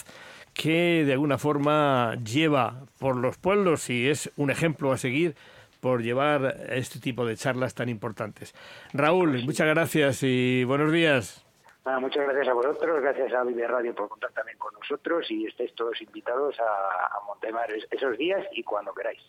que 0.53 1.05
de 1.05 1.13
alguna 1.13 1.37
forma 1.37 2.17
lleva 2.23 2.85
por 2.97 3.15
los 3.15 3.37
pueblos 3.37 3.89
y 3.89 4.09
es 4.09 4.31
un 4.35 4.49
ejemplo 4.49 4.91
a 4.91 4.97
seguir 4.97 5.35
por 5.79 6.01
llevar 6.01 6.65
este 6.69 6.99
tipo 6.99 7.25
de 7.25 7.37
charlas 7.37 7.73
tan 7.73 7.87
importantes. 7.87 8.53
Raúl, 8.91 9.43
muchas 9.43 9.67
gracias 9.67 10.23
y 10.23 10.63
buenos 10.65 10.91
días. 10.91 11.48
Nada, 11.85 11.99
muchas 11.99 12.23
gracias 12.25 12.47
a 12.49 12.53
vosotros, 12.53 13.01
gracias 13.01 13.33
a 13.33 13.43
Vive 13.43 13.65
Radio 13.67 13.95
por 13.95 14.09
contar 14.09 14.31
también 14.33 14.57
con 14.57 14.73
nosotros 14.73 15.25
y 15.31 15.45
estéis 15.47 15.73
todos 15.75 15.99
invitados 16.01 16.55
a, 16.59 17.17
a 17.17 17.25
Montemar 17.25 17.71
es- 17.71 17.87
esos 17.89 18.17
días 18.17 18.45
y 18.53 18.63
cuando 18.63 18.93
queráis. 18.93 19.21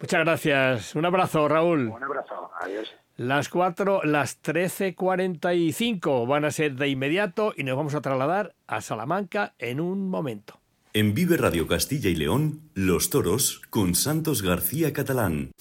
Muchas 0.00 0.20
gracias. 0.24 0.94
Un 0.94 1.04
abrazo, 1.04 1.46
Raúl. 1.46 1.88
Un 1.88 2.02
abrazo, 2.02 2.50
adiós. 2.60 2.92
Las 3.16 3.50
4, 3.50 4.00
las 4.04 4.42
13.45 4.42 6.26
van 6.26 6.44
a 6.46 6.50
ser 6.50 6.72
de 6.76 6.88
inmediato 6.88 7.52
y 7.56 7.64
nos 7.64 7.76
vamos 7.76 7.94
a 7.94 8.00
trasladar 8.00 8.54
a 8.66 8.80
Salamanca 8.80 9.54
en 9.58 9.78
un 9.80 10.08
momento. 10.08 10.58
En 10.94 11.14
Vive 11.14 11.36
Radio 11.36 11.66
Castilla 11.68 12.08
y 12.10 12.16
León, 12.16 12.62
Los 12.74 13.10
Toros 13.10 13.60
con 13.70 13.94
Santos 13.94 14.42
García 14.42 14.92
Catalán. 14.92 15.52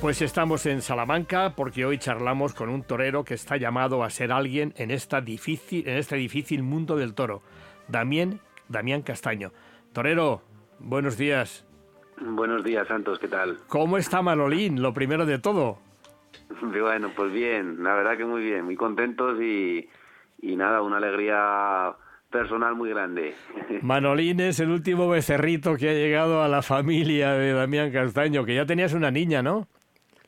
Pues 0.00 0.22
estamos 0.22 0.64
en 0.64 0.80
Salamanca 0.80 1.52
porque 1.54 1.84
hoy 1.84 1.98
charlamos 1.98 2.54
con 2.54 2.70
un 2.70 2.82
torero 2.82 3.22
que 3.22 3.34
está 3.34 3.58
llamado 3.58 4.02
a 4.02 4.08
ser 4.08 4.32
alguien 4.32 4.72
en, 4.78 4.90
esta 4.90 5.20
difícil, 5.20 5.86
en 5.86 5.98
este 5.98 6.16
difícil 6.16 6.62
mundo 6.62 6.96
del 6.96 7.12
toro, 7.12 7.42
Damián, 7.86 8.40
Damián 8.66 9.02
Castaño. 9.02 9.52
Torero, 9.92 10.40
buenos 10.78 11.18
días. 11.18 11.66
Buenos 12.18 12.64
días, 12.64 12.88
Santos, 12.88 13.18
¿qué 13.18 13.28
tal? 13.28 13.58
¿Cómo 13.68 13.98
está 13.98 14.22
Manolín? 14.22 14.80
Lo 14.80 14.94
primero 14.94 15.26
de 15.26 15.38
todo. 15.38 15.78
Bueno, 16.62 17.10
pues 17.14 17.30
bien, 17.30 17.82
la 17.82 17.94
verdad 17.94 18.16
que 18.16 18.24
muy 18.24 18.42
bien, 18.42 18.64
muy 18.64 18.76
contentos 18.76 19.38
y, 19.40 19.86
y 20.40 20.56
nada, 20.56 20.80
una 20.80 20.96
alegría 20.96 21.94
personal 22.30 22.74
muy 22.74 22.88
grande. 22.88 23.34
Manolín 23.82 24.40
es 24.40 24.60
el 24.60 24.70
último 24.70 25.10
becerrito 25.10 25.76
que 25.76 25.90
ha 25.90 25.92
llegado 25.92 26.42
a 26.42 26.48
la 26.48 26.62
familia 26.62 27.32
de 27.32 27.52
Damián 27.52 27.92
Castaño, 27.92 28.46
que 28.46 28.54
ya 28.54 28.64
tenías 28.64 28.94
una 28.94 29.10
niña, 29.10 29.42
¿no? 29.42 29.68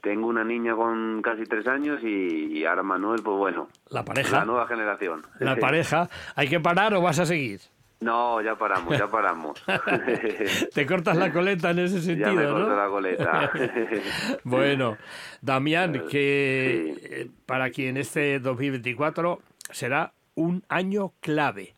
Tengo 0.02 0.26
una 0.26 0.44
niña 0.44 0.74
con 0.74 1.22
casi 1.22 1.44
tres 1.44 1.66
años 1.66 2.02
y, 2.02 2.58
y 2.58 2.64
ahora 2.66 2.82
Manuel, 2.82 3.22
pues 3.22 3.36
bueno. 3.38 3.68
La 3.88 4.04
pareja. 4.04 4.38
La 4.40 4.44
nueva 4.44 4.66
generación. 4.66 5.22
La 5.38 5.56
pareja. 5.56 6.10
¿Hay 6.34 6.48
que 6.48 6.60
parar 6.60 6.92
o 6.94 7.00
vas 7.00 7.18
a 7.20 7.24
seguir? 7.26 7.60
No, 8.00 8.40
ya 8.42 8.56
paramos, 8.56 8.98
ya 8.98 9.06
paramos. 9.06 9.62
Te 10.74 10.86
cortas 10.86 11.16
la 11.16 11.32
coleta 11.32 11.70
en 11.70 11.78
ese 11.78 12.00
sentido, 12.02 12.30
ya 12.30 12.34
me 12.34 12.42
¿no? 12.42 12.52
corto 12.52 12.76
la 12.76 12.86
coleta. 12.88 13.50
bueno, 14.44 14.96
Damián, 15.40 16.02
que 16.10 16.96
eh, 17.00 17.30
para 17.46 17.70
quien 17.70 17.96
este 17.96 18.40
2024 18.40 19.40
será 19.70 20.12
un 20.34 20.64
año 20.68 21.12
clave 21.20 21.74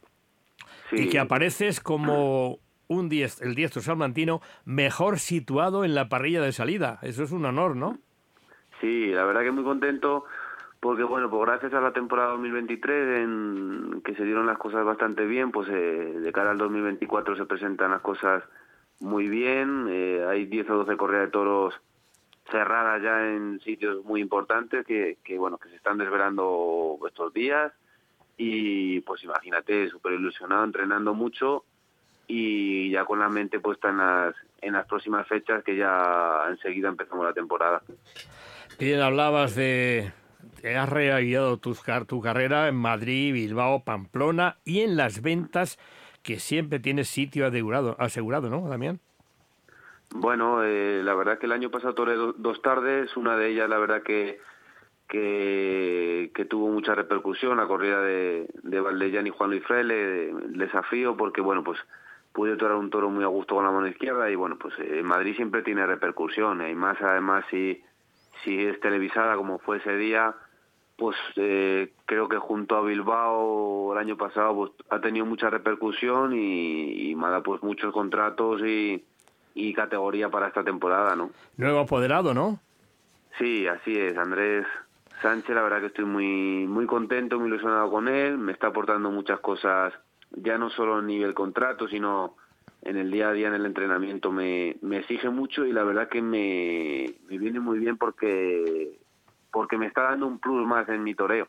y 0.93 0.97
Sí. 0.99 1.09
que 1.11 1.19
apareces 1.19 1.81
como 1.81 2.59
un 2.89 3.11
diest- 3.11 3.43
el 3.43 3.55
diestro 3.55 3.83
salmantino 3.83 4.41
mejor 4.65 5.19
situado 5.19 5.85
en 5.85 5.95
la 5.95 6.09
parrilla 6.09 6.41
de 6.41 6.53
salida. 6.53 6.99
Eso 7.03 7.23
es 7.25 7.33
un 7.33 7.45
honor, 7.45 7.77
¿no? 7.77 7.99
Sí, 8.85 9.07
la 9.07 9.25
verdad 9.25 9.41
que 9.41 9.51
muy 9.51 9.65
contento 9.65 10.27
porque 10.79 11.05
bueno, 11.05 11.31
pues 11.31 11.47
gracias 11.47 11.73
a 11.73 11.81
la 11.81 11.95
temporada 11.95 12.33
2023 12.33 13.23
en 13.23 14.03
que 14.05 14.15
se 14.15 14.25
dieron 14.25 14.45
las 14.47 14.59
cosas 14.59 14.85
bastante 14.85 15.25
bien, 15.25 15.53
pues 15.53 15.71
eh, 15.71 15.73
de 16.21 16.33
cara 16.33 16.51
al 16.51 16.59
2024 16.59 17.35
se 17.35 17.47
presentan 17.47 17.93
las 17.93 18.03
cosas 18.03 18.43
muy 19.01 19.27
bien, 19.27 19.87
eh, 19.89 20.23
hay 20.29 20.45
10 20.45 20.69
o 20.69 20.75
12 20.85 20.99
corridas 20.99 21.25
de 21.25 21.31
toros 21.31 21.75
cerradas 22.51 23.03
ya 23.03 23.27
en 23.27 23.59
sitios 23.61 24.05
muy 24.05 24.21
importantes 24.21 24.85
que, 24.85 25.17
que 25.25 25.39
bueno, 25.39 25.57
que 25.57 25.71
se 25.71 25.77
están 25.77 25.97
desvelando 25.97 26.99
estos 27.09 27.33
días 27.33 27.73
y 28.37 29.01
pues 29.01 29.25
imagínate, 29.25 29.89
súper 29.89 30.13
ilusionado, 30.13 30.63
entrenando 30.63 31.15
mucho 31.15 31.65
y 32.27 32.91
ya 32.91 33.07
con 33.07 33.19
la 33.19 33.31
mente 33.31 33.61
puesta 33.61 33.89
en 33.89 33.97
las, 33.97 34.35
en 34.61 34.75
las 34.75 34.87
próximas 34.87 35.27
fechas 35.27 35.65
que 35.65 35.75
ya 35.75 36.45
enseguida 36.51 36.89
empezamos 36.89 37.25
la 37.25 37.33
temporada. 37.33 37.83
Bien, 38.79 39.01
hablabas 39.01 39.55
de... 39.55 40.13
Has 40.77 40.89
realizado 40.89 41.59
tu, 41.59 41.77
tu 42.07 42.21
carrera 42.23 42.69
en 42.69 42.77
Madrid, 42.77 43.35
Bilbao, 43.35 43.85
Pamplona 43.85 44.57
y 44.65 44.81
en 44.81 44.97
las 44.97 45.21
ventas 45.21 45.79
que 46.23 46.39
siempre 46.41 46.81
tienes 46.81 47.09
sitio 47.09 47.47
asegurado, 47.47 47.97
asegurado 47.99 48.49
¿no, 48.49 48.67
Damián? 48.67 48.99
Bueno, 50.11 50.65
eh, 50.65 51.03
la 51.05 51.15
verdad 51.15 51.39
que 51.39 51.45
el 51.47 51.53
año 51.53 51.71
pasado 51.71 51.93
do- 51.93 52.33
dos 52.33 52.63
tardes, 52.63 53.15
una 53.17 53.37
de 53.37 53.49
ellas 53.49 53.69
la 53.69 53.79
verdad 53.79 54.03
que 54.03 54.41
que, 55.07 56.31
que 56.35 56.45
tuvo 56.47 56.71
mucha 56.71 56.95
repercusión, 56.95 57.59
la 57.59 57.67
corrida 57.67 58.01
de, 58.01 58.49
de 58.63 58.81
Valdellán 58.81 59.27
y 59.27 59.31
Juan 59.31 59.51
Luis 59.51 59.63
Fraile, 59.65 60.31
el 60.31 60.57
desafío, 60.57 61.15
porque 61.15 61.43
bueno, 61.43 61.63
pues 61.63 61.79
pude 62.33 62.57
torar 62.57 62.79
un 62.79 62.89
toro 62.89 63.11
muy 63.11 63.23
a 63.23 63.29
gusto 63.29 63.55
con 63.55 63.65
la 63.65 63.71
mano 63.71 63.87
izquierda 63.87 64.31
y 64.31 64.35
bueno, 64.35 64.57
pues 64.59 64.73
eh, 64.79 65.01
en 65.01 65.07
Madrid 65.07 65.37
siempre 65.37 65.61
tiene 65.63 65.87
repercusión, 65.87 66.63
eh, 66.63 66.71
y 66.71 66.75
más 66.75 67.01
además 67.03 67.45
si, 67.51 67.83
si 68.43 68.65
es 68.67 68.81
televisada 68.81 69.37
como 69.37 69.59
fue 69.59 69.79
ese 69.79 69.97
día, 69.97 70.35
pues 70.97 71.17
eh, 71.37 71.93
creo 72.07 72.29
que 72.29 72.39
junto 72.39 72.77
a 72.77 72.83
Bilbao 72.83 73.93
el 73.93 73.99
año 73.99 74.17
pasado 74.17 74.55
pues 74.55 74.73
ha 74.91 75.01
tenido 75.01 75.27
mucha 75.27 75.51
repercusión 75.51 76.33
y, 76.33 77.11
y 77.11 77.15
me 77.15 77.27
ha 77.27 77.31
dado 77.31 77.43
pues 77.43 77.63
muchos 77.63 77.93
contratos 77.93 78.61
y, 78.63 79.05
y 79.55 79.75
categoría 79.75 80.29
para 80.29 80.49
esta 80.49 80.63
temporada, 80.63 81.17
¿no? 81.17 81.31
Nuevo 81.57 81.81
apoderado, 81.81 82.35
¿no? 82.35 82.61
Sí, 83.39 83.67
así 83.67 83.93
es, 83.99 84.17
Andrés 84.17 84.67
Sánchez, 85.23 85.55
la 85.55 85.63
verdad 85.63 85.81
que 85.81 85.87
estoy 85.87 86.05
muy 86.05 86.67
muy 86.67 86.87
contento, 86.87 87.39
muy 87.39 87.49
ilusionado 87.49 87.91
con 87.91 88.09
él, 88.09 88.39
me 88.39 88.53
está 88.53 88.69
aportando 88.69 89.11
muchas 89.11 89.41
cosas, 89.41 89.93
ya 90.31 90.59
no 90.59 90.71
solo 90.71 90.97
a 90.97 91.03
nivel 91.03 91.35
contrato, 91.35 91.89
sino 91.89 92.37
en 92.85 92.97
el 92.97 93.11
día 93.11 93.29
a 93.29 93.33
día 93.33 93.49
en 93.49 93.55
el 93.55 93.67
entrenamiento 93.67 94.31
me, 94.31 94.77
me 94.83 94.99
exige 94.99 95.31
mucho 95.31 95.65
y 95.65 95.73
la 95.73 95.85
verdad 95.85 96.09
que 96.09 96.23
me, 96.23 97.15
me 97.29 97.39
viene 97.39 97.61
muy 97.61 97.79
bien 97.79 97.97
porque 97.97 98.99
porque 99.51 99.79
me 99.79 99.87
está 99.87 100.03
dando 100.03 100.27
un 100.27 100.41
plus 100.41 100.67
más 100.67 100.89
en 100.89 101.05
mi 101.05 101.15
toreo. 101.15 101.47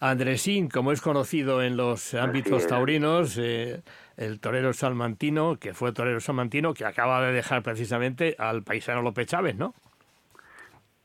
Andresín, 0.00 0.68
como 0.68 0.92
es 0.92 1.00
conocido 1.00 1.62
en 1.62 1.76
los 1.76 2.14
ámbitos 2.14 2.66
taurinos, 2.66 3.38
eh, 3.38 3.82
el 4.16 4.40
torero 4.40 4.72
salmantino, 4.72 5.56
que 5.58 5.74
fue 5.74 5.92
torero 5.92 6.20
salmantino, 6.20 6.74
que 6.74 6.84
acaba 6.84 7.24
de 7.26 7.32
dejar 7.32 7.62
precisamente 7.62 8.36
al 8.38 8.62
paisano 8.62 9.02
López 9.02 9.26
Chávez, 9.26 9.56
¿no? 9.56 9.74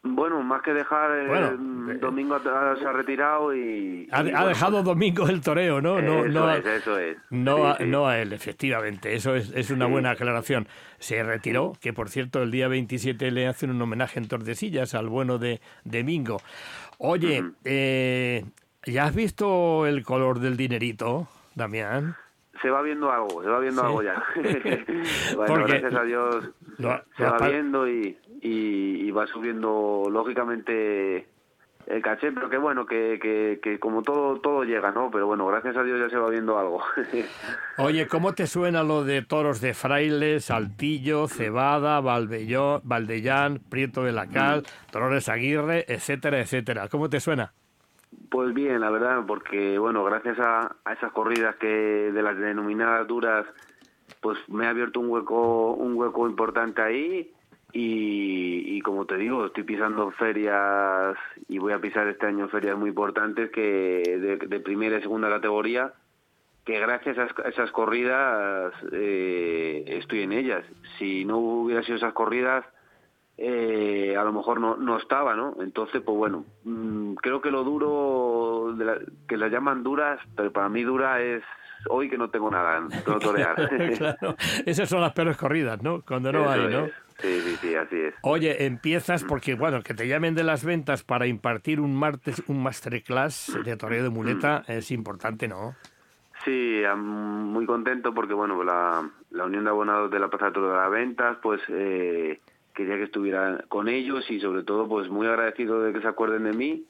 Bueno, 0.01 0.41
más 0.43 0.61
que 0.61 0.73
dejar, 0.73 1.11
eh, 1.11 1.27
Bueno, 1.27 1.91
eh, 1.91 1.97
Domingo 1.97 2.39
se 2.39 2.47
ha 2.49 2.91
retirado 2.93 3.53
y... 3.53 4.07
Ha, 4.11 4.23
y 4.23 4.29
ha 4.29 4.31
bueno, 4.31 4.47
dejado 4.47 4.81
Domingo 4.83 5.27
el 5.27 5.41
toreo, 5.41 5.81
¿no? 5.81 6.01
No, 6.01 6.19
Eso 6.25 6.29
no, 6.29 6.51
es, 6.53 6.65
eso 6.65 6.97
es. 6.97 7.17
no, 7.29 7.57
Sí, 7.57 7.63
a, 7.63 7.77
sí. 7.77 7.83
no 7.85 8.07
a 8.07 8.17
él, 8.17 8.31
efectivamente. 8.31 9.13
Eso 9.13 9.35
es, 9.35 9.51
es 9.53 9.69
una 9.71 9.87
Sí. 9.87 9.91
buena 9.91 10.11
aclaración. 10.11 10.69
Se 10.99 11.21
retiró, 11.21 11.73
que 11.81 11.91
por 11.91 12.07
cierto 12.09 12.41
el 12.41 12.49
día 12.51 12.69
27 12.69 13.29
le 13.31 13.47
hacen 13.47 13.71
un 13.71 13.81
homenaje 13.81 14.19
en 14.19 14.29
Tordesillas 14.29 14.95
al 14.95 15.09
bueno 15.09 15.37
de, 15.37 15.59
de 15.83 16.03
Mingo. 16.05 16.41
Oye, 16.97 17.43
eh, 17.65 18.45
¿ya 18.85 19.03
has 19.03 19.13
visto 19.15 19.85
el 19.85 20.03
color 20.03 20.39
del 20.39 20.55
dinerito, 20.55 21.27
Damián? 21.55 22.15
Se 22.61 22.69
va 22.69 22.81
viendo 22.81 23.11
algo, 23.11 23.41
se 23.43 23.49
va 23.49 23.59
viendo 23.59 23.81
Sí. 23.81 23.87
algo 23.87 24.03
ya. 24.03 24.23
bueno, 25.35 25.53
Porque 25.53 25.71
gracias 25.79 25.93
a 25.95 26.03
Dios 26.03 26.49
se 27.17 27.23
va 27.23 27.37
viendo 27.49 27.87
y, 27.87 28.17
y, 28.41 29.07
y 29.07 29.11
va 29.11 29.27
subiendo 29.27 30.03
lógicamente 30.11 31.27
el 31.87 32.01
caché, 32.03 32.31
pero 32.31 32.49
que 32.49 32.57
bueno, 32.57 32.85
que, 32.85 33.17
que, 33.19 33.59
que 33.63 33.79
como 33.79 34.03
todo 34.03 34.39
todo 34.41 34.63
llega, 34.63 34.91
¿no? 34.91 35.09
Pero 35.09 35.25
bueno, 35.25 35.47
gracias 35.47 35.75
a 35.75 35.83
Dios 35.83 35.99
ya 35.99 36.09
se 36.09 36.17
va 36.17 36.29
viendo 36.29 36.59
algo. 36.59 36.83
Oye, 37.77 38.07
¿cómo 38.07 38.33
te 38.33 38.45
suena 38.45 38.83
lo 38.83 39.03
de 39.03 39.21
toros 39.23 39.59
de 39.61 39.73
Fraile, 39.73 40.39
Saltillo, 40.39 41.27
Cebada, 41.27 41.99
Valbelló- 42.01 42.81
Valdellán, 42.83 43.59
Prieto 43.69 44.03
de 44.03 44.11
la 44.11 44.27
Cal, 44.27 44.63
Dolores 44.91 45.29
Aguirre, 45.29 45.85
etcétera, 45.87 46.39
etcétera? 46.41 46.89
¿Cómo 46.89 47.09
te 47.09 47.19
suena? 47.19 47.53
Pues 48.29 48.53
bien, 48.53 48.79
la 48.81 48.89
verdad, 48.89 49.23
porque 49.25 49.79
bueno, 49.79 50.03
gracias 50.03 50.39
a, 50.39 50.75
a 50.85 50.93
esas 50.93 51.11
corridas 51.11 51.55
que 51.55 51.67
de 51.67 52.21
las 52.21 52.37
denominadas 52.37 53.07
duras, 53.07 53.45
pues 54.21 54.37
me 54.49 54.67
ha 54.67 54.69
abierto 54.69 54.99
un 54.99 55.09
hueco, 55.09 55.73
un 55.73 55.95
hueco 55.95 56.27
importante 56.27 56.81
ahí 56.81 57.33
y, 57.71 58.81
como 58.81 59.05
te 59.05 59.17
digo, 59.17 59.45
estoy 59.45 59.63
pisando 59.63 60.09
ferias 60.11 61.15
y 61.47 61.59
voy 61.59 61.73
a 61.73 61.79
pisar 61.79 62.07
este 62.07 62.25
año 62.25 62.47
ferias 62.49 62.77
muy 62.77 62.89
importantes 62.89 63.51
que 63.51 63.61
de, 63.61 64.37
de 64.37 64.59
primera 64.59 64.97
y 64.97 65.01
segunda 65.01 65.29
categoría, 65.29 65.93
que 66.65 66.79
gracias 66.79 67.17
a 67.17 67.25
esas, 67.25 67.45
a 67.45 67.49
esas 67.49 67.71
corridas 67.71 68.73
eh, 68.91 69.83
estoy 69.87 70.21
en 70.21 70.33
ellas. 70.33 70.65
Si 70.97 71.25
no 71.25 71.37
hubiera 71.37 71.83
sido 71.83 71.97
esas 71.97 72.13
corridas, 72.13 72.65
eh, 73.41 74.15
a 74.17 74.23
lo 74.25 74.33
mejor 74.33 74.59
no, 74.59 74.75
no 74.75 74.97
estaba, 74.97 75.33
¿no? 75.33 75.55
Entonces, 75.61 76.01
pues 76.01 76.17
bueno, 76.17 76.43
mm, 76.65 77.13
creo 77.15 77.41
que 77.41 77.51
lo 77.51 77.63
duro, 77.63 78.73
de 78.75 78.83
la- 78.85 78.99
que 79.27 79.37
las 79.37 79.49
llaman 79.51 79.81
duras, 79.81 80.19
pero 80.35 80.51
para 80.51 80.67
mí 80.67 80.83
dura 80.83 81.21
es 81.21 81.41
hoy 81.87 82.09
que 82.09 82.17
no 82.17 82.29
tengo 82.29 82.51
nada, 82.51 82.81
no 82.81 83.19
torear. 83.19 83.55
claro, 83.97 84.35
esas 84.65 84.89
son 84.89 84.99
las 84.99 85.13
peores 85.13 85.37
corridas, 85.37 85.81
¿no? 85.81 86.01
Cuando 86.01 86.33
no 86.33 86.41
Eso 86.41 86.49
hay, 86.51 86.67
¿no? 86.73 86.85
es. 86.85 86.93
Sí, 87.21 87.41
sí, 87.41 87.55
sí, 87.61 87.75
así 87.75 87.95
es. 87.97 88.13
Oye, 88.21 88.65
empiezas 88.65 89.23
porque, 89.23 89.53
bueno, 89.53 89.81
que 89.83 89.93
te 89.93 90.07
llamen 90.07 90.35
de 90.35 90.43
las 90.43 90.63
ventas 90.65 91.03
para 91.03 91.25
impartir 91.27 91.79
un 91.81 91.95
martes, 91.95 92.43
un 92.47 92.61
masterclass 92.63 93.57
de 93.63 93.75
toreo 93.77 94.03
de 94.03 94.09
muleta 94.09 94.63
es 94.67 94.91
importante, 94.91 95.47
¿no? 95.47 95.75
Sí, 96.45 96.81
muy 96.95 97.65
contento 97.65 98.13
porque, 98.13 98.33
bueno, 98.33 98.63
la, 98.63 99.09
la 99.31 99.45
Unión 99.45 99.65
de 99.65 99.69
Abonados 99.69 100.09
de 100.11 100.19
la 100.19 100.29
Plaza 100.29 100.49
de 100.51 100.61
de 100.61 100.67
las 100.67 100.89
Ventas, 100.89 101.37
pues, 101.41 101.61
eh, 101.67 102.39
quería 102.73 102.97
que 102.97 103.03
estuviera 103.03 103.63
con 103.67 103.89
ellos 103.89 104.29
y 104.29 104.39
sobre 104.39 104.63
todo 104.63 104.87
pues 104.87 105.09
muy 105.09 105.27
agradecido 105.27 105.81
de 105.81 105.93
que 105.93 106.01
se 106.01 106.07
acuerden 106.07 106.43
de 106.43 106.53
mí 106.53 106.85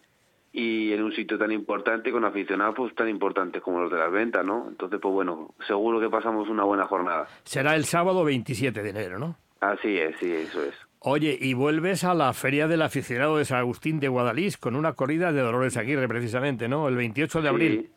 y 0.52 0.94
en 0.94 1.04
un 1.04 1.12
sitio 1.14 1.38
tan 1.38 1.52
importante 1.52 2.12
con 2.12 2.26
aficionados 2.26 2.76
pues 2.76 2.96
tan 2.96 3.10
importantes 3.10 3.62
como 3.62 3.82
los 3.82 3.92
de 3.92 3.98
las 3.98 4.12
ventas, 4.12 4.46
¿no? 4.46 4.68
Entonces 4.70 5.00
pues 5.02 5.14
bueno, 5.14 5.54
seguro 5.68 6.00
que 6.00 6.10
pasamos 6.10 6.50
una 6.50 6.64
buena 6.64 6.86
jornada. 6.86 7.28
Será 7.44 7.76
el 7.76 7.86
sábado 7.86 8.24
27 8.24 8.82
de 8.82 8.90
enero, 8.90 9.20
¿no? 9.20 9.36
Así 9.62 9.98
es, 9.98 10.16
sí, 10.20 10.32
eso 10.32 10.64
es. 10.64 10.74
Oye, 11.02 11.38
y 11.40 11.54
vuelves 11.54 12.04
a 12.04 12.14
la 12.14 12.34
Feria 12.34 12.68
del 12.68 12.82
Aficionado 12.82 13.38
de 13.38 13.46
San 13.46 13.60
Agustín 13.60 14.00
de 14.00 14.10
Guadalís 14.10 14.58
con 14.58 14.76
una 14.76 14.94
corrida 14.94 15.32
de 15.32 15.42
Dolores 15.42 15.78
Aguirre, 15.78 16.08
precisamente, 16.10 16.68
¿no? 16.68 16.90
El 16.90 16.98
28 16.98 17.42
de 17.42 17.50
abril. 17.50 17.90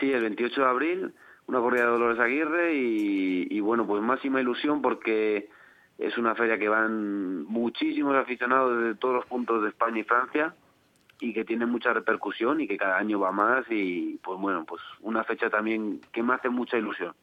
Sí, 0.00 0.10
el 0.10 0.22
28 0.22 0.60
de 0.60 0.66
abril, 0.66 1.12
una 1.46 1.60
corrida 1.60 1.84
de 1.84 1.90
Dolores 1.90 2.18
Aguirre 2.18 2.74
y, 2.74 3.46
y 3.48 3.60
bueno, 3.60 3.86
pues 3.86 4.02
máxima 4.02 4.40
ilusión 4.40 4.82
porque 4.82 5.48
es 6.02 6.18
una 6.18 6.34
feria 6.34 6.58
que 6.58 6.68
van 6.68 7.44
muchísimos 7.44 8.16
aficionados 8.16 8.82
de 8.82 8.94
todos 8.96 9.14
los 9.14 9.26
puntos 9.26 9.62
de 9.62 9.68
España 9.68 10.00
y 10.00 10.04
Francia 10.04 10.54
y 11.20 11.32
que 11.32 11.44
tiene 11.44 11.66
mucha 11.66 11.92
repercusión 11.92 12.60
y 12.60 12.66
que 12.66 12.76
cada 12.76 12.98
año 12.98 13.20
va 13.20 13.30
más 13.30 13.64
y 13.70 14.18
pues 14.22 14.40
bueno, 14.40 14.64
pues 14.64 14.82
una 15.00 15.22
fecha 15.22 15.48
también 15.48 16.00
que 16.12 16.22
me 16.22 16.34
hace 16.34 16.48
mucha 16.48 16.76
ilusión. 16.76 17.14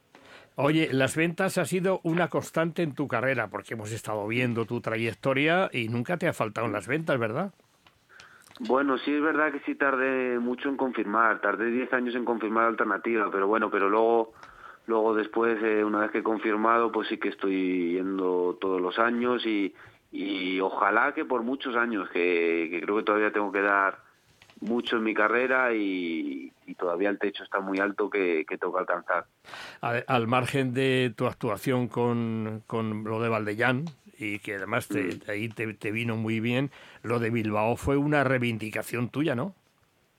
Oye, 0.56 0.90
las 0.92 1.16
ventas 1.16 1.58
ha 1.58 1.66
sido 1.66 2.02
una 2.04 2.28
constante 2.28 2.84
en 2.84 2.94
tu 2.94 3.08
carrera, 3.08 3.50
porque 3.50 3.76
hemos 3.76 3.92
estado 3.92 4.28
viendo 4.28 4.66
tu 4.66 4.82
trayectoria 4.82 5.70
y 5.72 5.88
nunca 5.88 6.18
te 6.18 6.28
ha 6.28 6.34
faltado 6.34 6.68
en 6.68 6.74
las 6.74 6.88
ventas, 6.88 7.18
¿verdad? 7.18 7.54
Bueno, 8.62 8.98
sí 8.98 9.14
es 9.14 9.22
verdad 9.22 9.54
que 9.54 9.62
sí 9.62 9.76
tardé 9.76 10.38
mucho 10.38 10.68
en 10.68 10.76
confirmar, 10.76 11.40
tardé 11.40 11.72
10 11.72 11.94
años 11.94 12.16
en 12.16 12.26
confirmar 12.26 12.66
alternativa, 12.66 13.30
pero 13.32 13.48
bueno, 13.48 13.70
pero 13.70 13.90
luego 13.90 14.34
luego 14.90 15.14
después, 15.14 15.62
eh, 15.64 15.84
una 15.84 16.00
vez 16.00 16.12
que 16.12 16.18
he 16.18 16.24
confirmado, 16.24 16.92
pues 16.92 17.08
sí 17.08 17.18
que 17.18 17.30
estoy 17.30 17.94
yendo 17.94 18.58
todos 18.60 18.82
los 18.82 18.98
años 18.98 19.46
y, 19.46 19.74
y 20.12 20.60
ojalá 20.60 21.14
que 21.14 21.24
por 21.26 21.44
muchos 21.44 21.76
años, 21.76 22.10
que, 22.10 22.68
que 22.72 22.82
creo 22.82 22.98
que 22.98 23.04
todavía 23.04 23.32
tengo 23.32 23.52
que 23.52 23.62
dar 23.62 24.00
mucho 24.62 24.98
en 24.98 25.04
mi 25.04 25.14
carrera 25.14 25.74
y, 25.74 26.52
y 26.66 26.74
todavía 26.76 27.10
el 27.10 27.20
techo 27.20 27.44
está 27.44 27.60
muy 27.60 27.80
alto 27.80 28.10
que, 28.10 28.46
que 28.50 28.58
tengo 28.58 28.74
que 28.74 28.80
alcanzar. 28.80 29.26
Al, 29.82 30.04
al 30.08 30.28
margen 30.28 30.74
de 30.74 31.14
tu 31.16 31.28
actuación 31.28 31.88
con, 31.88 32.64
con 32.66 33.04
lo 33.04 33.22
de 33.22 33.30
Valdellán, 33.30 33.86
y 34.18 34.40
que 34.40 34.56
además 34.56 34.88
te, 34.88 35.04
Mm. 35.04 35.30
ahí 35.30 35.50
te, 35.50 35.74
te 35.76 35.92
vino 35.92 36.18
muy 36.18 36.40
bien, 36.40 36.72
lo 37.04 37.20
de 37.20 37.30
Bilbao 37.30 37.78
fue 37.78 37.96
una 37.96 38.24
reivindicación 38.24 39.10
tuya, 39.10 39.36
¿no? 39.36 39.54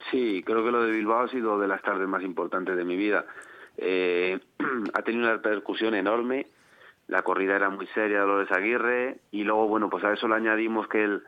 Sí, 0.09 0.41
creo 0.43 0.63
que 0.63 0.71
lo 0.71 0.81
de 0.81 0.91
Bilbao 0.91 1.25
ha 1.25 1.27
sido 1.27 1.59
de 1.59 1.67
las 1.67 1.81
tardes 1.83 2.07
más 2.07 2.23
importantes 2.23 2.75
de 2.75 2.83
mi 2.83 2.95
vida. 2.95 3.25
Eh, 3.81 4.39
ha 4.93 5.01
tenido 5.01 5.25
una 5.25 5.33
repercusión 5.33 5.95
enorme. 5.95 6.47
La 7.07 7.23
corrida 7.23 7.55
era 7.55 7.69
muy 7.69 7.87
seria, 7.87 8.21
Dolores 8.21 8.51
Aguirre, 8.51 9.17
y 9.31 9.43
luego, 9.43 9.67
bueno, 9.67 9.89
pues 9.89 10.03
a 10.05 10.13
eso 10.13 10.29
le 10.29 10.35
añadimos 10.35 10.87
que 10.87 11.03
el 11.03 11.23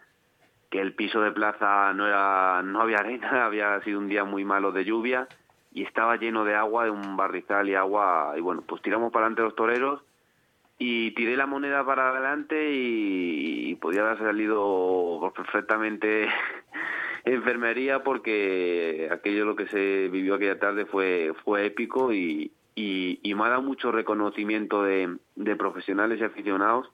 que 0.73 0.81
el 0.81 0.95
piso 0.95 1.21
de 1.21 1.31
plaza 1.31 1.93
no 1.93 2.07
era 2.07 2.63
no 2.63 2.81
había 2.81 2.97
arena, 3.01 3.45
había 3.45 3.79
sido 3.81 3.99
un 3.99 4.07
día 4.07 4.23
muy 4.23 4.43
malo 4.43 4.71
de 4.71 4.83
lluvia 4.83 5.27
y 5.71 5.83
estaba 5.83 6.17
lleno 6.17 6.45
de 6.45 6.55
agua, 6.55 6.85
de 6.85 6.89
un 6.89 7.15
barrizal 7.15 7.69
y 7.69 7.75
agua, 7.75 8.33
y 8.35 8.41
bueno, 8.41 8.63
pues 8.65 8.81
tiramos 8.81 9.11
para 9.11 9.27
adelante 9.27 9.43
los 9.43 9.55
toreros 9.55 10.01
y 10.79 11.11
tiré 11.11 11.37
la 11.37 11.45
moneda 11.45 11.85
para 11.85 12.09
adelante 12.09 12.71
y, 12.71 13.69
y 13.69 13.75
podía 13.75 14.01
haber 14.01 14.17
salido 14.17 15.31
perfectamente 15.35 16.27
enfermería 17.25 18.03
porque 18.03 19.09
aquello 19.11 19.45
lo 19.45 19.55
que 19.55 19.67
se 19.67 20.09
vivió 20.09 20.35
aquella 20.35 20.59
tarde 20.59 20.85
fue 20.85 21.33
fue 21.43 21.65
épico 21.65 22.11
y, 22.13 22.51
y, 22.75 23.19
y 23.23 23.35
me 23.35 23.45
ha 23.45 23.49
dado 23.49 23.61
mucho 23.61 23.91
reconocimiento 23.91 24.83
de, 24.83 25.17
de 25.35 25.55
profesionales 25.55 26.19
y 26.19 26.23
aficionados 26.23 26.89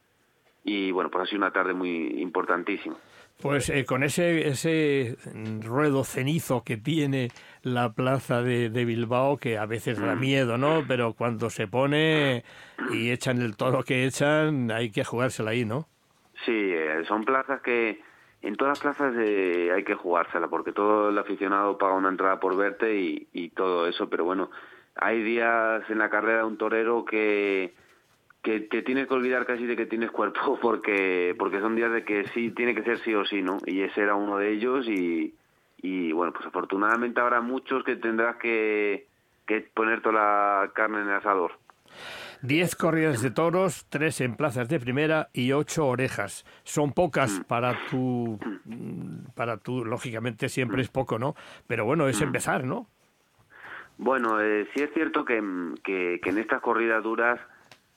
y 0.64 0.92
bueno 0.92 1.10
pues 1.10 1.24
ha 1.24 1.26
sido 1.28 1.40
una 1.40 1.52
tarde 1.54 1.74
muy 1.74 2.22
importantísima 2.22 2.98
Pues 3.42 3.70
eh, 3.70 3.86
con 3.86 4.04
ese, 4.04 4.50
ese 4.50 5.18
ruedo 5.64 6.04
cenizo 6.04 6.64
que 6.64 6.76
tiene 6.78 7.30
la 7.64 7.94
plaza 7.94 8.42
de, 8.44 8.70
de 8.70 8.84
Bilbao, 8.86 9.38
que 9.38 9.58
a 9.58 9.66
veces 9.66 9.98
da 10.00 10.16
Mm. 10.16 10.20
miedo, 10.20 10.58
¿no? 10.58 10.84
Pero 10.88 11.14
cuando 11.14 11.50
se 11.50 11.66
pone 11.68 12.44
y 12.86 13.12
echan 13.12 13.42
el 13.42 13.56
toro 13.56 13.84
que 13.84 14.06
echan, 14.06 14.70
hay 14.72 14.92
que 14.92 15.06
jugársela 15.06 15.52
ahí, 15.52 15.64
¿no? 15.64 15.88
Sí, 16.46 16.52
eh, 16.52 17.04
son 17.08 17.24
plazas 17.24 17.62
que 17.62 18.02
en 18.42 18.56
todas 18.56 18.80
las 18.80 18.96
plazas 18.96 19.16
eh, 19.18 19.72
hay 19.74 19.84
que 19.84 19.96
jugársela 19.96 20.48
porque 20.48 20.72
todo 20.72 21.10
el 21.10 21.18
aficionado 21.18 21.78
paga 21.78 21.96
una 21.96 22.10
entrada 22.10 22.40
por 22.40 22.56
verte 22.56 22.96
y, 22.96 23.50
todo 23.50 23.88
eso, 23.88 24.10
pero 24.10 24.24
bueno, 24.24 24.50
hay 24.96 25.22
días 25.22 25.84
en 25.90 25.98
la 25.98 26.10
carrera 26.10 26.40
de 26.40 26.46
un 26.46 26.58
torero 26.58 27.06
que 27.06 27.74
que 28.42 28.62
te 28.62 28.82
tienes 28.84 29.08
que 29.08 29.14
olvidar 29.14 29.46
casi 29.46 29.66
de 29.66 29.76
que 29.76 29.86
tienes 29.86 30.12
cuerpo 30.12 30.58
porque 30.62 31.36
porque 31.38 31.60
son 31.60 31.76
días 31.76 31.92
de 31.92 32.06
que 32.06 32.26
sí 32.30 32.52
tiene 32.52 32.74
que 32.74 32.84
ser 32.84 33.00
sí 33.00 33.14
o 33.14 33.26
sí, 33.26 33.42
¿no? 33.42 33.58
Y 33.66 33.82
ese 33.82 34.02
era 34.02 34.16
uno 34.16 34.38
de 34.38 34.52
ellos 34.52 34.88
y 34.88 35.34
y 35.82 36.12
bueno, 36.12 36.34
pues 36.34 36.46
afortunadamente 36.46 37.20
habrá 37.20 37.42
muchos 37.42 37.84
que 37.84 37.98
tendrás 37.98 38.38
que 38.38 39.08
que 39.46 39.62
poner 39.74 40.02
toda 40.02 40.14
la 40.64 40.72
carne 40.74 41.02
en 41.02 41.10
el 41.10 41.16
asador. 41.16 41.54
Diez 42.42 42.76
corridas 42.76 43.22
de 43.22 43.32
toros, 43.32 43.86
tres 43.90 44.22
en 44.22 44.36
plazas 44.36 44.70
de 44.70 44.80
primera 44.80 45.30
y 45.34 45.52
ocho 45.52 45.88
orejas. 45.88 46.46
Son 46.64 46.90
Mm. 46.90 46.94
pocas 46.94 47.42
para 47.48 47.78
tu, 47.90 48.40
para 49.36 49.58
tu, 49.58 49.84
lógicamente 49.84 50.48
siempre 50.48 50.82
es 50.82 50.90
poco, 50.90 51.20
¿no? 51.20 51.36
Pero 51.68 51.86
bueno, 51.86 52.08
es 52.08 52.22
empezar, 52.22 52.64
¿no? 52.64 52.88
Bueno, 53.98 54.40
eh, 54.40 54.68
sí 54.74 54.82
es 54.82 54.90
cierto 54.94 55.26
que, 55.26 55.42
mm, 55.42 55.76
que, 55.84 56.22
que 56.24 56.30
en 56.30 56.38
estas 56.38 56.62
corridas 56.62 57.04
duras 57.04 57.40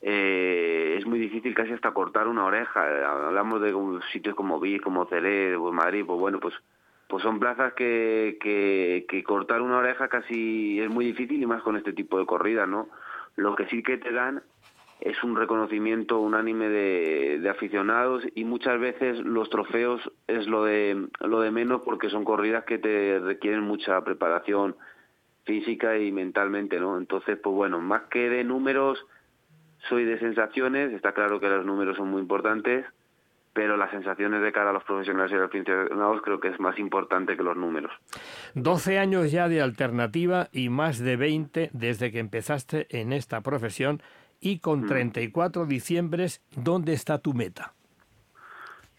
eh, 0.01 0.97
es 0.99 1.07
muy 1.07 1.21
difícil 1.21 1.55
casi 1.55 1.73
hasta 1.73 1.93
cortar 1.93 2.27
una 2.27 2.45
oreja. 2.45 2.81
Hablamos 3.29 3.63
de 3.63 3.73
sitios 4.13 4.35
como 4.35 4.59
Vic, 4.59 4.83
como 4.83 5.07
pues 5.07 5.75
Madrid, 5.75 6.03
pues 6.05 6.19
bueno, 6.19 6.41
pues 6.41 6.55
pues 7.07 7.23
son 7.23 7.39
plazas 7.39 7.75
que, 7.75 8.39
que, 8.41 9.05
que 9.07 9.23
cortar 9.23 9.61
una 9.61 9.77
oreja 9.77 10.09
casi 10.09 10.81
es 10.81 10.89
muy 10.89 11.05
difícil 11.05 11.43
y 11.43 11.47
más 11.47 11.63
con 11.63 11.77
este 11.77 11.93
tipo 11.93 12.19
de 12.19 12.25
corridas, 12.25 12.67
¿no? 12.67 12.89
Lo 13.37 13.55
que 13.55 13.67
sí 13.67 13.83
que 13.83 13.99
te 13.99 14.13
dan 14.13 14.43
es 15.01 15.23
un 15.25 15.35
reconocimiento 15.35 16.21
unánime 16.21 16.69
de, 16.69 17.39
de 17.41 17.49
aficionados 17.51 18.25
y 18.35 18.45
muchas 18.45 18.79
veces 18.79 19.19
los 19.19 19.51
trofeos 19.51 20.01
es 20.29 20.47
lo 20.47 20.65
de 20.65 21.09
lo 21.21 21.41
de 21.41 21.51
menos 21.51 21.83
porque 21.85 22.09
son 22.09 22.25
corridas 22.25 22.65
que 22.65 22.79
te 22.79 23.19
requieren 23.19 23.63
mucha 23.63 24.01
preparación 24.05 24.77
física 25.45 25.99
y 25.99 26.13
mentalmente, 26.13 26.79
¿no? 26.79 26.99
Entonces, 26.99 27.39
pues 27.43 27.55
bueno, 27.55 27.81
más 27.81 28.03
que 28.03 28.29
de 28.29 28.45
números, 28.45 29.05
soy 29.89 30.05
de 30.05 30.19
sensaciones, 30.19 30.93
está 30.93 31.13
claro 31.13 31.41
que 31.41 31.49
los 31.49 31.67
números 31.67 31.97
son 31.97 32.09
muy 32.09 32.21
importantes, 32.21 32.87
pero 33.53 33.77
las 33.77 33.91
sensaciones 33.91 34.43
de 34.43 34.53
cara 34.53 34.71
a 34.71 34.73
los 34.73 34.85
profesionales 34.85 35.31
y 35.33 35.35
a 35.35 35.39
los 35.39 35.49
aficionados 35.49 36.23
creo 36.23 36.41
que 36.41 36.49
es 36.49 36.59
más 36.59 36.79
importante 36.79 37.37
que 37.37 37.43
los 37.43 37.57
números. 37.57 37.93
12 38.55 38.99
años 38.99 39.31
ya 39.31 39.49
de 39.49 39.61
alternativa 39.61 40.49
y 40.53 40.69
más 40.69 40.99
de 40.99 41.17
20 41.17 41.71
desde 41.73 42.11
que 42.11 42.19
empezaste 42.19 42.87
en 42.91 43.13
esta 43.13 43.41
profesión 43.43 44.03
y 44.41 44.59
con 44.59 44.87
34 44.87 45.67
diciembres, 45.67 46.43
¿dónde 46.57 46.95
está 46.95 47.19
tu 47.19 47.33
meta? 47.33 47.75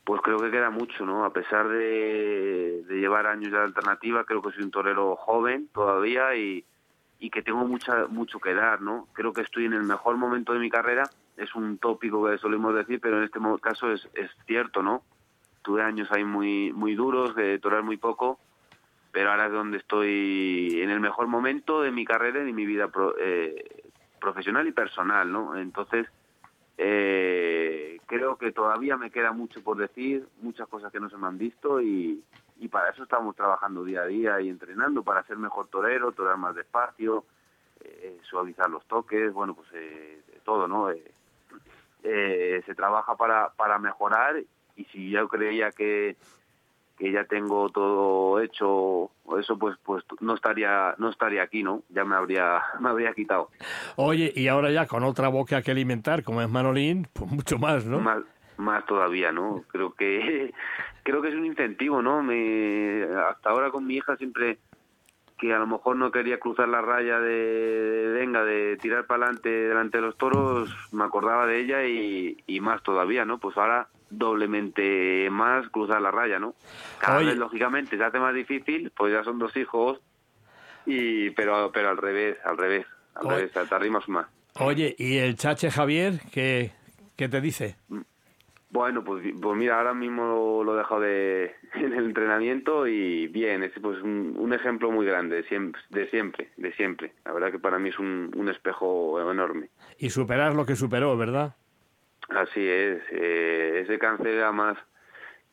Pues 0.06 0.22
creo 0.22 0.38
que 0.38 0.52
queda 0.52 0.70
mucho, 0.70 1.06
¿no? 1.06 1.26
A 1.26 1.34
pesar 1.34 1.68
de, 1.68 2.84
de 2.88 2.96
llevar 2.96 3.26
años 3.26 3.52
de 3.52 3.58
alternativa, 3.58 4.24
creo 4.26 4.42
que 4.42 4.52
soy 4.52 4.64
un 4.64 4.72
torero 4.72 5.16
joven 5.16 5.70
todavía 5.74 6.36
y, 6.36 6.66
y 7.20 7.30
que 7.30 7.42
tengo 7.42 7.66
mucha, 7.66 8.08
mucho 8.08 8.40
que 8.40 8.54
dar, 8.54 8.82
¿no? 8.82 9.08
Creo 9.14 9.32
que 9.32 9.42
estoy 9.42 9.66
en 9.66 9.74
el 9.74 9.84
mejor 9.84 10.18
momento 10.18 10.54
de 10.54 10.60
mi 10.60 10.70
carrera, 10.70 11.04
es 11.38 11.54
un 11.56 11.78
tópico 11.78 12.26
que 12.26 12.38
solemos 12.38 12.76
decir, 12.76 13.00
pero 13.02 13.18
en 13.18 13.24
este 13.24 13.40
caso 13.62 13.92
es, 13.92 14.08
es 14.14 14.30
cierto, 14.46 14.84
¿no? 14.84 15.04
Tuve 15.62 15.82
años 15.82 16.12
ahí 16.12 16.24
muy, 16.24 16.72
muy 16.74 16.94
duros, 16.96 17.36
de 17.36 17.58
torear 17.60 17.84
muy 17.84 17.98
poco, 17.98 18.40
pero 19.12 19.32
ahora 19.32 19.46
es 19.48 19.52
donde 19.52 19.78
estoy 19.78 20.82
en 20.82 20.90
el 20.90 21.00
mejor 21.00 21.28
momento 21.28 21.82
de 21.82 21.92
mi 21.92 22.06
carrera 22.06 22.42
y 22.42 22.46
de 22.46 22.54
mi 22.54 22.66
vida 22.66 22.88
pro- 22.90 23.16
eh, 23.20 23.84
profesional 24.20 24.68
y 24.68 24.72
personal, 24.72 25.32
¿no? 25.32 25.56
Entonces, 25.58 26.08
eh, 26.78 28.00
creo 28.08 28.38
que 28.38 28.52
todavía 28.52 28.98
me 28.98 29.12
queda 29.12 29.32
mucho 29.32 29.64
por 29.64 29.78
decir, 29.78 30.28
muchas 30.42 30.68
cosas 30.68 30.92
que 30.92 31.00
no 31.00 31.10
se 31.10 31.18
me 31.18 31.28
han 31.28 31.38
visto 31.38 31.82
y, 31.82 32.24
y 32.60 32.68
para 32.68 32.90
eso 32.90 33.04
estamos 33.04 33.36
trabajando 33.36 33.84
día 33.84 34.02
a 34.02 34.06
día 34.08 34.42
y 34.42 34.50
entrenando 34.50 35.04
para 35.04 35.24
ser 35.24 35.38
mejor 35.38 35.68
torero, 35.68 36.12
torear 36.12 36.38
más 36.38 36.56
despacio, 36.56 37.26
eh, 37.82 38.18
suavizar 38.24 38.70
los 38.70 38.86
toques, 38.88 39.32
bueno, 39.32 39.54
pues 39.54 39.68
eh, 39.74 40.22
todo, 40.44 40.68
¿no? 40.68 40.90
Eh, 40.90 41.04
eh, 42.04 42.62
se 42.66 42.76
trabaja 42.76 43.16
para, 43.16 43.50
para 43.56 43.80
mejorar 43.80 44.36
y 44.76 44.86
si 44.86 45.10
yo 45.10 45.28
creía 45.28 45.72
que, 45.72 46.16
que 46.98 47.12
ya 47.12 47.26
tengo 47.26 47.70
todo 47.70 48.40
hecho 48.40 49.12
eso 49.40 49.58
pues 49.58 49.78
pues 49.84 50.04
no 50.20 50.36
estaría 50.36 50.96
no 50.98 51.10
estaría 51.10 51.44
aquí 51.44 51.64
no 51.64 51.84
ya 51.90 52.04
me 52.04 52.16
habría 52.16 52.62
me 52.80 52.90
habría 52.90 53.14
quitado. 53.14 53.50
Oye, 53.96 54.32
y 54.36 54.48
ahora 54.48 54.72
ya 54.72 54.86
con 54.86 55.04
otra 55.04 55.30
boca 55.30 55.62
que 55.62 55.72
alimentar, 55.72 56.24
como 56.24 56.42
es 56.42 56.50
Manolín, 56.50 57.08
pues 57.14 57.32
mucho 57.32 57.58
más, 57.58 57.86
¿no? 57.86 58.00
más 58.00 58.24
más 58.58 58.86
todavía 58.86 59.32
no 59.32 59.64
creo 59.68 59.94
que 59.94 60.54
creo 61.04 61.22
que 61.22 61.30
es 61.30 61.36
un 61.36 61.46
incentivo 61.46 62.02
no 62.02 62.22
me 62.22 63.04
hasta 63.30 63.50
ahora 63.50 63.72
con 63.72 63.86
mi 63.86 63.96
hija 63.96 64.16
siempre 64.18 64.60
que 65.44 65.54
a 65.54 65.60
lo 65.60 65.68
mejor 65.68 65.98
no 65.98 66.10
quería 66.12 66.40
cruzar 66.40 66.70
la 66.70 66.82
raya 66.82 67.20
de, 67.20 67.30
de 67.34 68.08
venga 68.14 68.46
de 68.46 68.78
tirar 68.78 69.06
para 69.06 69.26
adelante 69.26 69.50
delante 69.50 69.98
de 69.98 70.04
los 70.04 70.18
toros 70.18 70.70
me 70.94 71.04
acordaba 71.04 71.46
de 71.46 71.60
ella 71.60 71.86
y, 71.86 72.42
y 72.48 72.60
más 72.62 72.82
todavía 72.82 73.26
no 73.26 73.40
pues 73.40 73.58
ahora 73.58 73.90
doblemente 74.10 75.30
más 75.30 75.68
cruzar 75.70 76.02
la 76.02 76.12
raya, 76.12 76.40
¿no? 76.40 76.56
Cada 76.98 77.18
Oye. 77.18 77.28
vez, 77.28 77.38
lógicamente, 77.38 77.98
se 77.98 78.04
hace 78.04 78.20
más 78.20 78.34
difícil, 78.34 78.92
pues 78.96 79.12
ya 79.12 79.24
son 79.24 79.38
dos 79.38 79.56
hijos, 79.58 80.00
y 80.86 81.32
pero 81.32 81.72
pero 81.74 81.90
al 81.90 81.98
revés, 81.98 82.38
al 82.46 82.58
revés, 82.58 82.86
al 83.16 83.28
Oye. 83.28 83.36
revés, 83.36 83.52
te 83.52 83.76
arrimas 83.76 84.08
más. 84.08 84.28
Oye, 84.60 84.96
¿y 84.98 85.18
el 85.18 85.36
Chache 85.36 85.72
Javier 85.72 86.22
qué, 86.32 86.72
qué 87.18 87.28
te 87.28 87.42
dice? 87.42 87.76
Bueno, 88.74 89.04
pues, 89.04 89.24
pues 89.40 89.56
mira, 89.56 89.78
ahora 89.78 89.94
mismo 89.94 90.64
lo, 90.64 90.74
he 90.74 90.78
dejado 90.80 91.02
de, 91.02 91.56
en 91.76 91.94
el 91.94 92.06
entrenamiento 92.06 92.88
y 92.88 93.28
bien, 93.28 93.62
es 93.62 93.72
pues 93.80 94.02
un, 94.02 94.34
un 94.36 94.52
ejemplo 94.52 94.90
muy 94.90 95.06
grande 95.06 95.36
de 95.36 95.44
siempre, 95.44 95.80
de 95.92 96.10
siempre, 96.10 96.50
de 96.58 96.74
siempre. 96.74 97.14
La 97.24 97.34
verdad 97.34 97.52
que 97.52 97.60
para 97.60 97.78
mí 97.78 97.90
es 97.90 98.00
un, 98.00 98.32
un 98.36 98.50
espejo 98.50 99.32
enorme. 99.32 99.70
Y 100.00 100.10
superar 100.10 100.56
lo 100.56 100.66
que 100.66 100.76
superó, 100.76 101.16
¿verdad? 101.16 101.56
Así 102.30 102.68
es, 102.68 103.04
eh, 103.12 103.82
ese 103.84 104.00
cáncer 104.00 104.42
además 104.42 104.80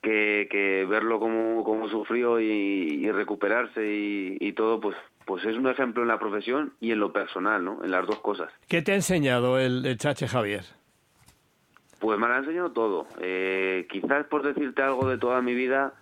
que, 0.01 0.49
que 0.51 0.87
verlo 0.89 1.21
como, 1.21 1.63
como 1.63 1.91
sufrió 1.91 2.41
y, 2.41 3.05
y 3.05 3.11
recuperarse 3.13 3.85
y, 3.87 4.39
y 4.41 4.55
todo, 4.55 4.81
pues 4.81 4.97
pues 5.27 5.45
es 5.45 5.57
un 5.57 5.69
ejemplo 5.69 6.03
en 6.03 6.09
la 6.09 6.19
profesión 6.19 6.73
y 6.81 6.91
en 6.91 6.99
lo 6.99 7.13
personal, 7.13 7.63
¿no? 7.63 7.85
En 7.85 7.91
las 7.93 8.05
dos 8.07 8.19
cosas. 8.21 8.51
¿Qué 8.67 8.83
te 8.83 8.93
ha 8.93 8.95
enseñado 8.97 9.61
el, 9.61 9.87
el 9.87 9.97
Chache 9.97 10.27
Javier? 10.27 10.65
Pues 12.01 12.19
me 12.19 12.27
lo 12.27 12.35
ha 12.35 12.39
enseñado 12.39 12.73
todo. 12.73 13.07
Eh, 13.21 13.87
quizás 13.91 14.27
por 14.27 14.43
decirte 14.43 14.83
algo 14.83 15.09
de 15.09 15.19
toda 15.19 15.43
mi 15.43 15.55
vida, 15.55 15.95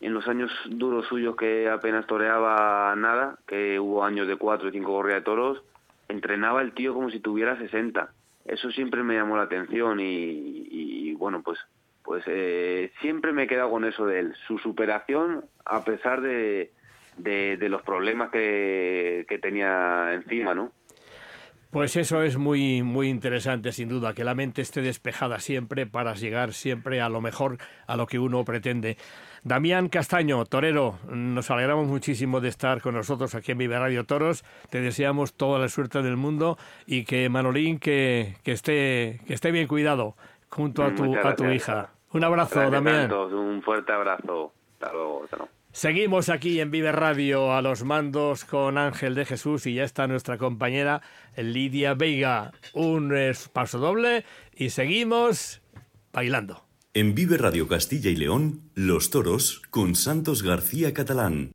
en 0.00 0.12
los 0.12 0.28
años 0.28 0.52
duros 0.66 1.06
suyos 1.06 1.34
que 1.34 1.68
apenas 1.68 2.06
toreaba 2.06 2.94
nada, 2.96 3.38
que 3.46 3.80
hubo 3.80 4.04
años 4.04 4.28
de 4.28 4.36
cuatro 4.36 4.68
y 4.68 4.72
cinco 4.72 4.92
corridas 4.92 5.20
de 5.20 5.24
toros, 5.24 5.62
entrenaba 6.08 6.60
el 6.60 6.72
tío 6.72 6.92
como 6.92 7.10
si 7.10 7.20
tuviera 7.20 7.56
60. 7.56 8.12
Eso 8.44 8.70
siempre 8.70 9.02
me 9.02 9.14
llamó 9.14 9.36
la 9.36 9.44
atención 9.44 9.98
y, 9.98 10.68
y, 10.70 11.14
bueno, 11.14 11.42
pues 11.42 11.58
pues 12.04 12.22
eh, 12.28 12.92
siempre 13.00 13.32
me 13.32 13.44
he 13.44 13.46
quedado 13.48 13.68
con 13.68 13.84
eso 13.84 14.06
de 14.06 14.20
él, 14.20 14.34
su 14.46 14.58
superación 14.58 15.44
a 15.64 15.84
pesar 15.84 16.20
de, 16.20 16.70
de, 17.16 17.56
de 17.56 17.68
los 17.68 17.82
problemas 17.82 18.30
que, 18.30 19.26
que 19.28 19.38
tenía 19.40 20.14
encima, 20.14 20.54
¿no? 20.54 20.70
Pues 21.70 21.96
eso 21.96 22.22
es 22.22 22.36
muy, 22.38 22.82
muy 22.82 23.08
interesante, 23.08 23.72
sin 23.72 23.88
duda, 23.88 24.14
que 24.14 24.24
la 24.24 24.34
mente 24.34 24.62
esté 24.62 24.80
despejada 24.82 25.40
siempre 25.40 25.86
para 25.86 26.14
llegar 26.14 26.52
siempre 26.54 27.00
a 27.00 27.08
lo 27.08 27.20
mejor, 27.20 27.58
a 27.86 27.96
lo 27.96 28.06
que 28.06 28.18
uno 28.18 28.44
pretende. 28.44 28.96
Damián 29.42 29.88
Castaño, 29.88 30.44
torero, 30.46 30.98
nos 31.08 31.50
alegramos 31.50 31.86
muchísimo 31.86 32.40
de 32.40 32.48
estar 32.48 32.80
con 32.80 32.94
nosotros 32.94 33.34
aquí 33.34 33.52
en 33.52 33.58
Vive 33.58 33.78
Radio 33.78 34.04
Toros. 34.04 34.44
Te 34.70 34.80
deseamos 34.80 35.34
toda 35.34 35.58
la 35.58 35.68
suerte 35.68 36.02
del 36.02 36.16
mundo 36.16 36.56
y 36.86 37.04
que 37.04 37.28
Manolín 37.28 37.78
que, 37.78 38.36
que 38.42 38.52
esté 38.52 39.20
que 39.26 39.34
esté 39.34 39.50
bien 39.50 39.66
cuidado 39.68 40.16
junto 40.48 40.82
a 40.82 40.94
tu, 40.94 41.04
Muchas 41.04 41.26
a 41.26 41.34
tu 41.36 41.44
hija. 41.46 41.90
Un 42.12 42.24
abrazo, 42.24 42.54
Gracias 42.60 42.72
Damián. 42.72 43.12
un 43.12 43.62
fuerte 43.62 43.92
abrazo. 43.92 44.52
Hasta 44.80 44.92
luego. 44.92 45.24
Hasta 45.24 45.36
luego. 45.36 45.55
Seguimos 45.76 46.30
aquí 46.30 46.58
en 46.60 46.70
Vive 46.70 46.90
Radio 46.90 47.52
a 47.52 47.60
los 47.60 47.84
mandos 47.84 48.46
con 48.46 48.78
Ángel 48.78 49.14
de 49.14 49.26
Jesús 49.26 49.66
y 49.66 49.74
ya 49.74 49.84
está 49.84 50.06
nuestra 50.06 50.38
compañera 50.38 51.02
Lidia 51.36 51.92
Veiga. 51.92 52.52
Un 52.72 53.14
eh, 53.14 53.34
paso 53.52 53.78
doble 53.78 54.24
y 54.54 54.70
seguimos 54.70 55.60
bailando. 56.14 56.64
En 56.94 57.14
Vive 57.14 57.36
Radio 57.36 57.68
Castilla 57.68 58.08
y 58.08 58.16
León, 58.16 58.70
Los 58.74 59.10
Toros 59.10 59.60
con 59.68 59.96
Santos 59.96 60.42
García 60.42 60.94
Catalán. 60.94 61.52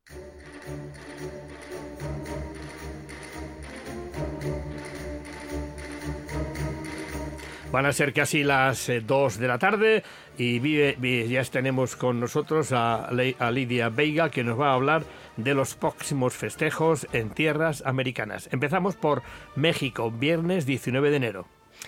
Van 7.71 7.85
a 7.87 7.93
ser 7.93 8.13
casi 8.13 8.43
las 8.43 8.91
2 9.03 9.39
de 9.39 9.47
la 9.47 9.57
tarde 9.57 10.03
y 10.37 10.59
vive, 10.59 10.95
vi- 10.99 11.27
ya 11.27 11.43
tenemos 11.43 11.95
con 11.95 12.19
nosotros 12.19 12.71
a, 12.71 13.05
a 13.05 13.51
Lidia 13.51 13.89
Veiga 13.89 14.29
que 14.31 14.43
nos 14.43 14.59
va 14.59 14.71
a 14.71 14.73
hablar 14.73 15.03
de 15.37 15.53
los 15.53 15.75
próximos 15.75 16.33
festejos 16.33 17.07
en 17.13 17.29
tierras 17.29 17.83
americanas. 17.85 18.49
Empezamos 18.51 18.95
por 18.95 19.21
México, 19.55 20.11
viernes 20.11 20.65
19 20.65 21.09
de 21.11 21.15
enero. 21.17 21.45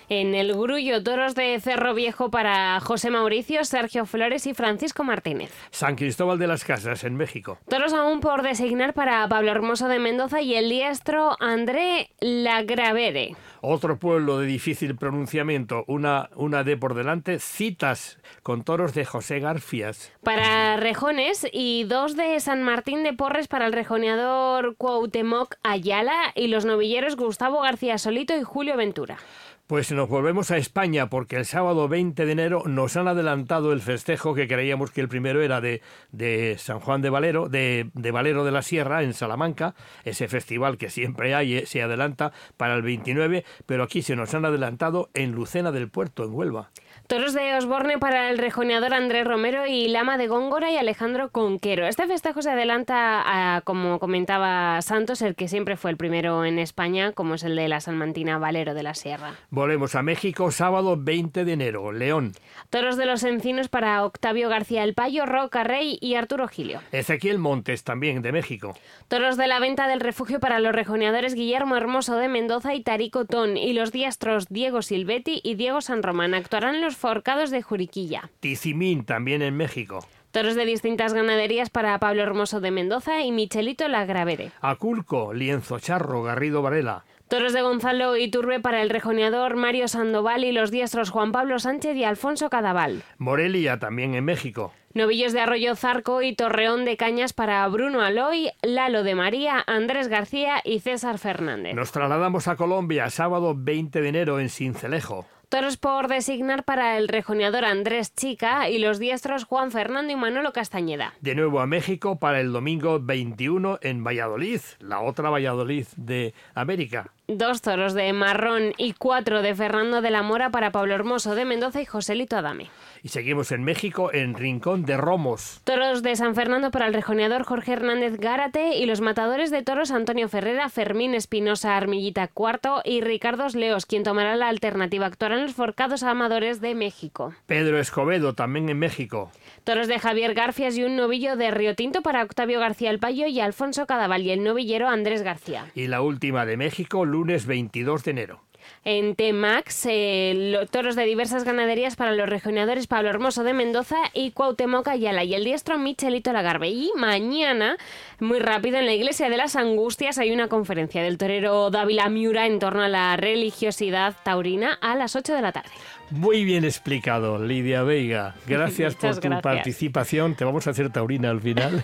En 0.09 0.35
el 0.35 0.53
Grullo, 0.53 1.03
toros 1.03 1.35
de 1.35 1.59
Cerro 1.59 1.93
Viejo 1.93 2.29
para 2.29 2.79
José 2.79 3.09
Mauricio, 3.09 3.63
Sergio 3.63 4.05
Flores 4.05 4.45
y 4.47 4.53
Francisco 4.53 5.03
Martínez. 5.03 5.51
San 5.71 5.95
Cristóbal 5.95 6.39
de 6.39 6.47
las 6.47 6.65
Casas, 6.65 7.03
en 7.03 7.15
México. 7.15 7.57
Toros 7.67 7.93
aún 7.93 8.19
por 8.19 8.41
designar 8.41 8.93
para 8.93 9.27
Pablo 9.27 9.51
Hermoso 9.51 9.87
de 9.87 9.99
Mendoza 9.99 10.41
y 10.41 10.55
el 10.55 10.69
diestro 10.69 11.37
André 11.39 12.09
Lagravere. 12.19 13.35
Otro 13.61 13.97
pueblo 13.97 14.39
de 14.39 14.45
difícil 14.45 14.97
pronunciamiento, 14.97 15.85
una, 15.87 16.29
una 16.35 16.65
de 16.65 16.75
por 16.75 16.95
delante, 16.95 17.39
citas 17.39 18.17
con 18.43 18.63
toros 18.63 18.93
de 18.93 19.05
José 19.05 19.39
Garfias. 19.39 20.11
Para 20.21 20.75
Rejones 20.75 21.47
y 21.51 21.85
dos 21.85 22.17
de 22.17 22.39
San 22.41 22.61
Martín 22.61 23.03
de 23.03 23.13
Porres 23.13 23.47
para 23.47 23.65
el 23.65 23.73
rejoneador 23.73 24.75
Cuauhtémoc 24.75 25.55
Ayala 25.63 26.33
y 26.35 26.47
los 26.47 26.65
novilleros 26.65 27.15
Gustavo 27.15 27.61
García 27.61 27.97
Solito 27.97 28.35
y 28.35 28.43
Julio 28.43 28.75
Ventura. 28.75 29.17
Pues 29.65 29.93
nos 29.93 30.09
volvemos 30.09 30.51
a 30.51 30.57
España 30.57 31.09
porque 31.09 31.37
el 31.37 31.45
sábado 31.45 31.87
20 31.87 32.25
de 32.25 32.31
enero 32.33 32.63
nos 32.65 32.97
han 32.97 33.07
adelantado 33.07 33.71
el 33.71 33.79
festejo 33.79 34.35
que 34.35 34.45
creíamos 34.45 34.91
que 34.91 34.99
el 34.99 35.07
primero 35.07 35.41
era 35.41 35.61
de, 35.61 35.81
de 36.11 36.57
San 36.59 36.81
Juan 36.81 37.01
de 37.01 37.09
Valero, 37.09 37.47
de, 37.47 37.89
de 37.93 38.11
Valero 38.11 38.43
de 38.43 38.51
la 38.51 38.61
Sierra 38.61 39.03
en 39.03 39.13
Salamanca, 39.13 39.73
ese 40.03 40.27
festival 40.27 40.77
que 40.77 40.89
siempre 40.89 41.33
hay, 41.33 41.59
eh, 41.59 41.65
se 41.65 41.81
adelanta 41.81 42.33
para 42.57 42.75
el 42.75 42.81
29, 42.81 43.45
pero 43.65 43.83
aquí 43.83 44.01
se 44.01 44.17
nos 44.17 44.33
han 44.33 44.43
adelantado 44.43 45.09
en 45.13 45.31
Lucena 45.31 45.71
del 45.71 45.89
Puerto, 45.89 46.25
en 46.25 46.33
Huelva. 46.33 46.71
Toros 47.07 47.33
de 47.33 47.53
Osborne 47.55 47.97
para 47.99 48.29
el 48.29 48.37
rejoneador 48.37 48.93
Andrés 48.93 49.27
Romero 49.27 49.67
y 49.67 49.89
Lama 49.89 50.17
de 50.17 50.27
Góngora 50.27 50.71
y 50.71 50.77
Alejandro 50.77 51.29
Conquero. 51.29 51.85
Este 51.85 52.07
festejo 52.07 52.41
se 52.41 52.49
adelanta 52.49 53.55
a, 53.55 53.61
como 53.61 53.99
comentaba 53.99 54.81
Santos, 54.81 55.21
el 55.21 55.35
que 55.35 55.49
siempre 55.49 55.75
fue 55.75 55.91
el 55.91 55.97
primero 55.97 56.45
en 56.45 56.59
España, 56.59 57.11
como 57.11 57.35
es 57.35 57.43
el 57.43 57.57
de 57.57 57.67
la 57.67 57.81
Salmantina 57.81 58.37
Valero 58.37 58.73
de 58.73 58.83
la 58.83 58.93
Sierra. 58.93 59.33
Volvemos 59.49 59.95
a 59.95 60.01
México, 60.01 60.49
sábado 60.51 60.95
20 60.97 61.43
de 61.43 61.51
enero, 61.51 61.91
León. 61.91 62.31
Toros 62.69 62.95
de 62.95 63.05
los 63.05 63.23
Encinos 63.23 63.67
para 63.67 64.05
Octavio 64.05 64.47
García 64.47 64.83
El 64.83 64.93
Payo, 64.93 65.25
Roca 65.25 65.63
Rey 65.65 65.97
y 65.99 66.15
Arturo 66.15 66.47
Gilio. 66.47 66.79
Ezequiel 66.93 67.37
Montes, 67.37 67.83
también 67.83 68.21
de 68.21 68.31
México. 68.31 68.75
Toros 69.09 69.35
de 69.35 69.47
la 69.47 69.59
venta 69.59 69.87
del 69.87 69.99
refugio 69.99 70.39
para 70.39 70.59
los 70.59 70.73
rejoneadores 70.73 71.35
Guillermo 71.35 71.75
Hermoso 71.75 72.15
de 72.15 72.29
Mendoza 72.29 72.73
y 72.73 72.81
Tarico 72.81 73.25
Ton 73.25 73.57
y 73.57 73.73
los 73.73 73.91
diestros 73.91 74.47
Diego 74.49 74.81
Silvetti 74.81 75.41
y 75.43 75.55
Diego 75.55 75.81
San 75.81 76.01
Román 76.01 76.33
actuarán 76.33 76.75
en 76.75 76.92
forcados 76.95 77.49
de 77.51 77.61
Juriquilla. 77.61 78.29
Tizimín, 78.39 79.05
también 79.05 79.41
en 79.41 79.55
México. 79.55 80.05
Toros 80.31 80.55
de 80.55 80.65
distintas 80.65 81.13
ganaderías 81.13 81.69
para 81.69 81.97
Pablo 81.99 82.23
Hermoso 82.23 82.59
de 82.59 82.71
Mendoza 82.71 83.21
y 83.21 83.31
Michelito 83.31 83.87
Lagravere. 83.87 84.51
Aculco, 84.61 85.31
Lienzo 85.31 85.79
Charro, 85.79 86.23
Garrido 86.23 86.63
Varela. 86.63 87.05
Toros 87.27 87.53
de 87.53 87.61
Gonzalo 87.61 88.17
Iturbe 88.17 88.59
para 88.59 88.81
el 88.81 88.89
rejoneador 88.89 89.55
Mario 89.55 89.87
Sandoval 89.87 90.43
y 90.43 90.51
los 90.51 90.71
diestros 90.71 91.09
Juan 91.09 91.31
Pablo 91.31 91.59
Sánchez 91.59 91.95
y 91.95 92.03
Alfonso 92.03 92.49
Cadaval. 92.49 93.03
Morelia, 93.17 93.79
también 93.79 94.15
en 94.15 94.25
México. 94.25 94.73
Novillos 94.93 95.33
de 95.33 95.41
Arroyo 95.41 95.75
Zarco 95.75 96.21
y 96.21 96.35
Torreón 96.35 96.85
de 96.85 96.97
Cañas 96.97 97.33
para 97.33 97.67
Bruno 97.67 98.01
Aloy, 98.01 98.51
Lalo 98.61 99.01
de 99.03 99.15
María, 99.15 99.63
Andrés 99.65 100.07
García 100.07 100.61
y 100.63 100.81
César 100.81 101.17
Fernández. 101.17 101.73
Nos 101.73 101.91
trasladamos 101.91 102.47
a 102.47 102.55
Colombia, 102.55 103.09
sábado 103.09 103.55
20 103.57 104.01
de 104.01 104.09
enero 104.09 104.39
en 104.39 104.49
Cincelejo. 104.49 105.25
Toros 105.53 105.77
por 105.77 106.07
designar 106.07 106.63
para 106.63 106.97
el 106.97 107.07
rejoneador 107.07 107.63
Andrés 107.63 108.15
Chica 108.15 108.71
y 108.71 108.79
los 108.79 108.97
diestros 108.97 109.43
Juan 109.43 109.69
Fernando 109.69 110.11
y 110.11 110.15
Manolo 110.15 110.51
Castañeda. 110.51 111.13
De 111.21 111.35
nuevo 111.35 111.59
a 111.59 111.67
México 111.67 112.17
para 112.17 112.41
el 112.41 112.51
domingo 112.51 112.99
21 112.99 113.77
en 113.83 114.03
Valladolid, 114.03 114.61
la 114.79 115.01
otra 115.01 115.29
Valladolid 115.29 115.85
de 115.95 116.33
América. 116.55 117.11
Dos 117.27 117.61
toros 117.61 117.93
de 117.93 118.11
Marrón 118.11 118.73
y 118.77 118.93
cuatro 118.93 119.41
de 119.41 119.55
Fernando 119.55 120.01
de 120.01 120.11
la 120.11 120.23
Mora 120.23 120.49
para 120.49 120.71
Pablo 120.71 120.93
Hermoso 120.93 121.35
de 121.35 121.45
Mendoza 121.45 121.81
y 121.81 121.85
Joselito 121.85 122.35
Adame. 122.35 122.69
Y 123.01 123.09
seguimos 123.09 123.51
en 123.53 123.63
México 123.63 124.11
en 124.13 124.33
Rincón 124.33 124.85
de 124.85 124.97
Romos. 124.97 125.61
Toros 125.63 126.03
de 126.03 126.15
San 126.17 126.35
Fernando 126.35 126.69
para 126.69 126.87
el 126.87 126.93
rejoneador 126.93 127.43
Jorge 127.43 127.73
Hernández 127.73 128.17
Gárate 128.17 128.75
y 128.75 128.85
los 128.85 128.99
matadores 128.99 129.51
de 129.51 129.61
toros 129.61 129.91
Antonio 129.91 130.27
Ferrera, 130.27 130.67
Fermín 130.67 131.13
Espinosa 131.13 131.77
Armillita 131.77 132.27
Cuarto 132.27 132.81
y 132.83 132.99
Ricardo 133.01 133.47
Leos, 133.53 133.85
quien 133.85 134.03
tomará 134.03 134.35
la 134.35 134.49
alternativa. 134.49 135.09
Los 135.43 135.55
forcados 135.55 136.03
amadores 136.03 136.61
de 136.61 136.73
México. 136.73 137.33
Pedro 137.47 137.77
Escobedo, 137.77 138.33
también 138.33 138.69
en 138.69 138.79
México. 138.79 139.29
Toros 139.65 139.89
de 139.89 139.99
Javier 139.99 140.33
Garfias 140.33 140.77
y 140.77 140.85
un 140.85 140.95
novillo 140.95 141.35
de 141.35 141.51
Río 141.51 141.75
Tinto 141.75 142.01
para 142.01 142.23
Octavio 142.23 142.61
García 142.61 142.89
El 142.89 142.99
Payo 142.99 143.27
y 143.27 143.41
Alfonso 143.41 143.85
Cadaval 143.85 144.21
y 144.21 144.31
el 144.31 144.41
novillero 144.41 144.87
Andrés 144.87 145.21
García. 145.21 145.69
Y 145.75 145.87
la 145.87 145.99
última 145.99 146.45
de 146.45 146.55
México, 146.55 147.03
lunes 147.03 147.45
22 147.45 148.05
de 148.05 148.11
enero. 148.11 148.41
En 148.85 149.15
T-Max, 149.15 149.87
eh, 149.89 150.67
toros 150.71 150.95
de 150.95 151.05
diversas 151.05 151.43
ganaderías 151.43 151.95
para 151.95 152.11
los 152.13 152.27
regionadores 152.27 152.87
Pablo 152.87 153.09
Hermoso 153.09 153.43
de 153.43 153.53
Mendoza 153.53 153.97
y 154.13 154.31
Cuauhtémoc 154.31 154.87
Ayala 154.87 155.23
y 155.23 155.33
el 155.33 155.43
diestro 155.43 155.77
Michelito 155.77 156.33
Lagarbe. 156.33 156.69
Y 156.69 156.91
mañana, 156.95 157.77
muy 158.19 158.39
rápido, 158.39 158.77
en 158.77 158.85
la 158.85 158.93
Iglesia 158.93 159.29
de 159.29 159.37
las 159.37 159.55
Angustias 159.55 160.17
hay 160.17 160.31
una 160.31 160.47
conferencia 160.47 161.03
del 161.03 161.17
torero 161.17 161.69
Dávila 161.69 162.09
Miura 162.09 162.45
en 162.45 162.59
torno 162.59 162.81
a 162.81 162.89
la 162.89 163.15
religiosidad 163.17 164.15
taurina 164.23 164.77
a 164.81 164.95
las 164.95 165.15
8 165.15 165.33
de 165.33 165.41
la 165.41 165.51
tarde. 165.51 165.71
Muy 166.13 166.45
bien 166.45 166.63
explicado, 166.63 167.43
Lidia 167.43 167.81
Veiga. 167.81 168.35
Gracias 168.45 168.93
por 169.01 169.19
tu 169.19 169.41
participación. 169.41 170.35
Te 170.35 170.45
vamos 170.45 170.67
a 170.67 170.69
hacer 170.69 170.91
taurina 170.91 171.31
al 171.31 171.41
final. 171.41 171.83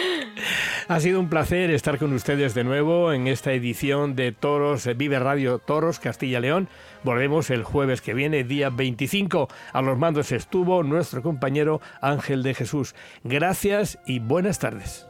ha 0.88 1.00
sido 1.00 1.18
un 1.18 1.28
placer 1.28 1.72
estar 1.72 1.98
con 1.98 2.12
ustedes 2.12 2.54
de 2.54 2.62
nuevo 2.62 3.12
en 3.12 3.26
esta 3.26 3.52
edición 3.52 4.14
de 4.14 4.30
Toros, 4.30 4.88
Vive 4.96 5.18
Radio 5.18 5.58
Toros 5.58 5.98
Castilla 5.98 6.38
León. 6.38 6.68
Volvemos 7.02 7.50
el 7.50 7.64
jueves 7.64 8.00
que 8.00 8.14
viene, 8.14 8.44
día 8.44 8.70
25. 8.70 9.48
A 9.72 9.82
los 9.82 9.98
mandos 9.98 10.30
estuvo 10.30 10.84
nuestro 10.84 11.20
compañero 11.20 11.80
Ángel 12.00 12.44
de 12.44 12.54
Jesús. 12.54 12.94
Gracias 13.24 13.98
y 14.06 14.20
buenas 14.20 14.60
tardes. 14.60 15.08